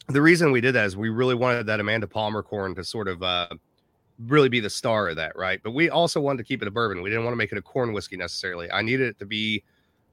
the 0.09 0.21
reason 0.21 0.51
we 0.51 0.61
did 0.61 0.73
that 0.75 0.85
is 0.85 0.97
we 0.97 1.09
really 1.09 1.35
wanted 1.35 1.65
that 1.67 1.79
Amanda 1.79 2.07
Palmer 2.07 2.41
corn 2.41 2.75
to 2.75 2.83
sort 2.83 3.07
of 3.07 3.21
uh, 3.21 3.47
really 4.27 4.49
be 4.49 4.59
the 4.59 4.69
star 4.69 5.09
of 5.09 5.15
that, 5.17 5.35
right? 5.35 5.59
But 5.63 5.71
we 5.71 5.89
also 5.89 6.19
wanted 6.19 6.39
to 6.39 6.43
keep 6.43 6.61
it 6.61 6.67
a 6.67 6.71
bourbon. 6.71 7.01
We 7.01 7.09
didn't 7.09 7.25
want 7.25 7.33
to 7.33 7.37
make 7.37 7.51
it 7.51 7.57
a 7.57 7.61
corn 7.61 7.93
whiskey 7.93 8.17
necessarily. 8.17 8.71
I 8.71 8.81
needed 8.81 9.07
it 9.07 9.19
to 9.19 9.25
be 9.25 9.63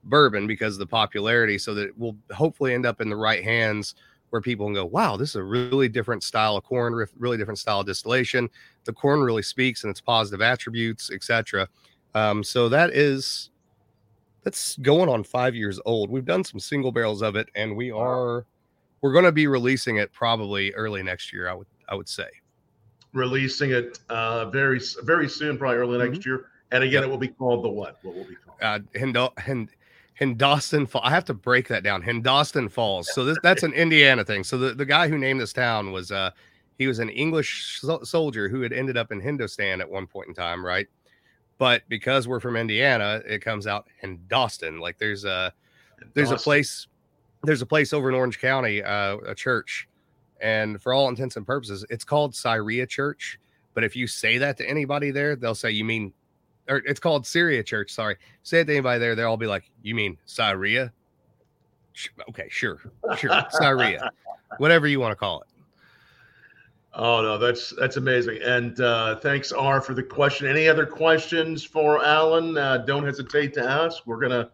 bourbon 0.05 0.47
because 0.47 0.75
of 0.75 0.79
the 0.79 0.87
popularity, 0.87 1.59
so 1.59 1.75
that 1.75 1.89
it 1.89 1.99
will 1.99 2.17
hopefully 2.33 2.75
end 2.75 2.87
up 2.87 3.01
in 3.01 3.09
the 3.09 3.17
right 3.17 3.43
hands 3.43 3.95
where 4.31 4.43
people 4.43 4.67
can 4.67 4.75
go, 4.75 4.85
wow, 4.85 5.17
this 5.17 5.31
is 5.31 5.37
a 5.37 5.43
really 5.43 5.89
different 5.89 6.23
style 6.23 6.57
of 6.57 6.65
corn, 6.65 6.95
really 7.17 7.37
different 7.37 7.59
style 7.59 7.81
of 7.81 7.87
distillation. 7.87 8.49
The 8.85 8.93
corn 8.93 9.21
really 9.21 9.43
speaks 9.43 9.85
and 9.85 9.91
its 9.91 10.01
positive 10.01 10.43
attributes, 10.43 11.11
etc. 11.11 11.69
Um, 12.15 12.43
so 12.43 12.69
that 12.69 12.91
is 12.91 13.51
that's 14.47 14.77
going 14.77 15.09
on 15.09 15.25
five 15.25 15.57
years 15.57 15.81
old. 15.87 16.09
We've 16.09 16.25
done 16.25 16.45
some 16.45 16.61
single 16.61 16.93
barrels 16.93 17.21
of 17.21 17.35
it, 17.35 17.49
and 17.57 17.77
we 17.77 17.91
are 17.91 18.47
we're 19.01 19.13
going 19.13 19.25
to 19.25 19.33
be 19.33 19.49
releasing 19.49 19.97
it 19.97 20.13
probably 20.13 20.73
early 20.75 21.03
next 21.03 21.33
year. 21.33 21.49
I 21.49 21.55
would 21.55 21.67
I 21.89 21.97
would 21.97 22.09
say 22.09 22.29
releasing 23.13 23.73
it 23.73 23.99
uh, 24.09 24.49
very 24.51 24.81
very 25.03 25.29
soon, 25.29 25.59
probably 25.59 25.79
early 25.79 25.99
mm-hmm. 25.99 26.13
next 26.13 26.25
year. 26.25 26.47
And 26.71 26.85
again, 26.85 27.03
yep. 27.03 27.05
it 27.05 27.11
will 27.11 27.19
be 27.19 27.27
called 27.27 27.65
the 27.65 27.69
what? 27.69 27.99
What 28.03 28.15
will 28.15 28.25
be 28.25 28.37
called? 28.37 28.59
Uh, 28.63 28.79
Hindo- 28.97 29.37
Hind- 29.37 29.71
Hindostan 30.15 30.87
Falls. 30.87 31.05
I 31.05 31.11
have 31.11 31.25
to 31.25 31.35
break 31.35 31.67
that 31.69 31.83
down. 31.83 32.01
Hindostan 32.03 32.69
Falls. 32.69 33.13
So 33.15 33.25
this, 33.25 33.39
that's 33.43 33.65
an 33.65 33.73
Indiana 33.75 34.25
thing. 34.25 34.45
So 34.45 34.59
the, 34.59 34.75
the 34.75 34.87
guy 34.87 35.09
who 35.09 35.19
named 35.19 35.41
this 35.41 35.53
town 35.53 35.91
was 35.91 36.13
uh 36.13 36.31
he 36.79 36.87
was 36.87 37.01
an 37.01 37.09
English 37.09 37.81
so- 37.81 38.05
soldier 38.05 38.49
who 38.49 38.61
had 38.61 38.73
ended 38.73 38.97
up 38.97 39.11
in 39.11 39.21
Hindostan 39.21 39.81
at 39.81 39.91
one 39.91 40.07
point 40.07 40.29
in 40.29 40.35
time, 40.35 40.65
right? 40.65 40.87
But 41.59 41.83
because 41.89 42.29
we're 42.29 42.41
from 42.41 42.57
Indiana, 42.57 43.23
it 43.27 43.41
comes 43.41 43.67
out 43.67 43.87
Hindostan. 44.01 44.79
Like 44.79 44.99
there's 44.99 45.25
a 45.25 45.53
there's 46.15 46.31
a 46.31 46.37
place 46.37 46.87
there's 47.45 47.63
a 47.63 47.67
place 47.67 47.93
over 47.93 48.09
in 48.09 48.15
Orange 48.15 48.41
County, 48.41 48.83
uh, 48.83 49.17
a 49.19 49.35
church, 49.35 49.89
and 50.41 50.81
for 50.83 50.93
all 50.93 51.09
intents 51.09 51.37
and 51.37 51.47
purposes, 51.47 51.85
it's 51.89 52.05
called 52.05 52.35
Syria 52.35 52.87
Church. 52.87 53.39
But 53.75 53.85
if 53.85 53.95
you 53.95 54.07
say 54.07 54.39
that 54.39 54.57
to 54.59 54.69
anybody 54.69 55.11
there, 55.11 55.37
they'll 55.37 55.55
say 55.55 55.71
you 55.71 55.85
mean 55.85 56.13
or 56.69 56.79
it's 56.79 57.01
called 57.01 57.27
Syria 57.27 57.63
Church. 57.63 57.93
Sorry, 57.93 58.17
say 58.43 58.61
it 58.61 58.65
to 58.67 58.73
anybody 58.73 58.99
there, 58.99 59.15
they'll 59.15 59.31
all 59.31 59.37
be 59.37 59.47
like, 59.47 59.71
"You 59.83 59.95
mean 59.95 60.19
Syria?" 60.27 60.93
Okay, 62.29 62.49
sure, 62.51 62.81
sure, 63.17 63.47
Syria, 63.51 64.11
whatever 64.59 64.87
you 64.87 65.01
want 65.01 65.13
to 65.13 65.17
call 65.17 65.41
it. 65.41 65.47
Oh 66.99 67.21
no, 67.21 67.37
that's 67.37 67.75
that's 67.79 67.99
amazing. 67.99 68.41
And 68.43 68.81
uh, 68.81 69.17
thanks, 69.17 69.53
R, 69.53 69.83
for 69.83 69.93
the 69.93 70.03
question. 70.03 70.49
Any 70.49 70.67
other 70.67 70.87
questions 70.87 71.63
for 71.63 72.03
Alan? 72.03 72.57
Uh, 72.57 72.79
don't 72.79 73.05
hesitate 73.05 73.53
to 73.55 73.63
ask. 73.63 74.07
We're 74.07 74.19
gonna 74.19 74.51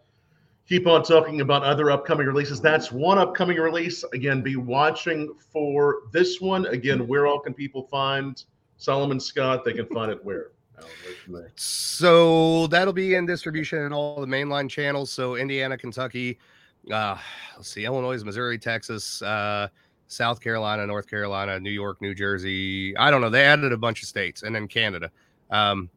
keep 0.68 0.88
on 0.88 1.04
talking 1.04 1.40
about 1.40 1.62
other 1.62 1.92
upcoming 1.92 2.26
releases. 2.26 2.60
That's 2.60 2.90
one 2.90 3.16
upcoming 3.16 3.58
release. 3.58 4.02
Again, 4.12 4.42
be 4.42 4.56
watching 4.56 5.32
for 5.52 6.00
this 6.12 6.40
one. 6.40 6.66
Again, 6.66 7.06
where 7.06 7.28
all 7.28 7.38
can 7.38 7.54
people 7.54 7.84
find 7.84 8.42
Solomon 8.76 9.20
Scott? 9.20 9.64
They 9.64 9.72
can 9.72 9.86
find 9.86 10.10
it 10.10 10.22
where. 10.24 10.50
So 11.54 12.66
that'll 12.66 12.92
be 12.92 13.14
in 13.14 13.24
distribution 13.24 13.84
in 13.84 13.92
all 13.92 14.20
the 14.20 14.26
mainline 14.26 14.68
channels. 14.68 15.12
So 15.12 15.36
Indiana, 15.36 15.78
Kentucky, 15.78 16.40
uh, 16.90 17.16
let's 17.56 17.70
see, 17.70 17.84
Illinois, 17.84 18.24
Missouri, 18.24 18.58
Texas, 18.58 19.22
uh, 19.22 19.68
South 20.12 20.40
Carolina, 20.40 20.86
North 20.86 21.08
Carolina, 21.08 21.58
New 21.58 21.70
York, 21.70 22.00
New 22.00 22.14
Jersey. 22.14 22.96
I 22.96 23.10
don't 23.10 23.20
know. 23.20 23.30
They 23.30 23.44
added 23.44 23.72
a 23.72 23.76
bunch 23.76 24.02
of 24.02 24.08
states 24.08 24.42
and 24.42 24.54
then 24.54 24.68
Canada. 24.68 25.10
Um, 25.50 25.90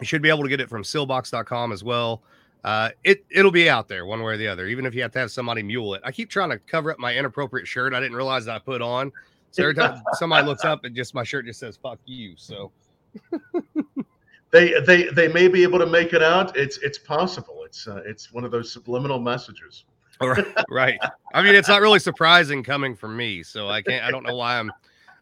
you 0.00 0.06
should 0.06 0.22
be 0.22 0.28
able 0.28 0.42
to 0.42 0.48
get 0.48 0.60
it 0.60 0.68
from 0.68 0.82
Seelbachs.com 0.82 1.72
as 1.72 1.82
well. 1.82 2.22
Uh, 2.62 2.90
it 3.04 3.24
it'll 3.30 3.50
be 3.50 3.70
out 3.70 3.88
there 3.88 4.04
one 4.04 4.22
way 4.22 4.34
or 4.34 4.36
the 4.36 4.46
other, 4.46 4.66
even 4.66 4.84
if 4.84 4.94
you 4.94 5.00
have 5.02 5.12
to 5.12 5.18
have 5.18 5.30
somebody 5.30 5.62
mule 5.62 5.94
it. 5.94 6.02
I 6.04 6.12
keep 6.12 6.28
trying 6.28 6.50
to 6.50 6.58
cover 6.58 6.90
up 6.90 6.98
my 6.98 7.14
inappropriate 7.14 7.66
shirt. 7.66 7.94
I 7.94 8.00
didn't 8.00 8.16
realize 8.16 8.44
that 8.44 8.56
I 8.56 8.58
put 8.58 8.82
on. 8.82 9.12
So 9.50 9.62
every 9.62 9.74
time 9.74 10.02
somebody 10.14 10.46
looks 10.46 10.64
up, 10.64 10.84
and 10.84 10.94
just 10.94 11.14
my 11.14 11.24
shirt 11.24 11.46
just 11.46 11.58
says 11.58 11.78
"fuck 11.78 11.98
you." 12.04 12.34
So 12.36 12.70
they 14.50 14.78
they 14.80 15.04
they 15.04 15.28
may 15.28 15.48
be 15.48 15.62
able 15.62 15.78
to 15.78 15.86
make 15.86 16.12
it 16.12 16.22
out. 16.22 16.56
It's 16.56 16.78
it's 16.78 16.98
possible. 16.98 17.62
It's 17.64 17.88
uh, 17.88 18.02
it's 18.04 18.30
one 18.30 18.44
of 18.44 18.50
those 18.50 18.70
subliminal 18.70 19.18
messages. 19.18 19.84
Right. 20.70 20.98
I 21.34 21.42
mean, 21.42 21.54
it's 21.54 21.68
not 21.68 21.80
really 21.80 21.98
surprising 21.98 22.62
coming 22.62 22.94
from 22.94 23.16
me, 23.16 23.42
so 23.42 23.68
I 23.68 23.82
can't. 23.82 24.04
I 24.04 24.10
don't 24.10 24.24
know 24.24 24.36
why 24.36 24.58
I'm 24.58 24.70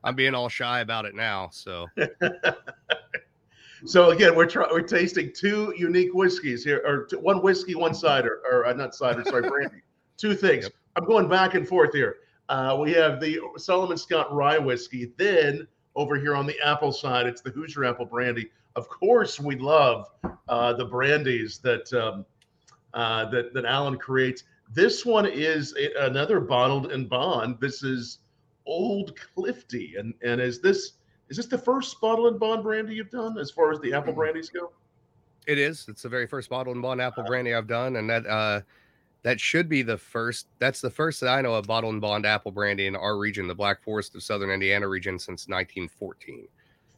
I'm 0.04 0.14
being 0.14 0.34
all 0.34 0.48
shy 0.48 0.80
about 0.80 1.04
it 1.04 1.14
now. 1.14 1.48
So. 1.52 1.86
so 3.84 4.10
again, 4.10 4.34
we're 4.34 4.46
trying 4.46 4.70
we're 4.70 4.82
tasting 4.82 5.32
two 5.34 5.74
unique 5.76 6.14
whiskeys 6.14 6.64
here, 6.64 6.82
or 6.84 7.08
one 7.20 7.42
whiskey, 7.42 7.74
one 7.74 7.94
cider, 7.94 8.40
or 8.50 8.66
uh, 8.66 8.72
not 8.72 8.94
cider, 8.94 9.24
sorry, 9.24 9.42
brandy. 9.48 9.82
two 10.16 10.34
things. 10.34 10.64
Yep. 10.64 10.72
I'm 10.96 11.04
going 11.04 11.28
back 11.28 11.54
and 11.54 11.66
forth 11.66 11.92
here. 11.92 12.16
Uh, 12.48 12.76
we 12.80 12.92
have 12.92 13.20
the 13.20 13.38
Solomon 13.56 13.98
Scott 13.98 14.32
Rye 14.32 14.58
whiskey. 14.58 15.12
Then 15.16 15.66
over 15.94 16.16
here 16.16 16.34
on 16.34 16.46
the 16.46 16.58
apple 16.64 16.92
side, 16.92 17.26
it's 17.26 17.40
the 17.40 17.50
Hoosier 17.50 17.84
Apple 17.84 18.06
Brandy. 18.06 18.50
Of 18.76 18.88
course, 18.88 19.38
we 19.40 19.56
love 19.56 20.08
uh, 20.48 20.72
the 20.72 20.84
brandies 20.84 21.58
that 21.58 21.92
um, 21.92 22.24
uh, 22.94 23.28
that 23.30 23.52
that 23.54 23.64
Alan 23.64 23.98
creates. 23.98 24.44
This 24.72 25.04
one 25.04 25.26
is 25.26 25.74
a, 25.78 26.06
another 26.06 26.40
bottled 26.40 26.92
and 26.92 27.08
bond. 27.08 27.58
This 27.60 27.82
is 27.82 28.18
Old 28.66 29.14
Clifty, 29.16 29.98
and 29.98 30.14
and 30.22 30.40
is 30.40 30.60
this 30.60 30.92
is 31.28 31.36
this 31.36 31.46
the 31.46 31.58
first 31.58 32.00
bottled 32.00 32.28
and 32.28 32.40
bond 32.40 32.62
brandy 32.62 32.94
you've 32.94 33.10
done 33.10 33.38
as 33.38 33.50
far 33.50 33.72
as 33.72 33.80
the 33.80 33.92
apple 33.92 34.12
mm-hmm. 34.12 34.20
brandies 34.20 34.50
go? 34.50 34.72
It 35.46 35.58
is. 35.58 35.86
It's 35.88 36.02
the 36.02 36.08
very 36.08 36.26
first 36.26 36.50
bottled 36.50 36.76
and 36.76 36.82
bond 36.82 37.00
apple 37.00 37.24
brandy 37.24 37.54
I've 37.54 37.66
done, 37.66 37.96
and 37.96 38.08
that 38.10 38.26
uh, 38.26 38.60
that 39.22 39.40
should 39.40 39.68
be 39.68 39.82
the 39.82 39.96
first. 39.96 40.48
That's 40.58 40.80
the 40.80 40.90
first 40.90 41.20
that 41.22 41.30
I 41.30 41.40
know 41.40 41.54
of 41.54 41.66
bottled 41.66 41.94
and 41.94 42.00
bond 42.00 42.26
apple 42.26 42.52
brandy 42.52 42.86
in 42.86 42.94
our 42.94 43.16
region, 43.16 43.48
the 43.48 43.54
Black 43.54 43.82
Forest 43.82 44.14
of 44.14 44.22
Southern 44.22 44.50
Indiana 44.50 44.86
region, 44.86 45.18
since 45.18 45.48
1914. 45.48 46.46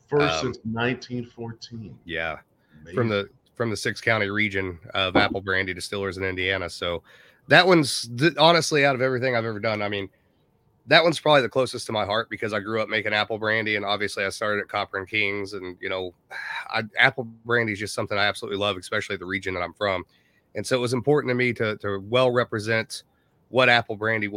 First 0.09 0.23
um, 0.23 0.41
since 0.41 0.59
1914. 0.65 1.97
Yeah, 2.05 2.39
Amazing. 2.83 2.97
from 2.97 3.09
the 3.09 3.29
from 3.55 3.71
the 3.71 3.77
six 3.77 4.01
county 4.01 4.31
region 4.31 4.79
of 4.95 5.17
apple 5.17 5.41
brandy 5.41 5.73
distillers 5.75 6.17
in 6.17 6.25
Indiana. 6.25 6.69
So 6.69 7.03
that 7.51 7.67
one's 7.67 8.09
th- 8.17 8.37
honestly 8.39 8.87
out 8.87 8.95
of 8.95 9.03
everything 9.03 9.35
I've 9.35 9.45
ever 9.45 9.59
done. 9.59 9.83
I 9.83 9.89
mean, 9.89 10.09
that 10.87 11.03
one's 11.03 11.19
probably 11.19 11.43
the 11.43 11.49
closest 11.49 11.85
to 11.87 11.93
my 11.93 12.05
heart 12.05 12.31
because 12.31 12.53
I 12.53 12.61
grew 12.61 12.81
up 12.81 12.89
making 12.89 13.13
apple 13.13 13.39
brandy, 13.39 13.75
and 13.75 13.85
obviously 13.85 14.25
I 14.25 14.29
started 14.29 14.63
at 14.63 14.69
Copper 14.69 14.99
and 14.99 15.09
Kings, 15.09 15.53
and 15.53 15.77
you 15.81 15.89
know, 15.89 16.15
I, 16.71 16.85
apple 16.97 17.25
brandy 17.25 17.73
is 17.73 17.79
just 17.81 17.93
something 17.93 18.17
I 18.17 18.25
absolutely 18.25 18.59
love, 18.59 18.77
especially 18.77 19.17
the 19.17 19.27
region 19.27 19.53
that 19.55 19.63
I'm 19.63 19.75
from, 19.75 20.05
and 20.55 20.65
so 20.65 20.77
it 20.77 20.81
was 20.81 20.95
important 20.95 21.31
to 21.31 21.35
me 21.35 21.53
to 21.55 21.77
to 21.79 22.03
well 22.09 22.31
represent 22.31 23.03
what 23.49 23.69
apple 23.69 23.97
brandy 23.97 24.29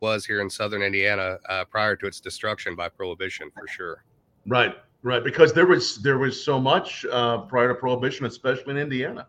was 0.00 0.26
here 0.26 0.40
in 0.40 0.50
Southern 0.50 0.82
Indiana 0.82 1.38
uh, 1.48 1.64
prior 1.64 1.94
to 1.94 2.06
its 2.06 2.18
destruction 2.18 2.74
by 2.74 2.88
Prohibition, 2.88 3.52
for 3.54 3.68
sure. 3.68 4.04
Right, 4.48 4.74
right, 5.04 5.22
because 5.22 5.52
there 5.52 5.66
was 5.66 5.98
there 5.98 6.18
was 6.18 6.42
so 6.42 6.58
much 6.58 7.06
uh, 7.12 7.38
prior 7.42 7.68
to 7.68 7.74
Prohibition, 7.74 8.26
especially 8.26 8.72
in 8.72 8.78
Indiana. 8.78 9.28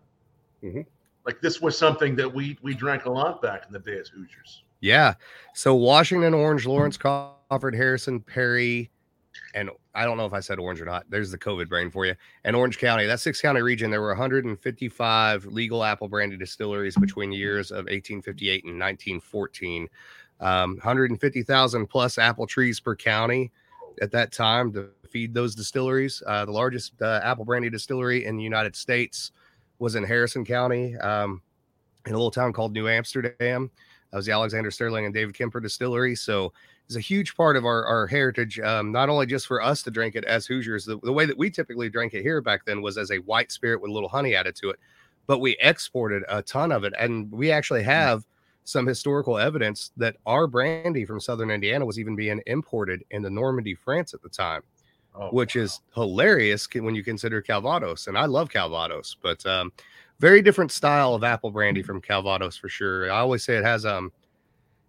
Mm-hmm 0.63 0.81
like 1.25 1.41
this 1.41 1.61
was 1.61 1.77
something 1.77 2.15
that 2.15 2.31
we 2.31 2.57
we 2.61 2.73
drank 2.73 3.05
a 3.05 3.11
lot 3.11 3.41
back 3.41 3.65
in 3.67 3.73
the 3.73 3.79
day 3.79 3.97
as 3.99 4.09
Hoosiers. 4.09 4.63
Yeah. 4.79 5.13
So 5.53 5.75
Washington, 5.75 6.33
Orange, 6.33 6.65
Lawrence, 6.65 6.97
Crawford, 6.97 7.75
Harrison, 7.75 8.19
Perry, 8.19 8.89
and 9.53 9.69
I 9.93 10.05
don't 10.05 10.17
know 10.17 10.25
if 10.25 10.33
I 10.33 10.39
said 10.39 10.59
Orange 10.59 10.81
or 10.81 10.85
not. 10.85 11.05
There's 11.09 11.31
the 11.31 11.37
COVID 11.37 11.69
brain 11.69 11.91
for 11.91 12.05
you. 12.05 12.15
And 12.43 12.55
Orange 12.55 12.77
County, 12.77 13.05
that 13.05 13.19
six 13.19 13.41
county 13.41 13.61
region, 13.61 13.91
there 13.91 14.01
were 14.01 14.09
155 14.09 15.45
legal 15.45 15.83
apple 15.83 16.07
brandy 16.07 16.37
distilleries 16.37 16.95
between 16.95 17.31
years 17.31 17.71
of 17.71 17.85
1858 17.85 18.63
and 18.65 18.79
1914. 18.79 19.87
Um, 20.39 20.71
150,000 20.77 21.87
plus 21.87 22.17
apple 22.17 22.47
trees 22.47 22.79
per 22.79 22.95
county 22.95 23.51
at 24.01 24.11
that 24.11 24.31
time 24.31 24.71
to 24.73 24.89
feed 25.07 25.33
those 25.33 25.53
distilleries. 25.53 26.23
Uh, 26.25 26.45
the 26.45 26.51
largest 26.51 26.99
uh, 27.01 27.19
apple 27.23 27.45
brandy 27.45 27.69
distillery 27.69 28.25
in 28.25 28.37
the 28.37 28.43
United 28.43 28.75
States 28.75 29.31
was 29.81 29.95
in 29.95 30.03
Harrison 30.03 30.45
County, 30.45 30.95
um, 30.97 31.41
in 32.05 32.13
a 32.13 32.15
little 32.15 32.31
town 32.31 32.53
called 32.53 32.71
New 32.71 32.87
Amsterdam. 32.87 33.71
That 34.11 34.17
was 34.17 34.27
the 34.27 34.31
Alexander 34.31 34.69
Sterling 34.69 35.05
and 35.05 35.13
David 35.13 35.33
Kemper 35.33 35.59
distillery. 35.59 36.15
So 36.15 36.53
it's 36.85 36.95
a 36.95 37.01
huge 37.01 37.35
part 37.35 37.57
of 37.57 37.65
our, 37.65 37.83
our 37.85 38.05
heritage, 38.05 38.59
um, 38.59 38.91
not 38.91 39.09
only 39.09 39.25
just 39.25 39.47
for 39.47 39.59
us 39.59 39.81
to 39.83 39.91
drink 39.91 40.15
it 40.15 40.23
as 40.25 40.45
Hoosiers. 40.45 40.85
The, 40.85 40.99
the 41.01 41.11
way 41.11 41.25
that 41.25 41.37
we 41.37 41.49
typically 41.49 41.89
drank 41.89 42.13
it 42.13 42.21
here 42.21 42.41
back 42.41 42.63
then 42.63 42.83
was 42.83 42.97
as 42.97 43.09
a 43.09 43.17
white 43.19 43.51
spirit 43.51 43.81
with 43.81 43.89
a 43.89 43.93
little 43.93 44.09
honey 44.09 44.35
added 44.35 44.55
to 44.57 44.69
it, 44.69 44.79
but 45.25 45.39
we 45.39 45.57
exported 45.59 46.23
a 46.29 46.43
ton 46.43 46.71
of 46.71 46.83
it. 46.83 46.93
And 46.99 47.31
we 47.31 47.51
actually 47.51 47.81
have 47.81 48.23
some 48.65 48.85
historical 48.85 49.39
evidence 49.39 49.91
that 49.97 50.17
our 50.27 50.45
brandy 50.45 51.05
from 51.05 51.19
Southern 51.19 51.49
Indiana 51.49 51.85
was 51.87 51.97
even 51.97 52.15
being 52.15 52.39
imported 52.45 53.03
into 53.09 53.31
Normandy, 53.31 53.73
France 53.73 54.13
at 54.13 54.21
the 54.21 54.29
time 54.29 54.61
oh, 55.15 55.29
which 55.29 55.55
wow. 55.55 55.61
is 55.63 55.81
hilarious 55.93 56.67
when 56.73 56.95
you 56.95 57.03
consider 57.03 57.41
Calvados. 57.41 58.07
And 58.07 58.17
I 58.17 58.25
love 58.25 58.49
Calvados, 58.49 59.17
but 59.21 59.45
um, 59.45 59.71
very 60.21 60.43
different 60.43 60.71
style 60.71 61.15
of 61.15 61.23
apple 61.23 61.49
brandy 61.49 61.81
from 61.81 61.99
Calvados 61.99 62.55
for 62.55 62.69
sure. 62.69 63.11
I 63.11 63.17
always 63.17 63.43
say 63.43 63.57
it 63.57 63.63
has 63.63 63.85
um 63.85 64.11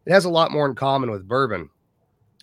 it 0.04 0.12
has 0.12 0.26
a 0.26 0.30
lot 0.30 0.52
more 0.52 0.66
in 0.66 0.74
common 0.74 1.10
with 1.10 1.26
bourbon 1.26 1.70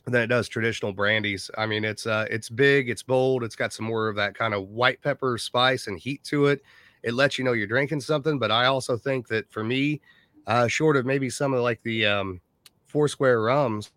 than 0.05 0.23
it 0.23 0.27
does 0.27 0.47
traditional 0.47 0.91
brandies. 0.91 1.51
I 1.55 1.67
mean, 1.67 1.85
it's 1.85 2.07
uh 2.07 2.25
it's 2.31 2.49
big, 2.49 2.89
it's 2.89 3.03
bold, 3.03 3.43
it's 3.43 3.55
got 3.55 3.73
some 3.73 3.85
more 3.85 4.09
of 4.09 4.15
that 4.15 4.33
kind 4.33 4.55
of 4.55 4.69
white 4.69 5.01
pepper 5.03 5.37
spice 5.37 5.85
and 5.85 5.99
heat 5.99 6.23
to 6.25 6.47
it. 6.47 6.63
It 7.03 7.13
lets 7.13 7.37
you 7.37 7.45
know 7.45 7.53
you're 7.53 7.67
drinking 7.67 8.01
something, 8.01 8.39
but 8.39 8.49
I 8.49 8.65
also 8.65 8.97
think 8.97 9.27
that 9.27 9.49
for 9.51 9.63
me, 9.63 10.01
uh, 10.47 10.67
short 10.67 10.97
of 10.97 11.05
maybe 11.05 11.29
some 11.29 11.53
of 11.53 11.61
like 11.61 11.81
the 11.83 12.07
um, 12.07 12.41
Foursquare 12.87 13.43
rums, 13.43 13.91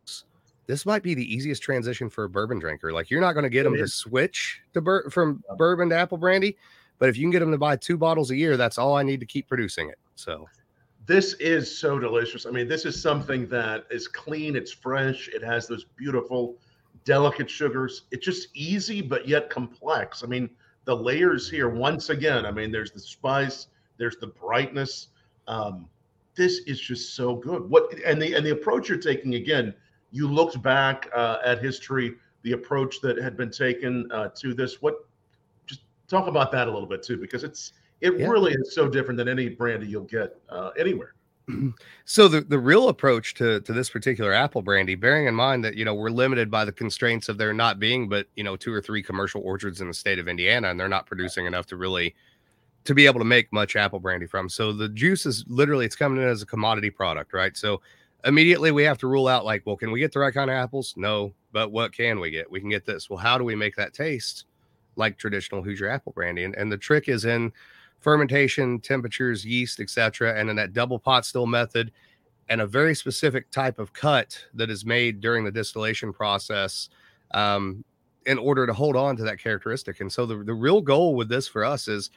this 0.66 0.86
might 0.86 1.02
be 1.02 1.14
the 1.14 1.34
easiest 1.34 1.62
transition 1.62 2.08
for 2.08 2.24
a 2.24 2.28
bourbon 2.28 2.58
drinker. 2.58 2.92
Like 2.92 3.10
you're 3.10 3.20
not 3.20 3.32
going 3.32 3.44
to 3.44 3.50
get 3.50 3.64
them 3.64 3.76
to 3.76 3.88
switch 3.88 4.60
to 4.74 4.80
bur- 4.80 5.10
from 5.10 5.42
bourbon 5.56 5.88
to 5.90 5.96
apple 5.96 6.18
brandy, 6.18 6.56
but 6.98 7.08
if 7.08 7.16
you 7.16 7.24
can 7.24 7.30
get 7.30 7.40
them 7.40 7.50
to 7.50 7.58
buy 7.58 7.76
two 7.76 7.96
bottles 7.96 8.30
a 8.30 8.36
year, 8.36 8.56
that's 8.56 8.78
all 8.78 8.96
I 8.96 9.02
need 9.02 9.20
to 9.20 9.26
keep 9.26 9.48
producing 9.48 9.88
it. 9.88 9.98
So 10.14 10.48
this 11.06 11.34
is 11.34 11.76
so 11.76 11.98
delicious. 11.98 12.46
I 12.46 12.50
mean, 12.50 12.68
this 12.68 12.84
is 12.84 13.00
something 13.00 13.48
that 13.48 13.86
is 13.90 14.06
clean, 14.06 14.54
it's 14.54 14.72
fresh, 14.72 15.28
it 15.28 15.42
has 15.42 15.66
those 15.66 15.84
beautiful, 15.96 16.56
delicate 17.04 17.50
sugars. 17.50 18.02
It's 18.12 18.24
just 18.24 18.48
easy, 18.54 19.00
but 19.00 19.26
yet 19.26 19.50
complex. 19.50 20.22
I 20.22 20.26
mean, 20.26 20.48
the 20.84 20.94
layers 20.94 21.50
here, 21.50 21.68
once 21.68 22.10
again, 22.10 22.46
I 22.46 22.50
mean, 22.50 22.70
there's 22.70 22.92
the 22.92 23.00
spice, 23.00 23.68
there's 23.98 24.16
the 24.16 24.28
brightness. 24.28 25.08
Um, 25.48 25.88
this 26.34 26.58
is 26.66 26.80
just 26.80 27.14
so 27.14 27.36
good. 27.36 27.68
What 27.68 27.92
and 28.06 28.20
the 28.20 28.34
and 28.34 28.46
the 28.46 28.50
approach 28.50 28.88
you're 28.88 28.98
taking 28.98 29.34
again 29.34 29.74
you 30.12 30.28
looked 30.28 30.62
back 30.62 31.08
uh, 31.14 31.38
at 31.44 31.60
history, 31.60 32.14
the 32.42 32.52
approach 32.52 33.00
that 33.00 33.16
had 33.16 33.36
been 33.36 33.50
taken 33.50 34.10
uh, 34.12 34.28
to 34.36 34.54
this. 34.54 34.80
What 34.80 35.06
just 35.66 35.80
talk 36.08 36.28
about 36.28 36.52
that 36.52 36.68
a 36.68 36.70
little 36.70 36.88
bit 36.88 37.02
too, 37.02 37.16
because 37.16 37.42
it's 37.42 37.72
it 38.00 38.18
yeah. 38.18 38.26
really 38.26 38.52
is 38.52 38.74
so 38.74 38.88
different 38.88 39.16
than 39.16 39.28
any 39.28 39.48
brandy 39.48 39.86
you'll 39.86 40.04
get 40.04 40.36
uh, 40.48 40.70
anywhere. 40.78 41.14
So 42.04 42.28
the, 42.28 42.42
the 42.42 42.58
real 42.58 42.88
approach 42.88 43.34
to, 43.34 43.60
to 43.60 43.72
this 43.72 43.88
particular 43.88 44.32
apple 44.32 44.60
brandy, 44.60 44.96
bearing 44.96 45.26
in 45.26 45.34
mind 45.34 45.64
that 45.64 45.76
you 45.76 45.84
know 45.84 45.94
we're 45.94 46.10
limited 46.10 46.50
by 46.50 46.64
the 46.64 46.72
constraints 46.72 47.28
of 47.28 47.38
there 47.38 47.54
not 47.54 47.78
being 47.78 48.08
but 48.08 48.26
you 48.36 48.44
know 48.44 48.56
two 48.56 48.72
or 48.72 48.82
three 48.82 49.02
commercial 49.02 49.40
orchards 49.42 49.80
in 49.80 49.88
the 49.88 49.94
state 49.94 50.18
of 50.18 50.28
Indiana, 50.28 50.68
and 50.68 50.78
they're 50.78 50.88
not 50.88 51.06
producing 51.06 51.46
enough 51.46 51.66
to 51.66 51.76
really 51.76 52.14
to 52.84 52.94
be 52.94 53.06
able 53.06 53.20
to 53.20 53.24
make 53.24 53.52
much 53.52 53.76
apple 53.76 54.00
brandy 54.00 54.26
from. 54.26 54.48
So 54.48 54.72
the 54.72 54.88
juice 54.88 55.24
is 55.24 55.44
literally 55.48 55.86
it's 55.86 55.96
coming 55.96 56.20
in 56.20 56.28
as 56.28 56.42
a 56.42 56.46
commodity 56.46 56.90
product, 56.90 57.32
right? 57.32 57.56
So 57.56 57.80
immediately 58.24 58.70
we 58.70 58.84
have 58.84 58.98
to 58.98 59.06
rule 59.06 59.28
out 59.28 59.44
like, 59.44 59.62
well, 59.64 59.76
can 59.76 59.90
we 59.90 60.00
get 60.00 60.12
the 60.12 60.20
right 60.20 60.34
kind 60.34 60.50
of 60.50 60.54
apples? 60.54 60.94
No, 60.96 61.32
but 61.52 61.72
what 61.72 61.92
can 61.92 62.20
we 62.20 62.30
get? 62.30 62.50
We 62.50 62.60
can 62.60 62.70
get 62.70 62.86
this. 62.86 63.10
Well, 63.10 63.18
how 63.18 63.38
do 63.38 63.44
we 63.44 63.54
make 63.54 63.76
that 63.76 63.94
taste 63.94 64.44
like 64.96 65.18
traditional 65.18 65.62
Hoosier 65.62 65.88
apple 65.88 66.12
brandy? 66.12 66.44
And, 66.44 66.54
and 66.54 66.70
the 66.70 66.76
trick 66.76 67.08
is 67.08 67.24
in 67.24 67.52
fermentation, 68.00 68.80
temperatures, 68.80 69.44
yeast, 69.44 69.80
etc., 69.80 70.38
and 70.38 70.48
then 70.48 70.56
that 70.56 70.72
double 70.72 70.98
pot 70.98 71.24
still 71.24 71.46
method 71.46 71.92
and 72.48 72.60
a 72.60 72.66
very 72.66 72.94
specific 72.94 73.50
type 73.50 73.78
of 73.78 73.92
cut 73.92 74.38
that 74.54 74.70
is 74.70 74.84
made 74.84 75.20
during 75.20 75.44
the 75.44 75.50
distillation 75.50 76.12
process 76.12 76.90
um, 77.32 77.84
in 78.26 78.38
order 78.38 78.66
to 78.66 78.72
hold 78.72 78.96
on 78.96 79.16
to 79.16 79.22
that 79.22 79.38
characteristic. 79.38 80.00
And 80.00 80.12
so 80.12 80.26
the, 80.26 80.36
the 80.36 80.54
real 80.54 80.80
goal 80.80 81.14
with 81.14 81.28
this 81.28 81.48
for 81.48 81.64
us 81.64 81.88
is 81.88 82.10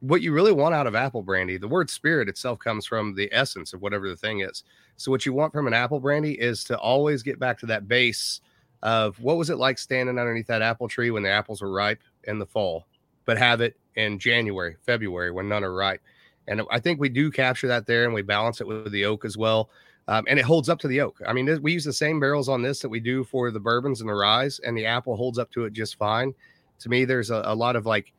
what 0.00 0.22
you 0.22 0.32
really 0.32 0.52
want 0.52 0.74
out 0.74 0.86
of 0.86 0.94
apple 0.94 1.22
brandy, 1.22 1.56
the 1.56 1.68
word 1.68 1.90
spirit 1.90 2.28
itself 2.28 2.58
comes 2.58 2.86
from 2.86 3.14
the 3.14 3.28
essence 3.32 3.72
of 3.72 3.82
whatever 3.82 4.08
the 4.08 4.16
thing 4.16 4.40
is. 4.40 4.64
So, 4.96 5.10
what 5.10 5.26
you 5.26 5.32
want 5.32 5.52
from 5.52 5.66
an 5.66 5.74
apple 5.74 6.00
brandy 6.00 6.32
is 6.32 6.64
to 6.64 6.78
always 6.78 7.22
get 7.22 7.38
back 7.38 7.58
to 7.60 7.66
that 7.66 7.88
base 7.88 8.40
of 8.82 9.18
what 9.20 9.36
was 9.36 9.50
it 9.50 9.58
like 9.58 9.78
standing 9.78 10.18
underneath 10.18 10.46
that 10.46 10.62
apple 10.62 10.88
tree 10.88 11.10
when 11.10 11.22
the 11.22 11.30
apples 11.30 11.62
were 11.62 11.72
ripe 11.72 12.00
in 12.24 12.38
the 12.38 12.46
fall, 12.46 12.86
but 13.24 13.38
have 13.38 13.60
it 13.60 13.76
in 13.96 14.18
January, 14.18 14.76
February 14.86 15.32
when 15.32 15.48
none 15.48 15.64
are 15.64 15.74
ripe. 15.74 16.00
And 16.46 16.62
I 16.70 16.80
think 16.80 17.00
we 17.00 17.08
do 17.08 17.30
capture 17.30 17.68
that 17.68 17.86
there 17.86 18.04
and 18.04 18.14
we 18.14 18.22
balance 18.22 18.60
it 18.60 18.66
with 18.66 18.90
the 18.90 19.04
oak 19.04 19.24
as 19.24 19.36
well. 19.36 19.68
Um, 20.06 20.24
and 20.26 20.38
it 20.38 20.44
holds 20.44 20.70
up 20.70 20.78
to 20.80 20.88
the 20.88 21.02
oak. 21.02 21.20
I 21.26 21.34
mean, 21.34 21.60
we 21.60 21.72
use 21.72 21.84
the 21.84 21.92
same 21.92 22.18
barrels 22.18 22.48
on 22.48 22.62
this 22.62 22.80
that 22.80 22.88
we 22.88 22.98
do 22.98 23.24
for 23.24 23.50
the 23.50 23.60
bourbons 23.60 24.00
and 24.00 24.08
the 24.08 24.14
rye, 24.14 24.48
and 24.64 24.76
the 24.76 24.86
apple 24.86 25.16
holds 25.16 25.38
up 25.38 25.50
to 25.50 25.66
it 25.66 25.74
just 25.74 25.96
fine. 25.96 26.32
To 26.78 26.88
me, 26.88 27.04
there's 27.04 27.28
a, 27.28 27.42
a 27.44 27.54
lot 27.54 27.76
of 27.76 27.84
like 27.84 28.14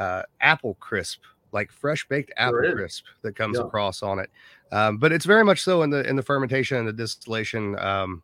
uh, 0.00 0.22
apple 0.40 0.74
crisp, 0.80 1.20
like 1.52 1.70
fresh 1.70 2.08
baked 2.08 2.32
apple 2.36 2.72
crisp 2.72 3.04
that 3.22 3.36
comes 3.36 3.58
yeah. 3.58 3.64
across 3.64 4.02
on 4.02 4.18
it. 4.18 4.30
Um, 4.72 4.98
but 4.98 5.12
it's 5.12 5.26
very 5.26 5.44
much 5.44 5.62
so 5.62 5.82
in 5.82 5.90
the 5.90 6.08
in 6.08 6.16
the 6.16 6.22
fermentation 6.22 6.78
and 6.78 6.88
the 6.88 6.92
distillation 6.92 7.78
um, 7.78 8.22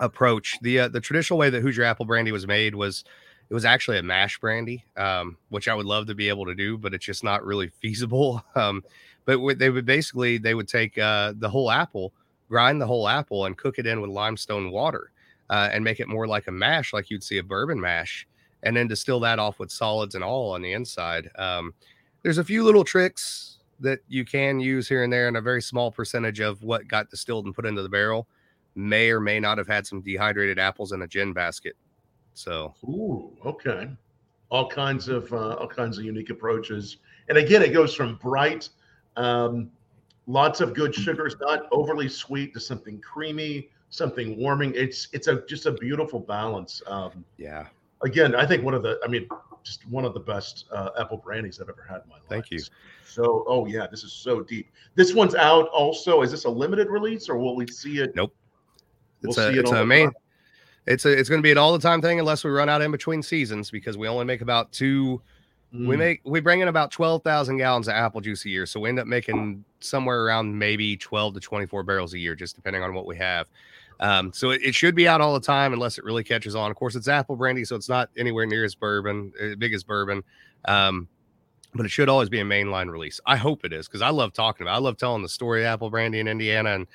approach. 0.00 0.58
The 0.62 0.80
uh, 0.80 0.88
the 0.88 1.00
traditional 1.00 1.38
way 1.38 1.48
that 1.50 1.62
Hoosier 1.62 1.84
apple 1.84 2.06
brandy 2.06 2.32
was 2.32 2.46
made 2.46 2.74
was 2.74 3.04
It 3.48 3.54
was 3.54 3.64
actually 3.64 3.98
a 3.98 4.02
mash 4.02 4.38
brandy, 4.40 4.84
um, 4.96 5.36
which 5.50 5.68
I 5.68 5.74
would 5.74 5.86
love 5.86 6.06
to 6.08 6.14
be 6.14 6.28
able 6.28 6.46
to 6.46 6.54
do, 6.54 6.76
but 6.76 6.92
it's 6.92 7.04
just 7.04 7.22
not 7.22 7.44
really 7.44 7.68
feasible. 7.80 8.42
Um, 8.54 8.82
but 9.24 9.58
they 9.58 9.70
would 9.70 9.86
basically 9.86 10.38
they 10.38 10.54
would 10.54 10.68
take 10.68 10.98
uh, 10.98 11.34
the 11.36 11.48
whole 11.48 11.70
apple, 11.70 12.12
grind 12.48 12.80
the 12.80 12.86
whole 12.86 13.08
apple, 13.08 13.46
and 13.46 13.56
cook 13.56 13.78
it 13.78 13.86
in 13.86 14.00
with 14.00 14.10
limestone 14.10 14.70
water, 14.70 15.10
uh, 15.50 15.68
and 15.72 15.84
make 15.84 16.00
it 16.00 16.08
more 16.08 16.26
like 16.26 16.46
a 16.46 16.52
mash, 16.52 16.92
like 16.92 17.10
you'd 17.10 17.24
see 17.24 17.38
a 17.38 17.42
bourbon 17.42 17.80
mash, 17.80 18.26
and 18.62 18.76
then 18.76 18.88
distill 18.88 19.20
that 19.20 19.38
off 19.38 19.58
with 19.58 19.70
solids 19.70 20.14
and 20.14 20.24
all 20.24 20.52
on 20.52 20.62
the 20.62 20.72
inside. 20.72 21.30
Um, 21.36 21.74
there's 22.22 22.38
a 22.38 22.44
few 22.44 22.64
little 22.64 22.84
tricks 22.84 23.58
that 23.80 24.00
you 24.08 24.24
can 24.24 24.58
use 24.58 24.88
here 24.88 25.04
and 25.04 25.12
there, 25.12 25.28
and 25.28 25.36
a 25.36 25.40
very 25.40 25.62
small 25.62 25.90
percentage 25.90 26.40
of 26.40 26.62
what 26.62 26.88
got 26.88 27.10
distilled 27.10 27.46
and 27.46 27.54
put 27.54 27.66
into 27.66 27.82
the 27.82 27.88
barrel 27.88 28.26
may 28.74 29.10
or 29.10 29.20
may 29.20 29.40
not 29.40 29.58
have 29.58 29.66
had 29.66 29.86
some 29.86 30.00
dehydrated 30.02 30.58
apples 30.58 30.92
in 30.92 31.02
a 31.02 31.06
gin 31.06 31.32
basket. 31.32 31.76
So, 32.34 32.74
ooh, 32.84 33.32
okay, 33.44 33.88
all 34.50 34.68
kinds 34.68 35.08
of 35.08 35.32
uh, 35.32 35.54
all 35.54 35.68
kinds 35.68 35.98
of 35.98 36.04
unique 36.04 36.30
approaches, 36.30 36.98
and 37.28 37.38
again, 37.38 37.62
it 37.62 37.72
goes 37.72 37.94
from 37.94 38.16
bright, 38.16 38.68
um, 39.16 39.70
lots 40.26 40.60
of 40.60 40.74
good 40.74 40.94
sugars, 40.94 41.36
not 41.40 41.66
overly 41.72 42.08
sweet, 42.08 42.52
to 42.54 42.60
something 42.60 43.00
creamy, 43.00 43.70
something 43.88 44.36
warming. 44.36 44.72
It's 44.74 45.08
it's 45.12 45.28
a 45.28 45.42
just 45.46 45.66
a 45.66 45.72
beautiful 45.72 46.20
balance. 46.20 46.82
Um, 46.86 47.24
yeah. 47.38 47.66
Again, 48.02 48.34
I 48.34 48.46
think 48.46 48.62
one 48.62 48.74
of 48.74 48.82
the, 48.82 48.98
I 49.04 49.08
mean, 49.08 49.28
just 49.64 49.86
one 49.88 50.04
of 50.04 50.14
the 50.14 50.20
best 50.20 50.66
uh, 50.70 50.90
apple 50.98 51.16
brandies 51.16 51.60
I've 51.60 51.68
ever 51.68 51.84
had 51.88 52.02
in 52.02 52.08
my 52.08 52.16
life. 52.16 52.24
Thank 52.28 52.50
you. 52.50 52.60
So, 53.04 53.44
oh 53.48 53.66
yeah, 53.66 53.86
this 53.90 54.04
is 54.04 54.12
so 54.12 54.40
deep. 54.40 54.70
This 54.94 55.14
one's 55.14 55.34
out 55.34 55.68
also. 55.68 56.22
Is 56.22 56.30
this 56.30 56.44
a 56.44 56.50
limited 56.50 56.88
release 56.88 57.28
or 57.28 57.36
will 57.36 57.56
we 57.56 57.66
see 57.66 57.98
it? 57.98 58.14
Nope. 58.14 58.34
It's 59.22 59.36
we'll 59.36 59.48
a 59.48 59.60
it's 59.60 59.70
a 59.72 59.84
main. 59.84 60.06
Time? 60.06 60.14
It's 60.86 61.04
a 61.04 61.18
it's 61.18 61.28
going 61.28 61.40
to 61.40 61.42
be 61.42 61.50
an 61.50 61.58
all 61.58 61.72
the 61.72 61.80
time 61.80 62.00
thing 62.00 62.20
unless 62.20 62.44
we 62.44 62.50
run 62.50 62.68
out 62.68 62.80
in 62.82 62.92
between 62.92 63.22
seasons 63.22 63.70
because 63.70 63.96
we 63.96 64.06
only 64.06 64.24
make 64.24 64.40
about 64.40 64.72
two. 64.72 65.20
Mm. 65.74 65.88
We 65.88 65.96
make 65.96 66.20
we 66.24 66.38
bring 66.38 66.60
in 66.60 66.68
about 66.68 66.92
twelve 66.92 67.24
thousand 67.24 67.56
gallons 67.56 67.88
of 67.88 67.94
apple 67.94 68.20
juice 68.20 68.44
a 68.44 68.50
year, 68.50 68.66
so 68.66 68.78
we 68.78 68.88
end 68.88 69.00
up 69.00 69.08
making 69.08 69.64
somewhere 69.80 70.22
around 70.22 70.56
maybe 70.56 70.96
twelve 70.96 71.34
to 71.34 71.40
twenty 71.40 71.66
four 71.66 71.82
barrels 71.82 72.14
a 72.14 72.18
year, 72.18 72.36
just 72.36 72.54
depending 72.54 72.82
on 72.82 72.94
what 72.94 73.06
we 73.06 73.16
have. 73.16 73.48
Um, 74.00 74.32
so 74.32 74.50
it, 74.50 74.60
it, 74.62 74.74
should 74.74 74.94
be 74.94 75.08
out 75.08 75.20
all 75.20 75.32
the 75.32 75.40
time 75.40 75.72
unless 75.72 75.96
it 75.96 76.04
really 76.04 76.22
catches 76.22 76.54
on. 76.54 76.70
Of 76.70 76.76
course, 76.76 76.94
it's 76.94 77.08
apple 77.08 77.36
brandy, 77.36 77.64
so 77.64 77.76
it's 77.76 77.88
not 77.88 78.10
anywhere 78.16 78.44
near 78.44 78.64
as 78.64 78.74
bourbon, 78.74 79.32
as 79.40 79.52
uh, 79.52 79.56
big 79.56 79.72
as 79.72 79.84
bourbon. 79.84 80.22
Um, 80.66 81.08
but 81.74 81.86
it 81.86 81.90
should 81.90 82.08
always 82.08 82.28
be 82.28 82.40
a 82.40 82.44
mainline 82.44 82.90
release. 82.90 83.20
I 83.26 83.36
hope 83.36 83.64
it 83.64 83.72
is 83.72 83.86
because 83.86 84.02
I 84.02 84.10
love 84.10 84.32
talking 84.32 84.66
about. 84.66 84.74
It. 84.74 84.76
I 84.76 84.80
love 84.80 84.96
telling 84.98 85.22
the 85.22 85.28
story 85.28 85.62
of 85.62 85.66
apple 85.66 85.90
brandy 85.90 86.20
in 86.20 86.28
Indiana, 86.28 86.74
and 86.74 86.86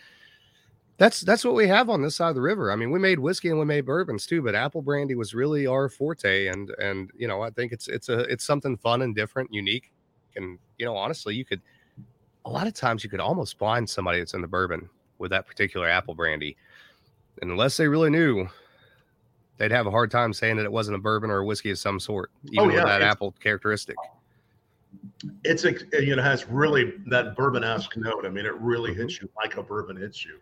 that's 0.98 1.22
that's 1.22 1.44
what 1.44 1.56
we 1.56 1.68
have 1.68 1.90
on 1.90 2.02
this 2.02 2.16
side 2.16 2.30
of 2.30 2.36
the 2.36 2.42
river. 2.42 2.72
I 2.72 2.76
mean, 2.76 2.92
we 2.92 3.00
made 3.00 3.18
whiskey 3.18 3.50
and 3.50 3.58
we 3.58 3.66
made 3.66 3.86
bourbons 3.86 4.28
too, 4.28 4.42
but 4.44 4.54
apple 4.54 4.84
brandy 4.84 5.16
was 5.16 5.34
really 5.34 5.66
our 5.66 5.90
forte. 5.90 6.48
And 6.48 6.70
and 6.80 7.12
you 7.18 7.28
know, 7.28 7.42
I 7.42 7.50
think 7.50 7.72
it's 7.72 7.88
it's 7.88 8.10
a 8.10 8.20
it's 8.32 8.44
something 8.44 8.78
fun 8.78 9.02
and 9.02 9.16
different, 9.16 9.52
unique. 9.52 9.92
And 10.36 10.60
you 10.78 10.86
know, 10.86 10.96
honestly, 10.96 11.34
you 11.36 11.46
could 11.46 11.62
a 12.46 12.50
lot 12.50 12.68
of 12.68 12.74
times 12.74 13.04
you 13.04 13.10
could 13.10 13.20
almost 13.20 13.58
blind 13.58 13.90
somebody 13.90 14.20
that's 14.20 14.36
in 14.36 14.42
the 14.42 14.48
bourbon 14.48 14.90
with 15.18 15.32
that 15.32 15.48
particular 15.48 15.88
apple 15.88 16.16
brandy. 16.16 16.58
And 17.42 17.52
unless 17.52 17.78
they 17.78 17.88
really 17.88 18.10
knew, 18.10 18.48
they'd 19.58 19.72
have 19.72 19.88
a 19.88 19.92
hard 19.92 20.12
time 20.12 20.34
saying 20.34 20.58
that 20.58 20.66
it 20.66 20.72
wasn't 20.72 20.96
a 20.96 21.00
bourbon 21.00 21.30
or 21.30 21.40
a 21.40 21.46
whiskey 21.46 21.72
of 21.72 21.78
some 21.78 22.00
sort, 22.00 22.32
even 22.52 22.60
oh, 22.60 22.70
yeah. 22.70 22.76
with 22.78 22.86
that 22.86 23.02
apple 23.02 23.34
characteristic. 23.40 23.96
It's 25.44 25.64
a 25.64 25.74
you 26.04 26.16
know 26.16 26.22
has 26.22 26.48
really 26.48 26.94
that 27.08 27.36
bourbon 27.36 27.64
esque 27.64 27.96
note. 27.96 28.26
I 28.26 28.30
mean, 28.30 28.46
it 28.46 28.56
really 28.56 28.94
hits 28.94 29.16
mm-hmm. 29.16 29.26
you 29.26 29.32
like 29.38 29.56
a 29.58 29.64
bourbon 29.64 29.96
hits 29.96 30.26
you. 30.26 30.40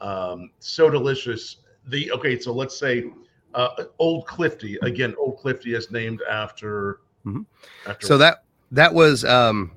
Um, 0.00 0.50
so 0.60 0.88
delicious. 0.88 1.58
The 1.88 2.10
okay, 2.12 2.38
so 2.38 2.52
let's 2.52 2.78
say 2.78 3.10
uh, 3.54 3.84
Old 3.98 4.26
Clifty 4.26 4.78
again. 4.82 5.14
Old 5.18 5.38
Clifty 5.38 5.74
is 5.74 5.90
named 5.90 6.20
after. 6.30 7.00
Mm-hmm. 7.26 7.42
after 7.86 8.06
so 8.06 8.16
that 8.18 8.44
that 8.70 8.94
was 8.94 9.24
um, 9.24 9.72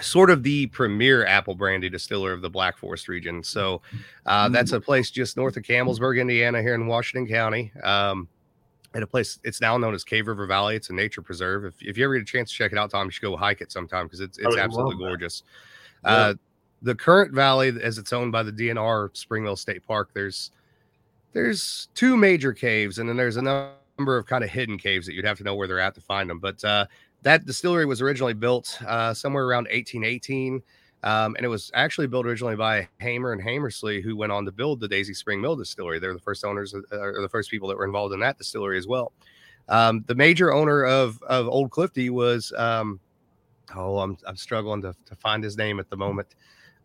sort 0.00 0.30
of 0.30 0.42
the 0.42 0.66
premier 0.68 1.26
apple 1.26 1.54
brandy 1.54 1.90
distiller 1.90 2.32
of 2.32 2.40
the 2.40 2.50
Black 2.50 2.78
Forest 2.78 3.08
region. 3.08 3.42
So 3.42 3.82
uh, 4.26 4.48
that's 4.48 4.70
mm-hmm. 4.70 4.78
a 4.78 4.80
place 4.80 5.10
just 5.10 5.36
north 5.36 5.56
of 5.56 5.62
Campbellsburg, 5.62 6.20
Indiana, 6.20 6.62
here 6.62 6.74
in 6.74 6.86
Washington 6.86 7.32
County. 7.32 7.72
Um, 7.82 8.28
at 8.94 9.02
a 9.02 9.06
place 9.06 9.38
it's 9.42 9.60
now 9.60 9.76
known 9.78 9.94
as 9.94 10.04
Cave 10.04 10.26
River 10.26 10.46
Valley. 10.46 10.76
It's 10.76 10.90
a 10.90 10.94
nature 10.94 11.22
preserve. 11.22 11.64
If, 11.64 11.74
if 11.80 11.96
you 11.96 12.04
ever 12.04 12.14
get 12.14 12.22
a 12.22 12.26
chance 12.26 12.50
to 12.50 12.56
check 12.56 12.72
it 12.72 12.78
out, 12.78 12.90
Tom, 12.90 13.06
you 13.06 13.10
should 13.10 13.22
go 13.22 13.36
hike 13.36 13.60
it 13.60 13.72
sometime 13.72 14.06
because 14.06 14.20
it's 14.20 14.38
it's 14.38 14.56
absolutely 14.56 14.96
gorgeous. 14.96 15.42
Yeah. 16.04 16.10
Uh, 16.10 16.34
the 16.82 16.94
current 16.94 17.32
valley 17.32 17.72
as 17.80 17.98
it's 17.98 18.12
owned 18.12 18.32
by 18.32 18.42
the 18.42 18.52
DNR 18.52 19.16
Spring 19.16 19.44
Mill 19.44 19.56
State 19.56 19.86
Park, 19.86 20.10
there's 20.14 20.50
there's 21.32 21.88
two 21.94 22.16
major 22.16 22.52
caves, 22.52 22.98
and 22.98 23.08
then 23.08 23.16
there's 23.16 23.36
a 23.36 23.42
number 23.42 24.16
of 24.16 24.26
kind 24.26 24.44
of 24.44 24.50
hidden 24.50 24.76
caves 24.76 25.06
that 25.06 25.14
you'd 25.14 25.24
have 25.24 25.38
to 25.38 25.44
know 25.44 25.54
where 25.54 25.66
they're 25.66 25.80
at 25.80 25.94
to 25.94 26.00
find 26.00 26.28
them. 26.28 26.38
But 26.38 26.62
uh, 26.64 26.86
that 27.22 27.46
distillery 27.46 27.86
was 27.86 28.00
originally 28.00 28.34
built 28.34 28.78
uh, 28.86 29.14
somewhere 29.14 29.44
around 29.44 29.64
1818. 29.64 30.62
Um, 31.04 31.34
and 31.36 31.44
it 31.44 31.48
was 31.48 31.70
actually 31.74 32.06
built 32.06 32.26
originally 32.26 32.54
by 32.54 32.88
Hamer 33.00 33.32
and 33.32 33.42
Hamersley, 33.42 34.00
who 34.00 34.16
went 34.16 34.30
on 34.30 34.44
to 34.44 34.52
build 34.52 34.78
the 34.78 34.86
Daisy 34.86 35.14
Spring 35.14 35.40
Mill 35.40 35.56
distillery. 35.56 35.98
They're 35.98 36.14
the 36.14 36.20
first 36.20 36.44
owners, 36.44 36.74
uh, 36.74 36.80
or 36.92 37.20
the 37.20 37.28
first 37.28 37.50
people 37.50 37.68
that 37.68 37.76
were 37.76 37.84
involved 37.84 38.14
in 38.14 38.20
that 38.20 38.38
distillery 38.38 38.78
as 38.78 38.86
well. 38.86 39.12
Um, 39.68 40.04
the 40.06 40.14
major 40.14 40.52
owner 40.52 40.84
of 40.84 41.20
of 41.22 41.48
Old 41.48 41.70
Clifty 41.70 42.10
was, 42.10 42.52
um, 42.56 43.00
oh, 43.74 43.98
I'm 43.98 44.16
I'm 44.26 44.36
struggling 44.36 44.82
to, 44.82 44.94
to 45.06 45.14
find 45.16 45.42
his 45.42 45.56
name 45.56 45.80
at 45.80 45.90
the 45.90 45.96
moment. 45.96 46.28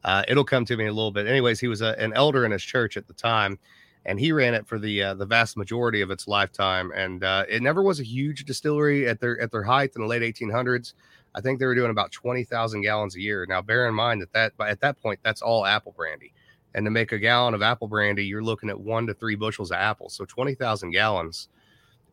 Uh, 0.04 0.24
it'll 0.28 0.44
come 0.44 0.66
to 0.66 0.78
me 0.78 0.86
in 0.86 0.90
a 0.90 0.94
little 0.94 1.12
bit. 1.12 1.28
Anyways, 1.28 1.60
he 1.60 1.68
was 1.68 1.82
a, 1.82 2.00
an 2.00 2.14
elder 2.14 2.46
in 2.46 2.52
his 2.52 2.64
church 2.64 2.98
at 2.98 3.08
the 3.08 3.14
time, 3.14 3.60
and 4.08 4.20
he 4.20 4.32
ran 4.32 4.54
it 4.54 4.66
for 4.66 4.80
the 4.80 5.04
uh, 5.04 5.14
the 5.14 5.26
vast 5.26 5.58
majority 5.58 6.02
of 6.02 6.10
its 6.10 6.28
lifetime. 6.28 6.92
And 6.96 7.24
uh, 7.24 7.44
it 7.48 7.62
never 7.62 7.84
was 7.84 8.00
a 8.00 8.04
huge 8.04 8.46
distillery 8.46 9.08
at 9.08 9.20
their 9.20 9.40
at 9.40 9.52
their 9.52 9.64
height 9.64 9.92
in 9.96 10.02
the 10.02 10.08
late 10.08 10.22
1800s. 10.22 10.94
I 11.36 11.42
think 11.42 11.60
they 11.60 11.66
were 11.66 11.76
doing 11.76 11.92
about 11.92 12.12
20,000 12.12 12.82
gallons 12.82 13.16
a 13.16 13.22
year. 13.22 13.46
Now, 13.48 13.62
bear 13.62 13.88
in 13.88 13.94
mind 13.94 14.22
that 14.22 14.34
that 14.34 14.54
at 14.60 14.80
that 14.80 15.00
point 15.00 15.20
that's 15.22 15.42
all 15.42 15.66
apple 15.66 15.94
brandy, 15.96 16.34
and 16.74 16.86
to 16.86 16.90
make 16.90 17.12
a 17.12 17.20
gallon 17.20 17.54
of 17.54 17.62
apple 17.62 17.88
brandy, 17.88 18.26
you're 18.26 18.44
looking 18.44 18.70
at 18.70 18.80
one 18.80 19.06
to 19.08 19.14
three 19.14 19.36
bushels 19.36 19.72
of 19.72 19.78
apples. 19.78 20.14
So 20.14 20.26
20,000 20.26 20.92
gallons 20.92 21.50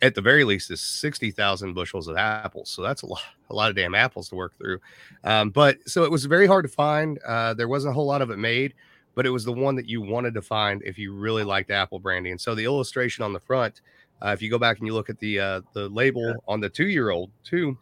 at 0.02 0.14
the 0.14 0.20
very 0.20 0.44
least 0.44 0.70
is 0.70 0.80
60,000 0.80 1.72
bushels 1.72 2.08
of 2.08 2.16
apples. 2.16 2.68
So 2.68 2.82
that's 2.82 3.02
a 3.02 3.06
lot, 3.06 3.22
a 3.50 3.54
lot 3.54 3.70
of 3.70 3.76
damn 3.76 3.94
apples 3.94 4.28
to 4.30 4.34
work 4.34 4.52
through. 4.58 4.80
Um, 5.22 5.50
but 5.50 5.78
so 5.86 6.02
it 6.02 6.10
was 6.10 6.24
very 6.24 6.46
hard 6.46 6.64
to 6.64 6.68
find. 6.68 7.18
Uh, 7.20 7.54
there 7.54 7.68
wasn't 7.68 7.92
a 7.92 7.94
whole 7.94 8.06
lot 8.06 8.20
of 8.20 8.30
it 8.30 8.38
made, 8.38 8.74
but 9.14 9.26
it 9.26 9.30
was 9.30 9.44
the 9.44 9.52
one 9.52 9.74
that 9.76 9.88
you 9.88 10.00
wanted 10.00 10.34
to 10.34 10.42
find 10.42 10.82
if 10.84 10.98
you 10.98 11.14
really 11.14 11.44
liked 11.44 11.70
apple 11.70 11.98
brandy. 11.98 12.30
And 12.30 12.40
so 12.40 12.54
the 12.54 12.64
illustration 12.64 13.24
on 13.24 13.32
the 13.32 13.40
front, 13.40 13.80
uh, 14.22 14.28
if 14.28 14.42
you 14.42 14.50
go 14.50 14.58
back 14.58 14.78
and 14.78 14.86
you 14.86 14.94
look 14.94 15.10
at 15.10 15.18
the 15.18 15.40
uh, 15.40 15.60
the 15.72 15.88
label 15.88 16.26
yeah. 16.26 16.34
on 16.48 16.60
the 16.60 16.68
two 16.68 16.88
year 16.88 17.10
old 17.10 17.30
too, 17.42 17.76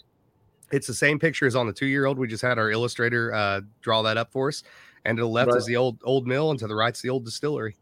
it's 0.70 0.86
the 0.86 0.94
same 0.94 1.18
picture 1.18 1.46
as 1.46 1.54
on 1.54 1.66
the 1.66 1.72
two 1.72 1.86
year 1.86 2.06
old. 2.06 2.18
We 2.18 2.26
just 2.26 2.42
had 2.42 2.58
our 2.58 2.70
illustrator 2.70 3.32
uh, 3.34 3.60
draw 3.80 4.02
that 4.02 4.16
up 4.16 4.32
for 4.32 4.48
us. 4.48 4.62
And 5.04 5.16
to 5.16 5.22
the 5.22 5.28
left 5.28 5.50
right. 5.50 5.58
is 5.58 5.66
the 5.66 5.76
old 5.76 5.98
old 6.04 6.26
mill, 6.26 6.50
and 6.50 6.60
to 6.60 6.66
the 6.68 6.74
right's 6.74 7.02
the 7.02 7.08
old 7.08 7.24
distillery. 7.24 7.76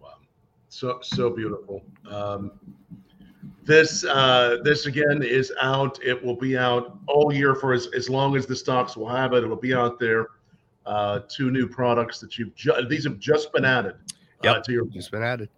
Wow, 0.00 0.14
so 0.68 0.98
so 1.00 1.30
beautiful. 1.30 1.84
Um, 2.10 2.52
this 3.62 4.04
uh, 4.04 4.58
this 4.64 4.86
again 4.86 5.22
is 5.22 5.52
out. 5.60 6.02
It 6.02 6.22
will 6.24 6.34
be 6.34 6.58
out 6.58 6.98
all 7.06 7.32
year 7.32 7.54
for 7.54 7.72
as, 7.72 7.86
as 7.94 8.10
long 8.10 8.36
as 8.36 8.46
the 8.46 8.56
stocks 8.56 8.96
will 8.96 9.08
have 9.08 9.32
it. 9.32 9.44
It'll 9.44 9.54
be 9.54 9.74
out 9.74 10.00
there. 10.00 10.26
Uh, 10.86 11.20
two 11.28 11.50
new 11.50 11.68
products 11.68 12.18
that 12.20 12.38
you've 12.38 12.54
ju- 12.54 12.74
these 12.88 13.04
have 13.04 13.18
just 13.18 13.52
been 13.52 13.64
added. 13.64 13.92
Uh, 13.92 14.44
yep, 14.44 14.56
uh, 14.56 14.60
to 14.62 14.72
your 14.72 14.86
just 14.86 15.10
been 15.10 15.22
added. 15.22 15.48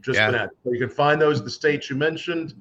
Just 0.00 0.18
yeah. 0.18 0.26
been 0.26 0.40
added. 0.40 0.50
So 0.64 0.72
you 0.72 0.78
can 0.78 0.88
find 0.88 1.20
those 1.20 1.42
the 1.42 1.50
states 1.50 1.88
you 1.88 1.96
mentioned, 1.96 2.54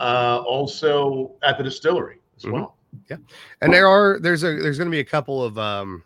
uh, 0.00 0.42
also 0.46 1.36
at 1.42 1.58
the 1.58 1.64
distillery 1.64 2.20
as 2.36 2.42
mm-hmm. 2.42 2.54
well. 2.54 2.76
Yeah, 3.08 3.16
and 3.60 3.72
there 3.72 3.86
are 3.86 4.18
there's 4.20 4.42
a 4.42 4.56
there's 4.56 4.78
going 4.78 4.90
to 4.90 4.94
be 4.94 5.00
a 5.00 5.04
couple 5.04 5.44
of 5.44 5.56
um, 5.58 6.02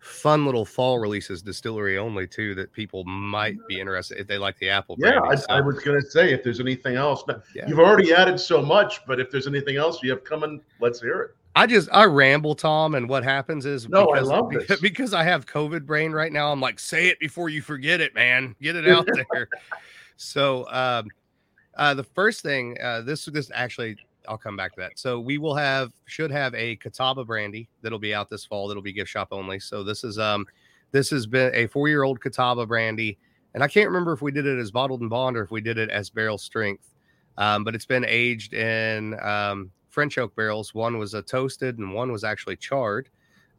fun 0.00 0.46
little 0.46 0.64
fall 0.64 0.98
releases, 0.98 1.42
distillery 1.42 1.98
only 1.98 2.26
too, 2.26 2.54
that 2.54 2.72
people 2.72 3.04
might 3.04 3.56
be 3.68 3.80
interested 3.80 4.18
if 4.18 4.26
they 4.26 4.38
like 4.38 4.58
the 4.58 4.70
apple. 4.70 4.96
Yeah, 4.98 5.20
I, 5.20 5.34
so. 5.34 5.46
I, 5.48 5.60
was 5.60 5.78
going 5.80 6.00
to 6.00 6.10
say 6.10 6.32
if 6.32 6.42
there's 6.42 6.60
anything 6.60 6.96
else. 6.96 7.24
Yeah. 7.54 7.66
You've 7.68 7.78
already 7.78 8.12
added 8.12 8.38
so 8.40 8.62
much, 8.62 9.04
but 9.06 9.20
if 9.20 9.30
there's 9.30 9.46
anything 9.46 9.76
else 9.76 10.02
you 10.02 10.10
have 10.10 10.24
coming, 10.24 10.60
let's 10.80 11.00
hear 11.00 11.20
it. 11.22 11.36
I 11.58 11.66
just 11.66 11.88
I 11.90 12.04
ramble, 12.04 12.54
Tom, 12.54 12.94
and 12.94 13.08
what 13.08 13.24
happens 13.24 13.66
is 13.66 13.88
no, 13.88 14.12
because, 14.12 14.30
I 14.30 14.32
love 14.36 14.50
this 14.68 14.80
because 14.80 15.12
I 15.12 15.24
have 15.24 15.44
COVID 15.44 15.84
brain 15.84 16.12
right 16.12 16.32
now. 16.32 16.52
I'm 16.52 16.60
like, 16.60 16.78
say 16.78 17.08
it 17.08 17.18
before 17.18 17.48
you 17.48 17.62
forget 17.62 18.00
it, 18.00 18.14
man. 18.14 18.54
Get 18.62 18.76
it 18.76 18.88
out 18.88 19.08
there. 19.32 19.48
so, 20.16 20.70
um, 20.70 21.08
uh, 21.76 21.94
the 21.94 22.04
first 22.04 22.42
thing, 22.42 22.76
uh, 22.80 23.00
this 23.00 23.24
this 23.24 23.50
actually 23.52 23.96
I'll 24.28 24.38
come 24.38 24.56
back 24.56 24.72
to 24.74 24.80
that. 24.82 25.00
So 25.00 25.18
we 25.18 25.36
will 25.38 25.54
have 25.56 25.92
should 26.06 26.30
have 26.30 26.54
a 26.54 26.76
Catawba 26.76 27.24
brandy 27.24 27.68
that'll 27.82 27.98
be 27.98 28.14
out 28.14 28.30
this 28.30 28.44
fall. 28.44 28.68
That'll 28.68 28.80
be 28.80 28.92
gift 28.92 29.10
shop 29.10 29.28
only. 29.32 29.58
So 29.58 29.82
this 29.82 30.04
is 30.04 30.16
um 30.16 30.46
this 30.92 31.10
has 31.10 31.26
been 31.26 31.52
a 31.56 31.66
four 31.66 31.88
year 31.88 32.04
old 32.04 32.20
Catawba 32.20 32.66
brandy, 32.66 33.18
and 33.54 33.64
I 33.64 33.68
can't 33.68 33.88
remember 33.88 34.12
if 34.12 34.22
we 34.22 34.30
did 34.30 34.46
it 34.46 34.60
as 34.60 34.70
bottled 34.70 35.00
and 35.00 35.10
bond 35.10 35.36
or 35.36 35.42
if 35.42 35.50
we 35.50 35.60
did 35.60 35.76
it 35.76 35.90
as 35.90 36.08
barrel 36.08 36.38
strength. 36.38 36.84
Um, 37.36 37.64
but 37.64 37.74
it's 37.74 37.86
been 37.86 38.04
aged 38.06 38.54
in 38.54 39.18
um, 39.20 39.72
French 39.88 40.18
oak 40.18 40.34
barrels. 40.36 40.74
One 40.74 40.98
was 40.98 41.14
a 41.14 41.22
toasted 41.22 41.78
and 41.78 41.92
one 41.92 42.12
was 42.12 42.24
actually 42.24 42.56
charred, 42.56 43.08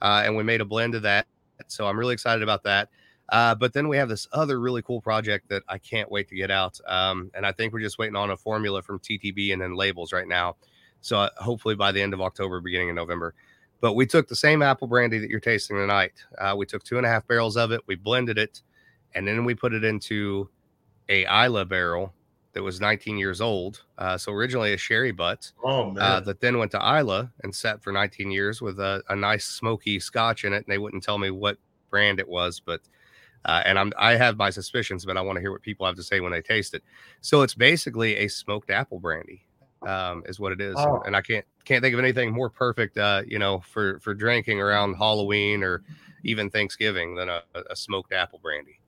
uh, 0.02 0.24
and 0.26 0.36
we 0.36 0.44
made 0.44 0.62
a 0.62 0.66
blend 0.66 0.96
of 0.96 1.02
that. 1.04 1.28
So 1.68 1.88
I'm 1.88 2.00
really 2.00 2.14
excited 2.14 2.44
about 2.44 2.64
that. 2.64 2.90
Uh, 3.30 3.54
but 3.54 3.74
then 3.74 3.88
we 3.88 3.98
have 3.98 4.10
this 4.10 4.28
other 4.32 4.60
really 4.60 4.82
cool 4.82 5.02
project 5.02 5.50
that 5.50 5.64
I 5.68 5.78
can't 5.78 6.10
wait 6.10 6.28
to 6.30 6.36
get 6.36 6.50
out. 6.50 6.80
Um, 6.88 7.30
and 7.36 7.46
I 7.46 7.52
think 7.52 7.74
we're 7.74 7.80
just 7.80 8.00
waiting 8.00 8.16
on 8.16 8.32
a 8.32 8.38
formula 8.38 8.82
from 8.82 9.00
TTB 9.00 9.54
and 9.54 9.62
then 9.62 9.76
labels 9.76 10.12
right 10.12 10.28
now. 10.28 10.56
So 11.02 11.20
uh, 11.20 11.30
hopefully 11.38 11.76
by 11.76 11.92
the 11.92 12.02
end 12.02 12.14
of 12.14 12.22
October, 12.22 12.60
beginning 12.60 12.90
of 12.90 12.96
November. 12.96 13.36
But 13.82 13.94
we 13.94 14.06
took 14.06 14.28
the 14.28 14.36
same 14.36 14.62
apple 14.62 14.88
brandy 14.88 15.20
that 15.20 15.30
you're 15.30 15.40
tasting 15.40 15.78
tonight. 15.78 16.14
Uh, 16.38 16.56
we 16.58 16.66
took 16.66 16.84
two 16.84 16.98
and 16.98 17.06
a 17.06 17.10
half 17.10 17.28
barrels 17.28 17.56
of 17.56 17.72
it, 17.72 17.82
we 17.88 17.96
blended 17.96 18.38
it, 18.38 18.62
and 19.16 19.28
then 19.28 19.46
we 19.46 19.56
put 19.56 19.74
it 19.74 19.84
into 19.84 20.50
a 21.08 21.26
Islay 21.26 21.64
barrel 21.64 22.14
that 22.60 22.64
was 22.64 22.82
19 22.82 23.18
years 23.18 23.40
old. 23.40 23.86
Uh, 23.98 24.18
so 24.18 24.34
originally 24.34 24.74
a 24.74 24.78
sherry 24.78 25.14
butt. 25.14 25.50
Oh 25.64 25.92
man. 25.92 26.04
Uh, 26.04 26.20
that 26.20 26.42
then 26.42 26.58
went 26.58 26.72
to 26.72 26.78
Islay 26.78 27.30
and 27.42 27.56
sat 27.56 27.82
for 27.82 27.94
19 27.94 28.32
years 28.32 28.62
with 28.62 28.82
a, 28.82 29.02
a, 29.08 29.16
nice 29.16 29.46
smoky 29.46 29.98
Scotch 29.98 30.44
in 30.44 30.52
it. 30.52 30.58
And 30.58 30.66
they 30.68 30.78
wouldn't 30.78 31.02
tell 31.02 31.18
me 31.18 31.32
what 31.32 31.58
brand 31.90 32.20
it 32.20 32.28
was, 32.28 32.60
but 32.60 32.82
uh, 33.46 33.62
and 33.64 33.80
I'm 33.80 33.94
I 33.98 34.18
have 34.18 34.36
my 34.36 34.50
suspicions, 34.50 35.06
but 35.06 35.16
I 35.16 35.22
want 35.22 35.38
to 35.38 35.40
hear 35.40 35.54
what 35.54 35.62
people 35.62 35.86
have 35.86 35.96
to 35.96 36.04
say 36.04 36.20
when 36.20 36.34
they 36.34 36.42
taste 36.42 36.74
it. 36.74 36.84
So 37.22 37.44
it's 37.44 37.56
basically 37.56 38.18
a 38.18 38.28
smoked 38.28 38.70
apple 38.70 39.00
brandy, 39.00 39.46
um, 39.88 40.24
is 40.26 40.38
what 40.38 40.52
it 40.52 40.60
is. 40.60 40.76
Oh. 40.78 41.02
And 41.06 41.16
I 41.16 41.22
can't 41.22 41.46
can't 41.64 41.82
think 41.82 41.94
of 41.94 42.00
anything 42.02 42.34
more 42.34 42.50
perfect, 42.50 42.98
uh, 42.98 43.22
you 43.26 43.40
know, 43.40 43.62
for 43.62 44.02
for 44.02 44.14
drinking 44.14 44.60
around 44.60 44.96
Halloween 44.96 45.64
or 45.64 45.84
even 46.26 46.50
Thanksgiving 46.50 47.16
than 47.16 47.30
a, 47.30 47.42
a 47.70 47.76
smoked 47.78 48.12
apple 48.12 48.40
brandy. 48.40 48.79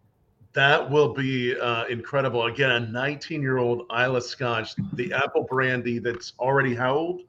That 0.54 0.90
will 0.90 1.14
be 1.14 1.58
uh, 1.58 1.86
incredible. 1.86 2.46
Again, 2.46 2.72
a 2.72 2.80
19 2.80 3.42
year 3.42 3.58
old 3.58 3.86
Islay 3.92 4.20
Scotch, 4.20 4.76
the 4.94 5.14
apple 5.14 5.44
brandy 5.44 6.00
that's 6.00 6.34
already 6.40 6.76
how 6.76 6.94
old? 6.94 7.22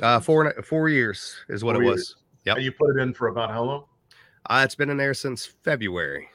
Uh, 0.00 0.20
four 0.20 0.52
four 0.62 0.88
years 0.88 1.34
is 1.48 1.64
what 1.64 1.74
four 1.74 1.82
it 1.82 1.86
was. 1.86 1.96
Years. 1.96 2.16
Yep. 2.44 2.56
And 2.56 2.64
you 2.64 2.72
put 2.72 2.96
it 2.96 3.00
in 3.00 3.14
for 3.14 3.28
about 3.28 3.50
how 3.50 3.64
long? 3.64 3.84
Uh, 4.46 4.62
it's 4.64 4.74
been 4.74 4.90
in 4.90 4.96
there 4.96 5.14
since 5.14 5.44
February. 5.44 6.28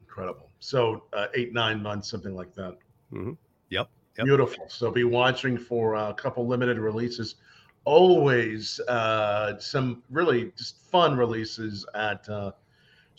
Incredible. 0.00 0.50
So 0.58 1.04
uh, 1.12 1.26
eight 1.34 1.52
nine 1.52 1.82
months, 1.82 2.10
something 2.10 2.34
like 2.34 2.54
that. 2.54 2.76
Mm-hmm. 3.12 3.32
Yep. 3.70 3.88
Yep. 4.18 4.24
Beautiful. 4.24 4.66
So 4.68 4.90
be 4.90 5.04
watching 5.04 5.56
for 5.56 5.94
a 5.94 6.12
couple 6.14 6.46
limited 6.46 6.78
releases. 6.78 7.36
Always 7.84 8.78
uh, 8.80 9.58
some 9.58 10.02
really 10.10 10.52
just 10.56 10.82
fun 10.90 11.16
releases 11.16 11.86
at 11.94 12.28
uh, 12.28 12.52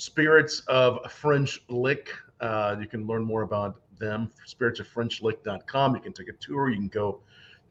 Spirits 0.02 0.62
of 0.62 1.12
French 1.12 1.62
Lick. 1.70 2.10
Uh, 2.40 2.76
you 2.80 2.88
can 2.88 3.06
learn 3.06 3.24
more 3.24 3.44
about 3.44 3.80
them. 4.00 4.32
SpiritsofFrenchLick.com. 4.48 5.96
You 5.96 6.02
can 6.02 6.12
take 6.12 6.28
a 6.28 6.34
tour. 6.34 6.72
You 6.72 6.78
can 6.78 6.88
go. 6.88 7.22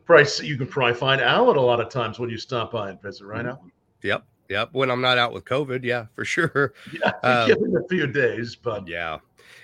Price. 0.05 0.41
You 0.41 0.57
can 0.57 0.69
probably 0.69 0.95
find 0.95 1.21
Alan 1.21 1.57
a 1.57 1.61
lot 1.61 1.81
of 1.81 1.89
times 1.89 2.21
when 2.21 2.31
you 2.31 2.39
stop 2.39 2.71
by 2.71 2.91
and 2.91 3.03
visit. 3.03 3.25
Right, 3.27 3.45
Alan? 3.45 3.73
Yep. 4.03 4.25
Yep. 4.49 4.69
When 4.73 4.93
I'm 4.93 5.01
not 5.01 5.19
out 5.19 5.33
with 5.33 5.45
COVID, 5.45 5.83
yeah, 5.83 6.07
for 6.15 6.25
sure. 6.25 6.73
Yeah, 6.93 7.13
um, 7.25 7.49
give 7.49 7.59
it 7.59 7.85
a 7.85 7.89
few 7.89 8.07
days, 8.07 8.55
but 8.55 8.87
yeah. 8.87 9.19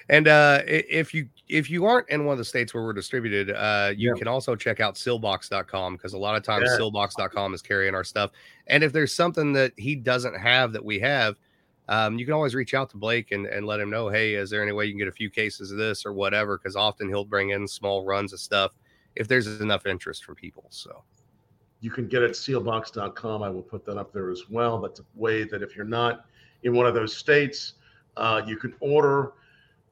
And 0.09 0.27
uh, 0.27 0.63
if 0.67 1.15
you 1.15 1.29
if 1.49 1.71
you 1.71 1.87
aren't 1.87 2.09
in 2.09 2.25
one 2.25 2.33
of 2.33 2.39
the 2.39 2.45
states 2.45 2.75
where 2.75 2.83
we're 2.83 2.93
distributed, 2.93 3.51
uh, 3.51 3.93
you 3.97 4.11
yeah. 4.11 4.19
can 4.19 4.27
also 4.27 4.57
check 4.57 4.81
out 4.81 4.97
Seelbachs.com 4.97 5.95
because 5.95 6.15
a 6.15 6.19
lot 6.19 6.35
of 6.35 6.43
times 6.43 6.69
yeah. 6.69 6.79
Seelbachs.com 6.79 7.55
is 7.55 7.63
carrying 7.63 7.95
our 7.95 8.05
stuff. 8.05 8.33
And 8.67 8.83
if 8.83 8.93
there's 8.93 9.13
something 9.13 9.53
that 9.53 9.73
he 9.77 9.95
doesn't 9.95 10.35
have 10.35 10.73
that 10.73 10.85
we 10.85 10.99
have, 11.01 11.37
um, 11.89 12.19
you 12.19 12.25
can 12.25 12.35
always 12.35 12.55
reach 12.55 12.75
out 12.75 12.91
to 12.91 12.97
Blake 12.97 13.31
and, 13.33 13.47
and 13.47 13.67
let 13.67 13.81
him 13.81 13.91
know, 13.91 14.09
hey, 14.09 14.35
is 14.35 14.51
there 14.51 14.63
any 14.63 14.73
way 14.73 14.87
you 14.87 14.93
can 14.93 14.99
get 14.99 15.09
a 15.09 15.13
few 15.13 15.31
cases 15.31 15.71
of 15.71 15.79
this 15.79 16.05
or 16.05 16.13
whatever? 16.13 16.59
Because 16.59 16.75
often 16.77 17.09
he'll 17.09 17.25
bring 17.25 17.51
in 17.51 17.67
small 17.69 18.05
runs 18.05 18.33
of 18.33 18.41
stuff 18.41 18.73
if 19.15 19.29
there's 19.29 19.47
enough 19.61 19.87
interest 19.87 20.25
from 20.25 20.35
people. 20.35 20.67
So 20.71 21.05
you 21.81 21.91
can 21.91 22.09
get 22.09 22.23
it 22.23 22.33
Seelbachs.com. 22.33 23.43
I 23.43 23.49
will 23.49 23.63
put 23.63 23.85
that 23.87 23.97
up 23.97 24.13
there 24.13 24.31
as 24.31 24.49
well. 24.51 24.81
That's 24.81 25.01
a 25.01 25.05
way 25.15 25.45
that 25.45 25.63
if 25.63 25.77
you're 25.77 25.85
not 25.85 26.27
in 26.65 26.75
one 26.75 26.87
of 26.87 26.95
those 26.95 27.17
states, 27.17 27.75
uh, 28.17 28.43
you 28.47 28.57
can 28.57 28.75
order 28.81 29.35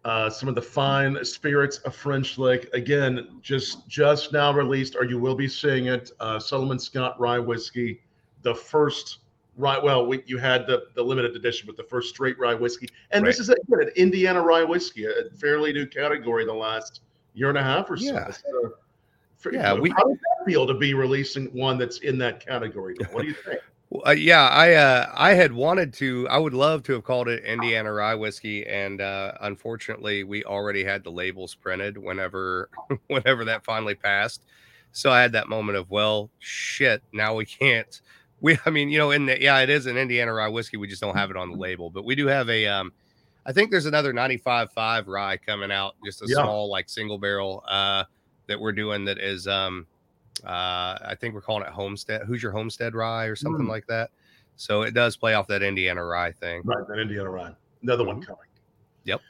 uh, 0.05 0.29
some 0.29 0.49
of 0.49 0.55
the 0.55 0.63
fine 0.63 1.25
spirits 1.25 1.79
of 1.79 1.95
French 1.95 2.37
Lick. 2.37 2.69
Again, 2.75 3.39
just 3.41 3.87
just 3.89 4.33
now 4.33 4.53
released, 4.53 4.97
or 4.97 5.05
you 5.05 5.19
will 5.19 5.35
be 5.35 5.49
seeing 5.49 5.87
it. 5.87 6.11
Uh, 6.21 6.39
Solomon 6.39 6.79
Scott 6.79 7.19
Rye 7.19 7.39
Whiskey, 7.39 8.03
the 8.43 8.55
first 8.55 9.19
rye. 9.57 9.79
Well, 9.79 10.07
we, 10.07 10.23
you 10.27 10.39
had 10.39 10.67
the, 10.67 10.85
the 10.95 11.03
limited 11.03 11.37
edition, 11.37 11.67
but 11.67 11.77
the 11.77 11.83
first 11.85 12.11
straight 12.11 12.39
rye 12.39 12.55
whiskey. 12.55 12.89
And 13.11 13.25
right. 13.25 13.29
this 13.29 13.41
is 13.41 13.51
a, 13.51 13.57
an 13.73 13.91
Indiana 13.97 14.41
rye 14.41 14.65
whiskey, 14.65 15.07
a 15.07 15.31
fairly 15.37 15.73
new 15.73 15.87
category 15.87 16.45
the 16.45 16.55
last 16.55 17.01
year 17.35 17.49
and 17.49 17.59
a 17.59 17.63
half 17.63 17.91
or 17.91 17.97
so. 17.97 18.07
Yeah. 18.07 18.31
So, 18.31 18.75
for, 19.37 19.53
yeah. 19.53 19.75
we, 19.75 19.91
how 19.91 20.05
does 20.05 20.17
that 20.17 20.45
feel 20.47 20.67
to 20.67 20.75
be 20.75 20.95
releasing 20.95 21.47
one 21.47 21.79
that's 21.79 21.99
in 21.99 22.19
that 22.19 22.45
category? 22.45 22.97
What 23.13 23.23
do 23.23 23.29
you 23.29 23.35
think? 23.35 23.61
Uh, 24.05 24.11
yeah, 24.11 24.49
I 24.49 24.73
uh, 24.73 25.13
I 25.15 25.35
had 25.35 25.53
wanted 25.53 25.93
to. 25.95 26.27
I 26.29 26.37
would 26.39 26.55
love 26.55 26.83
to 26.85 26.95
have 26.95 27.05
called 27.05 27.29
it 27.29 27.45
Indiana 27.45 27.93
Rye 27.93 28.17
Whiskey, 28.17 28.67
and 28.67 29.01
uh, 29.01 29.33
unfortunately, 29.43 30.25
we 30.25 30.43
already 30.43 30.83
had 30.83 31.05
the 31.05 31.11
labels 31.11 31.55
printed 31.55 31.97
whenever 31.97 32.71
whenever 33.07 33.45
that 33.45 33.65
finally 33.65 33.95
passed. 33.95 34.43
So 34.91 35.11
I 35.11 35.21
had 35.23 35.33
that 35.33 35.49
moment 35.49 35.77
of, 35.77 35.91
well, 35.91 36.31
shit. 36.39 37.03
Now 37.13 37.35
we 37.35 37.45
can't 37.45 38.01
we 38.45 38.59
I 38.67 38.71
mean, 38.71 38.91
you 38.91 38.99
know, 38.99 39.11
in 39.11 39.25
the, 39.25 39.41
yeah, 39.41 39.59
it 39.61 39.71
is 39.71 39.87
an 39.87 39.97
Indiana 39.97 40.33
rye 40.33 40.49
whiskey. 40.49 40.77
We 40.77 40.87
just 40.87 41.01
don't 41.01 41.17
have 41.17 41.31
it 41.31 41.37
on 41.37 41.51
the 41.51 41.57
label, 41.57 41.89
but 41.89 42.05
we 42.05 42.15
do 42.15 42.27
have 42.27 42.51
a 42.51 42.67
um 42.67 42.93
I 43.47 43.53
think 43.53 43.71
there's 43.71 43.87
another 43.87 44.13
95.5 44.13 45.07
rye 45.07 45.39
coming 45.39 45.73
out, 45.73 45.95
just 46.05 46.23
a 46.23 46.27
yeah. 46.29 46.43
small 46.43 46.71
like 46.71 46.89
single 46.91 47.19
barrel 47.19 47.65
uh 47.67 48.05
that 48.47 48.61
we're 48.61 48.73
doing 48.73 49.07
that 49.07 49.19
is 49.19 49.49
um 49.49 49.87
uh 50.45 50.99
I 51.01 51.17
think 51.19 51.35
we're 51.35 51.41
calling 51.41 51.67
it 51.67 51.71
Homestead. 51.71 52.23
Hoosier 52.23 52.51
Homestead 52.51 52.95
rye 52.95 53.25
or 53.25 53.37
something 53.37 53.65
mm. 53.65 53.71
like 53.71 53.87
that. 53.87 54.11
So 54.57 54.83
it 54.83 54.93
does 54.93 55.17
play 55.17 55.33
off 55.35 55.49
that 55.49 55.63
Indiana 55.63 56.05
rye 56.05 56.33
thing. 56.33 56.61
Right, 56.65 56.87
that 56.87 56.99
Indiana 56.99 57.31
rye. 57.31 57.55
Another 57.83 58.03
mm-hmm. 58.05 58.19
one 58.19 58.23
coming. 58.23 58.47
Yep 59.05 59.23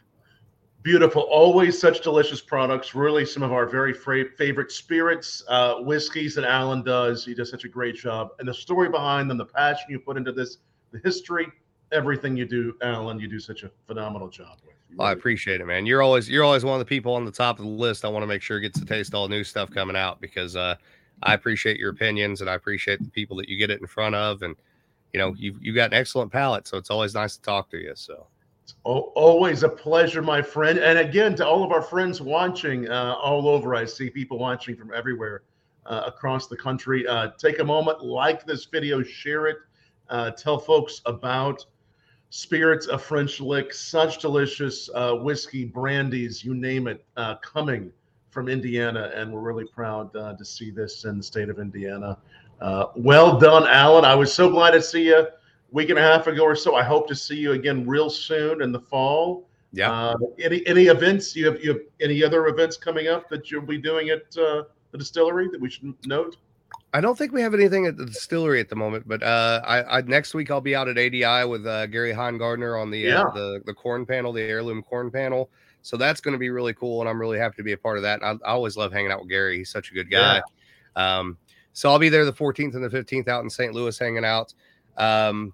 beautiful. 0.84 1.22
Always 1.22 1.80
such 1.80 2.02
delicious 2.02 2.40
products. 2.40 2.94
Really 2.94 3.26
some 3.26 3.42
of 3.42 3.52
our 3.52 3.66
very 3.66 3.92
fra- 3.92 4.30
favorite 4.36 4.70
spirits 4.70 5.42
uh, 5.48 5.76
whiskeys 5.80 6.36
that 6.36 6.44
alan 6.44 6.84
does. 6.84 7.24
He 7.24 7.34
does 7.34 7.50
such 7.50 7.64
a 7.64 7.68
great 7.68 7.96
job. 7.96 8.30
And 8.38 8.46
the 8.46 8.54
story 8.54 8.88
behind 8.88 9.28
them 9.28 9.38
the 9.38 9.46
passion 9.46 9.86
you 9.88 9.98
put 9.98 10.16
into 10.16 10.30
this 10.30 10.58
the 10.92 11.00
history 11.02 11.48
everything 11.90 12.36
you 12.36 12.44
do 12.44 12.76
alan 12.82 13.18
you 13.18 13.28
do 13.28 13.40
such 13.40 13.62
a 13.62 13.70
phenomenal 13.86 14.28
job 14.28 14.58
with. 14.64 14.74
Really 14.90 15.08
i 15.08 15.12
appreciate 15.12 15.60
it 15.60 15.66
man. 15.66 15.86
You're 15.86 16.02
always 16.02 16.28
you're 16.28 16.44
always 16.44 16.64
one 16.64 16.74
of 16.74 16.78
the 16.78 16.88
people 16.88 17.14
on 17.14 17.24
the 17.24 17.32
top 17.32 17.58
of 17.58 17.64
the 17.64 17.70
list. 17.70 18.04
I 18.04 18.08
want 18.08 18.22
to 18.22 18.28
make 18.28 18.42
sure 18.42 18.60
gets 18.60 18.78
to 18.78 18.84
taste 18.84 19.14
all 19.14 19.26
new 19.26 19.42
stuff 19.42 19.70
coming 19.70 19.96
out 19.96 20.20
because 20.20 20.54
uh, 20.54 20.76
i 21.22 21.34
appreciate 21.34 21.78
your 21.78 21.90
opinions 21.90 22.40
and 22.40 22.50
i 22.50 22.54
appreciate 22.54 23.02
the 23.02 23.10
people 23.10 23.36
that 23.36 23.48
you 23.48 23.56
get 23.56 23.70
it 23.70 23.80
in 23.80 23.86
front 23.86 24.14
of 24.14 24.42
and 24.42 24.54
you 25.12 25.18
know 25.18 25.34
you've, 25.38 25.56
you've 25.62 25.76
got 25.76 25.92
an 25.92 25.94
excellent 25.94 26.30
palate 26.30 26.66
so 26.66 26.76
it's 26.76 26.90
always 26.90 27.14
nice 27.14 27.36
to 27.36 27.42
talk 27.42 27.70
to 27.70 27.78
you 27.78 27.92
so 27.94 28.26
it's 28.64 28.74
always 28.84 29.62
a 29.62 29.68
pleasure, 29.68 30.22
my 30.22 30.40
friend. 30.40 30.78
And 30.78 30.98
again, 30.98 31.34
to 31.36 31.46
all 31.46 31.62
of 31.62 31.70
our 31.70 31.82
friends 31.82 32.22
watching 32.22 32.88
uh, 32.88 33.14
all 33.22 33.46
over, 33.46 33.74
I 33.74 33.84
see 33.84 34.08
people 34.08 34.38
watching 34.38 34.74
from 34.74 34.90
everywhere 34.94 35.42
uh, 35.84 36.04
across 36.06 36.46
the 36.46 36.56
country. 36.56 37.06
Uh, 37.06 37.32
take 37.36 37.58
a 37.58 37.64
moment, 37.64 38.02
like 38.02 38.46
this 38.46 38.64
video, 38.64 39.02
share 39.02 39.48
it, 39.48 39.58
uh, 40.08 40.30
tell 40.30 40.58
folks 40.58 41.02
about 41.04 41.66
Spirits 42.30 42.86
of 42.86 43.02
French 43.02 43.38
Lick, 43.38 43.74
such 43.74 44.18
delicious 44.18 44.88
uh, 44.94 45.12
whiskey, 45.12 45.66
brandies, 45.66 46.42
you 46.42 46.54
name 46.54 46.86
it, 46.86 47.04
uh, 47.18 47.34
coming 47.36 47.92
from 48.30 48.48
Indiana. 48.48 49.12
And 49.14 49.30
we're 49.30 49.40
really 49.40 49.66
proud 49.66 50.10
to 50.14 50.42
see 50.42 50.70
this 50.70 51.04
in 51.04 51.18
the 51.18 51.22
state 51.22 51.50
of 51.50 51.58
Indiana. 51.58 52.16
well 52.96 53.38
done, 53.38 53.66
Alan. 53.66 54.06
I 54.06 54.14
was 54.14 54.32
so 54.32 54.48
glad 54.48 54.70
to 54.70 54.80
see 54.80 55.08
you 55.08 55.26
week 55.74 55.90
and 55.90 55.98
a 55.98 56.02
half 56.02 56.28
ago 56.28 56.44
or 56.44 56.54
so. 56.54 56.76
I 56.76 56.84
hope 56.84 57.08
to 57.08 57.16
see 57.16 57.36
you 57.36 57.52
again 57.52 57.84
real 57.86 58.08
soon 58.08 58.62
in 58.62 58.70
the 58.70 58.80
fall. 58.80 59.48
Yeah. 59.72 59.90
Uh, 59.90 60.14
any 60.38 60.64
any 60.66 60.84
events 60.84 61.34
you 61.34 61.46
have 61.46 61.62
you 61.62 61.72
have 61.72 61.82
any 62.00 62.22
other 62.22 62.46
events 62.46 62.76
coming 62.76 63.08
up 63.08 63.28
that 63.28 63.50
you'll 63.50 63.66
be 63.66 63.78
doing 63.78 64.08
at 64.08 64.22
uh, 64.38 64.62
the 64.92 64.98
distillery 64.98 65.48
that 65.50 65.60
we 65.60 65.68
should 65.68 65.92
note? 66.06 66.36
I 66.92 67.00
don't 67.00 67.18
think 67.18 67.32
we 67.32 67.42
have 67.42 67.54
anything 67.54 67.86
at 67.86 67.96
the 67.96 68.06
distillery 68.06 68.60
at 68.60 68.68
the 68.68 68.76
moment, 68.76 69.08
but 69.08 69.20
uh, 69.24 69.60
I, 69.64 69.98
I, 69.98 70.00
next 70.02 70.32
week 70.32 70.52
I'll 70.52 70.60
be 70.60 70.76
out 70.76 70.88
at 70.88 70.96
ADI 70.96 71.44
with 71.44 71.66
uh, 71.66 71.86
Gary 71.86 72.12
Hinegardner 72.12 72.80
on 72.80 72.92
the 72.92 73.10
uh, 73.10 73.30
the 73.32 73.60
the 73.66 73.74
corn 73.74 74.06
panel, 74.06 74.32
the 74.32 74.42
heirloom 74.42 74.80
corn 74.80 75.10
panel. 75.10 75.50
So 75.82 75.96
that's 75.96 76.20
going 76.20 76.32
to 76.32 76.38
be 76.38 76.50
really 76.50 76.72
cool, 76.72 77.00
and 77.00 77.10
I'm 77.10 77.20
really 77.20 77.38
happy 77.38 77.56
to 77.56 77.64
be 77.64 77.72
a 77.72 77.76
part 77.76 77.96
of 77.96 78.04
that. 78.04 78.22
I, 78.22 78.30
I 78.30 78.52
always 78.52 78.76
love 78.76 78.92
hanging 78.92 79.10
out 79.10 79.20
with 79.20 79.28
Gary; 79.28 79.58
he's 79.58 79.70
such 79.70 79.90
a 79.90 79.94
good 79.94 80.08
guy. 80.08 80.40
Yeah. 80.96 81.18
Um, 81.18 81.36
so 81.72 81.90
I'll 81.90 81.98
be 81.98 82.08
there 82.08 82.24
the 82.24 82.32
14th 82.32 82.76
and 82.76 82.84
the 82.84 82.88
15th 82.88 83.26
out 83.26 83.42
in 83.42 83.50
St. 83.50 83.74
Louis 83.74 83.98
hanging 83.98 84.24
out. 84.24 84.54
Um, 84.96 85.52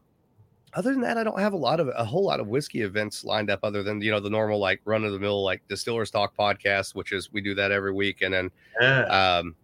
other 0.74 0.92
than 0.92 1.00
that, 1.00 1.18
I 1.18 1.24
don't 1.24 1.38
have 1.38 1.52
a 1.52 1.56
lot 1.56 1.80
of 1.80 1.88
a 1.96 2.04
whole 2.04 2.24
lot 2.24 2.40
of 2.40 2.48
whiskey 2.48 2.82
events 2.82 3.24
lined 3.24 3.50
up 3.50 3.60
other 3.62 3.82
than 3.82 4.00
you 4.00 4.10
know 4.10 4.20
the 4.20 4.30
normal 4.30 4.58
like 4.58 4.80
run 4.84 5.04
of 5.04 5.12
the 5.12 5.18
mill 5.18 5.42
like 5.42 5.62
distillers 5.68 6.10
talk 6.10 6.36
podcast, 6.36 6.94
which 6.94 7.12
is 7.12 7.32
we 7.32 7.40
do 7.40 7.54
that 7.54 7.72
every 7.72 7.92
week, 7.92 8.22
and 8.22 8.32
then 8.32 8.50
yeah. 8.80 9.02
um, 9.04 9.56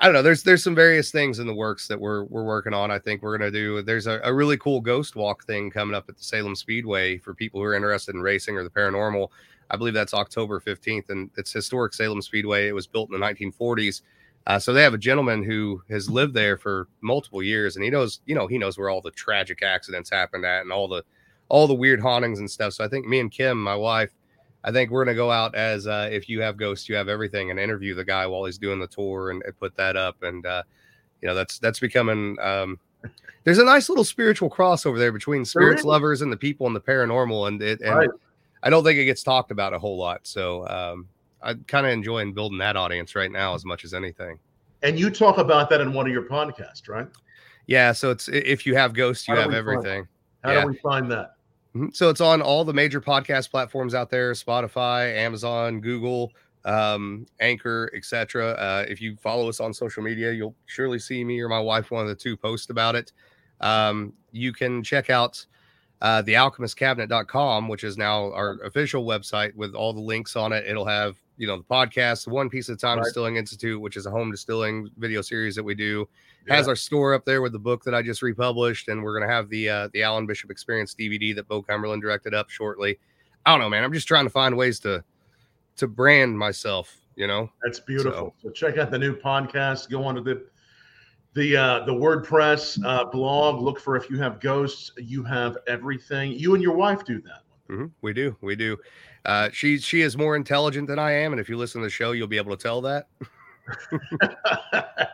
I 0.00 0.06
don't 0.06 0.14
know. 0.14 0.22
There's 0.22 0.42
there's 0.42 0.62
some 0.62 0.74
various 0.74 1.10
things 1.10 1.38
in 1.38 1.46
the 1.46 1.54
works 1.54 1.88
that 1.88 1.98
we're 1.98 2.24
we're 2.24 2.44
working 2.44 2.74
on. 2.74 2.90
I 2.90 2.98
think 2.98 3.22
we're 3.22 3.38
gonna 3.38 3.50
do. 3.50 3.82
There's 3.82 4.06
a, 4.06 4.20
a 4.24 4.34
really 4.34 4.58
cool 4.58 4.80
ghost 4.80 5.16
walk 5.16 5.44
thing 5.44 5.70
coming 5.70 5.94
up 5.94 6.08
at 6.08 6.16
the 6.16 6.24
Salem 6.24 6.54
Speedway 6.54 7.18
for 7.18 7.34
people 7.34 7.60
who 7.60 7.66
are 7.66 7.74
interested 7.74 8.14
in 8.14 8.20
racing 8.20 8.56
or 8.56 8.64
the 8.64 8.70
paranormal. 8.70 9.28
I 9.70 9.76
believe 9.76 9.94
that's 9.94 10.12
October 10.12 10.60
15th, 10.60 11.08
and 11.08 11.30
it's 11.36 11.52
historic 11.52 11.94
Salem 11.94 12.20
Speedway. 12.20 12.68
It 12.68 12.74
was 12.74 12.86
built 12.86 13.10
in 13.10 13.18
the 13.18 13.26
1940s 13.26 14.02
uh, 14.46 14.58
so 14.58 14.72
they 14.72 14.82
have 14.82 14.94
a 14.94 14.98
gentleman 14.98 15.42
who 15.42 15.82
has 15.88 16.10
lived 16.10 16.34
there 16.34 16.56
for 16.56 16.88
multiple 17.00 17.42
years, 17.42 17.76
and 17.76 17.84
he 17.84 17.90
knows, 17.90 18.20
you 18.26 18.34
know, 18.34 18.46
he 18.46 18.58
knows 18.58 18.76
where 18.76 18.90
all 18.90 19.00
the 19.00 19.10
tragic 19.12 19.62
accidents 19.62 20.10
happened 20.10 20.44
at, 20.44 20.62
and 20.62 20.72
all 20.72 20.88
the 20.88 21.04
all 21.48 21.66
the 21.66 21.74
weird 21.74 22.00
hauntings 22.00 22.38
and 22.38 22.50
stuff. 22.50 22.72
So 22.72 22.84
I 22.84 22.88
think 22.88 23.06
me 23.06 23.20
and 23.20 23.30
Kim, 23.30 23.62
my 23.62 23.74
wife, 23.74 24.10
I 24.64 24.72
think 24.72 24.90
we're 24.90 25.04
gonna 25.04 25.14
go 25.14 25.30
out 25.30 25.54
as 25.54 25.86
uh, 25.86 26.08
if 26.10 26.28
you 26.28 26.40
have 26.40 26.56
ghosts, 26.56 26.88
you 26.88 26.96
have 26.96 27.08
everything, 27.08 27.50
and 27.50 27.60
interview 27.60 27.94
the 27.94 28.04
guy 28.04 28.26
while 28.26 28.44
he's 28.44 28.58
doing 28.58 28.80
the 28.80 28.86
tour 28.88 29.30
and, 29.30 29.42
and 29.44 29.58
put 29.58 29.76
that 29.76 29.96
up. 29.96 30.22
And 30.22 30.44
uh, 30.44 30.64
you 31.20 31.28
know, 31.28 31.34
that's 31.34 31.58
that's 31.58 31.78
becoming. 31.78 32.36
Um, 32.40 32.80
there's 33.44 33.58
a 33.58 33.64
nice 33.64 33.88
little 33.88 34.04
spiritual 34.04 34.50
crossover 34.50 34.98
there 34.98 35.12
between 35.12 35.44
spirits 35.44 35.84
lovers 35.84 36.22
and 36.22 36.32
the 36.32 36.36
people 36.36 36.66
and 36.66 36.74
the 36.74 36.80
paranormal, 36.80 37.46
and 37.46 37.62
it. 37.62 37.80
And 37.80 37.94
right. 37.94 38.08
I 38.64 38.70
don't 38.70 38.84
think 38.84 38.98
it 38.98 39.04
gets 39.04 39.22
talked 39.22 39.50
about 39.50 39.72
a 39.72 39.78
whole 39.78 39.98
lot. 39.98 40.20
So 40.24 40.66
um, 40.68 41.08
I'm 41.42 41.64
kind 41.64 41.86
of 41.86 41.92
enjoying 41.92 42.32
building 42.34 42.58
that 42.58 42.76
audience 42.76 43.14
right 43.14 43.30
now 43.30 43.54
as 43.54 43.64
much 43.64 43.84
as 43.84 43.94
anything. 43.94 44.38
And 44.82 44.98
you 44.98 45.10
talk 45.10 45.38
about 45.38 45.70
that 45.70 45.80
in 45.80 45.92
one 45.92 46.06
of 46.06 46.12
your 46.12 46.24
podcasts, 46.24 46.88
right? 46.88 47.06
Yeah. 47.66 47.92
So 47.92 48.10
it's 48.10 48.28
if 48.28 48.66
you 48.66 48.74
have 48.74 48.94
ghosts, 48.94 49.28
you 49.28 49.36
have 49.36 49.54
everything. 49.54 50.06
How 50.42 50.52
yeah. 50.52 50.62
do 50.62 50.68
we 50.68 50.78
find 50.78 51.10
that? 51.10 51.36
Mm-hmm. 51.74 51.88
So 51.92 52.10
it's 52.10 52.20
on 52.20 52.42
all 52.42 52.64
the 52.64 52.72
major 52.72 53.00
podcast 53.00 53.50
platforms 53.50 53.94
out 53.94 54.10
there: 54.10 54.32
Spotify, 54.32 55.16
Amazon, 55.16 55.80
Google, 55.80 56.32
um, 56.64 57.26
Anchor, 57.40 57.90
etc. 57.94 58.50
Uh, 58.52 58.84
if 58.88 59.00
you 59.00 59.16
follow 59.16 59.48
us 59.48 59.60
on 59.60 59.72
social 59.72 60.02
media, 60.02 60.32
you'll 60.32 60.56
surely 60.66 60.98
see 60.98 61.24
me 61.24 61.40
or 61.40 61.48
my 61.48 61.60
wife, 61.60 61.90
one 61.90 62.02
of 62.02 62.08
the 62.08 62.14
two, 62.14 62.36
post 62.36 62.70
about 62.70 62.94
it. 62.94 63.12
Um, 63.60 64.12
you 64.32 64.52
can 64.52 64.82
check 64.82 65.08
out 65.08 65.44
uh, 66.00 66.22
thealchemistcabinet.com, 66.22 67.68
which 67.68 67.84
is 67.84 67.96
now 67.96 68.32
our 68.32 68.58
official 68.64 69.04
website 69.04 69.54
with 69.54 69.74
all 69.74 69.92
the 69.92 70.00
links 70.00 70.34
on 70.34 70.52
it. 70.52 70.66
It'll 70.66 70.86
have 70.86 71.16
you 71.42 71.48
know 71.48 71.56
the 71.56 71.64
podcast, 71.64 72.26
the 72.26 72.30
One 72.30 72.48
Piece 72.48 72.68
of 72.68 72.78
Time 72.78 72.98
right. 72.98 73.04
Distilling 73.04 73.34
Institute, 73.34 73.80
which 73.80 73.96
is 73.96 74.06
a 74.06 74.10
home 74.12 74.30
distilling 74.30 74.88
video 74.96 75.20
series 75.20 75.56
that 75.56 75.64
we 75.64 75.74
do 75.74 76.08
yeah. 76.46 76.54
has 76.54 76.68
our 76.68 76.76
store 76.76 77.14
up 77.14 77.24
there 77.24 77.42
with 77.42 77.50
the 77.50 77.58
book 77.58 77.82
that 77.82 77.96
I 77.96 78.00
just 78.00 78.22
republished, 78.22 78.86
and 78.86 79.02
we're 79.02 79.18
gonna 79.18 79.30
have 79.30 79.48
the 79.48 79.68
uh, 79.68 79.88
the 79.92 80.04
Alan 80.04 80.24
Bishop 80.24 80.52
Experience 80.52 80.94
DVD 80.94 81.34
that 81.34 81.48
Bo 81.48 81.60
Cumberland 81.60 82.00
directed 82.00 82.32
up 82.32 82.48
shortly. 82.48 82.96
I 83.44 83.50
don't 83.50 83.58
know, 83.58 83.68
man. 83.68 83.82
I'm 83.82 83.92
just 83.92 84.06
trying 84.06 84.24
to 84.24 84.30
find 84.30 84.56
ways 84.56 84.78
to 84.80 85.02
to 85.78 85.88
brand 85.88 86.38
myself. 86.38 86.96
You 87.16 87.26
know, 87.26 87.50
that's 87.64 87.80
beautiful. 87.80 88.36
So, 88.40 88.48
so 88.48 88.52
check 88.52 88.78
out 88.78 88.92
the 88.92 88.98
new 88.98 89.16
podcast. 89.16 89.90
Go 89.90 90.04
on 90.04 90.14
to 90.14 90.20
the 90.20 90.46
the 91.34 91.56
uh, 91.56 91.84
the 91.86 91.92
WordPress 91.92 92.78
uh, 92.86 93.06
blog. 93.06 93.60
Look 93.60 93.80
for 93.80 93.96
if 93.96 94.08
you 94.08 94.16
have 94.18 94.38
ghosts, 94.38 94.92
you 94.96 95.24
have 95.24 95.58
everything. 95.66 96.34
You 96.34 96.54
and 96.54 96.62
your 96.62 96.76
wife 96.76 97.04
do 97.04 97.20
that. 97.22 97.42
Mm-hmm. 97.72 97.86
We 98.02 98.12
do, 98.12 98.36
we 98.40 98.54
do. 98.54 98.76
Uh, 99.24 99.48
she 99.52 99.78
she 99.78 100.02
is 100.02 100.16
more 100.16 100.36
intelligent 100.36 100.88
than 100.88 100.98
I 100.98 101.12
am, 101.12 101.32
and 101.32 101.40
if 101.40 101.48
you 101.48 101.56
listen 101.56 101.80
to 101.80 101.86
the 101.86 101.90
show, 101.90 102.12
you'll 102.12 102.26
be 102.26 102.36
able 102.36 102.54
to 102.54 102.62
tell 102.62 102.82
that. 102.82 103.08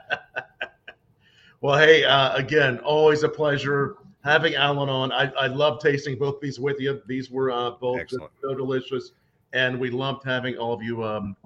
Well, 1.61 1.76
hey, 1.76 2.04
uh, 2.04 2.36
again, 2.36 2.78
always 2.78 3.24
a 3.24 3.28
pleasure 3.28 3.96
having 4.22 4.54
Alan 4.54 4.88
on. 4.88 5.11
I, 5.11 5.24
I 5.32 5.48
love 5.48 5.80
tasting 5.80 6.16
both 6.16 6.40
these 6.40 6.61
with 6.61 6.78
you. 6.78 7.02
These 7.09 7.32
were 7.32 7.50
uh, 7.50 7.72
both 7.72 8.00
so 8.09 8.54
delicious, 8.54 9.11
and 9.52 9.78
we 9.78 9.90
loved 9.90 10.24
having 10.24 10.56
all 10.56 10.72
of 10.72 10.84
you, 10.84 11.02
um, 11.02 11.36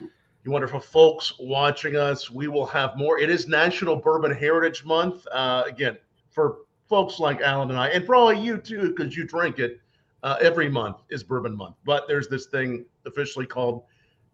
you 0.00 0.50
wonderful 0.50 0.80
folks 0.80 1.34
watching 1.38 1.94
us. 1.94 2.32
We 2.32 2.48
will 2.48 2.66
have 2.66 2.96
more. 2.96 3.20
It 3.20 3.30
is 3.30 3.46
National 3.46 3.94
Bourbon 3.94 4.32
Heritage 4.32 4.84
Month. 4.84 5.24
Uh, 5.30 5.62
again, 5.68 5.96
for 6.30 6.62
folks 6.88 7.20
like 7.20 7.40
Alan 7.40 7.70
and 7.70 7.78
I, 7.78 7.90
and 7.90 8.04
probably 8.04 8.40
you 8.40 8.58
too, 8.58 8.88
because 8.88 9.16
you 9.16 9.22
drink 9.22 9.60
it. 9.60 9.80
Uh, 10.22 10.36
every 10.40 10.68
month 10.68 10.98
is 11.10 11.22
Bourbon 11.22 11.56
Month, 11.56 11.76
but 11.84 12.06
there's 12.06 12.28
this 12.28 12.46
thing 12.46 12.84
officially 13.06 13.46
called 13.46 13.84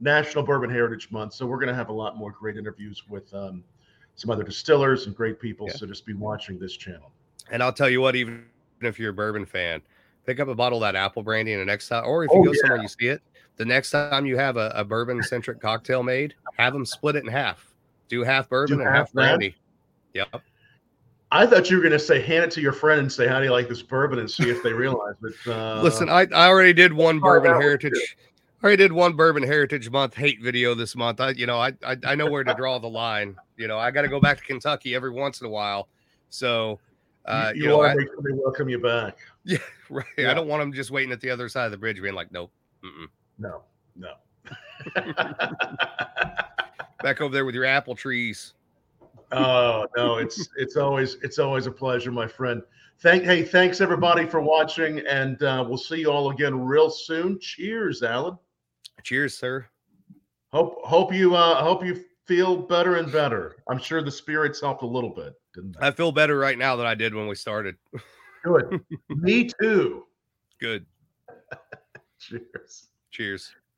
National 0.01 0.45
Bourbon 0.45 0.71
Heritage 0.71 1.11
Month. 1.11 1.35
So 1.35 1.47
we're 1.47 1.59
going 1.59 1.69
to 1.69 1.75
have 1.75 1.89
a 1.89 1.93
lot 1.93 2.17
more 2.17 2.31
great 2.33 2.57
interviews 2.57 3.05
with. 3.09 3.33
Um, 3.33 3.65
some 4.17 4.31
other 4.31 4.43
distillers 4.43 5.07
and 5.07 5.15
great 5.15 5.39
people. 5.39 5.69
Yeah. 5.69 5.75
So 5.75 5.87
just 5.87 6.05
be 6.05 6.15
watching 6.15 6.59
this 6.59 6.77
channel. 6.77 7.13
And 7.51 7.63
I'll 7.63 7.73
tell 7.73 7.89
you 7.89 8.01
what, 8.01 8.17
even 8.17 8.47
if 8.81 8.99
you're 8.99 9.11
a 9.11 9.15
bourbon 9.15 9.47
fan, 9.47 9.83
pick 10.25 10.41
up 10.41 10.49
a 10.49 10.55
bottle 10.55 10.83
of 10.83 10.83
that 10.83 10.97
apple 10.97 11.23
brandy 11.23 11.53
and 11.53 11.61
the 11.61 11.67
next 11.67 11.89
time, 11.89 12.05
or 12.05 12.25
if 12.25 12.31
you 12.33 12.41
oh, 12.41 12.43
go 12.43 12.53
yeah. 12.53 12.61
somewhere 12.63 12.83
you 12.83 12.89
see 12.89 13.07
it, 13.09 13.23
the 13.57 13.65
next 13.65 13.91
time 13.91 14.27
you 14.27 14.37
have 14.37 14.57
a, 14.57 14.73
a 14.75 14.85
bourbon 14.85 15.23
centric 15.23 15.61
cocktail 15.61 16.03
made, 16.03 16.35
have 16.57 16.73
them 16.73 16.85
split 16.85 17.17
it 17.17 17.25
in 17.25 17.31
half. 17.31 17.73
Do 18.09 18.25
half 18.25 18.49
bourbon 18.49 18.79
Do 18.79 18.83
and 18.83 18.91
half, 18.91 19.09
half 19.09 19.13
brandy. 19.13 19.55
Yep. 20.15 20.43
I 21.33 21.47
thought 21.47 21.71
you 21.71 21.77
were 21.77 21.83
going 21.83 21.93
to 21.93 21.99
say 21.99 22.21
hand 22.21 22.45
it 22.45 22.51
to 22.53 22.61
your 22.61 22.73
friend 22.73 23.01
and 23.01 23.13
say 23.13 23.27
how 23.27 23.39
do 23.39 23.47
you 23.47 23.51
like 23.51 23.69
this 23.69 23.83
bourbon 23.83 24.21
and 24.21 24.31
see 24.31 24.49
if 24.49 24.63
they 24.63 24.73
realize 24.73 25.17
it. 25.23 25.35
Uh, 25.47 25.83
Listen, 25.83 26.09
I, 26.09 26.27
I 26.35 26.49
already 26.49 26.73
did 26.73 26.93
one 26.93 27.19
bourbon 27.19 27.61
heritage. 27.61 28.17
I 28.63 28.67
already 28.67 28.83
did 28.83 28.93
one 28.93 29.15
bourbon 29.15 29.43
heritage 29.43 29.91
month 29.91 30.15
hate 30.15 30.41
video 30.41 30.75
this 30.75 30.97
month. 30.97 31.21
I 31.21 31.31
you 31.31 31.47
know 31.47 31.59
I 31.59 31.73
I, 31.85 31.97
I 32.05 32.15
know 32.15 32.31
where 32.31 32.45
to 32.45 32.55
draw 32.55 32.79
the 32.79 32.89
line. 32.89 33.37
You 33.57 33.69
know 33.69 33.79
I 33.79 33.91
got 33.91 34.03
to 34.03 34.09
go 34.09 34.21
back 34.21 34.39
to 34.39 34.45
Kentucky 34.45 34.95
every 34.95 35.11
once 35.11 35.41
in 35.41 35.47
a 35.47 35.51
while. 35.51 35.89
So 36.31 36.79
uh, 37.27 37.53
you, 37.55 37.65
you, 37.65 37.69
you 37.71 37.77
know, 37.77 37.83
I, 37.83 37.95
they 37.95 38.33
welcome 38.33 38.69
you 38.69 38.79
back. 38.79 39.19
Yeah, 39.49 39.59
right. 39.91 40.05
Yeah. 40.19 40.33
I 40.33 40.35
don't 40.35 40.49
want 40.49 40.61
them 40.61 40.73
just 40.73 40.91
waiting 40.91 41.13
at 41.13 41.21
the 41.21 41.31
other 41.31 41.49
side 41.49 41.67
of 41.67 41.71
the 41.71 41.77
bridge, 41.77 42.03
being 42.03 42.17
like, 42.17 42.33
nope, 42.33 42.51
mm-mm. 42.85 43.07
no, 43.39 43.63
no. 43.95 44.15
back 47.01 47.21
over 47.21 47.33
there 47.33 47.45
with 47.45 47.55
your 47.55 47.65
apple 47.65 47.95
trees. 47.95 48.55
Oh 49.33 49.87
no, 49.97 50.17
it's 50.17 50.49
it's 50.57 50.77
always 50.77 51.17
it's 51.23 51.39
always 51.39 51.67
a 51.67 51.71
pleasure, 51.71 52.13
my 52.13 52.29
friend. 52.29 52.63
Thank 53.01 53.25
hey, 53.25 53.43
thanks 53.43 53.81
everybody 53.81 54.27
for 54.27 54.41
watching, 54.41 55.01
and 55.01 55.43
uh, 55.43 55.65
we'll 55.67 55.79
see 55.79 56.01
you 56.01 56.11
all 56.11 56.31
again 56.31 56.59
real 56.59 56.91
soon. 56.91 57.39
Cheers, 57.41 58.03
Alan. 58.03 58.39
Cheers, 59.03 59.37
sir. 59.37 59.67
Hope 60.53 60.81
hope 60.85 61.13
you 61.13 61.35
uh 61.35 61.63
hope 61.63 61.85
you 61.85 62.05
feel 62.25 62.57
better 62.57 62.97
and 62.97 63.11
better. 63.11 63.57
I'm 63.69 63.79
sure 63.79 64.03
the 64.03 64.11
spirits 64.11 64.61
helped 64.61 64.83
a 64.83 64.87
little 64.87 65.11
bit, 65.11 65.35
didn't 65.55 65.77
they? 65.79 65.87
I 65.87 65.91
feel 65.91 66.13
better 66.13 66.39
right 66.39 66.57
now 66.57 66.77
than 66.77 66.87
I 66.87 66.95
did 66.95 67.15
when 67.15 67.27
we 67.27 67.35
started. 67.35 67.77
Good. 68.45 68.81
Me 69.09 69.51
too. 69.61 70.05
Good. 70.61 70.87
Cheers. 72.19 72.89
Cheers. 73.11 73.55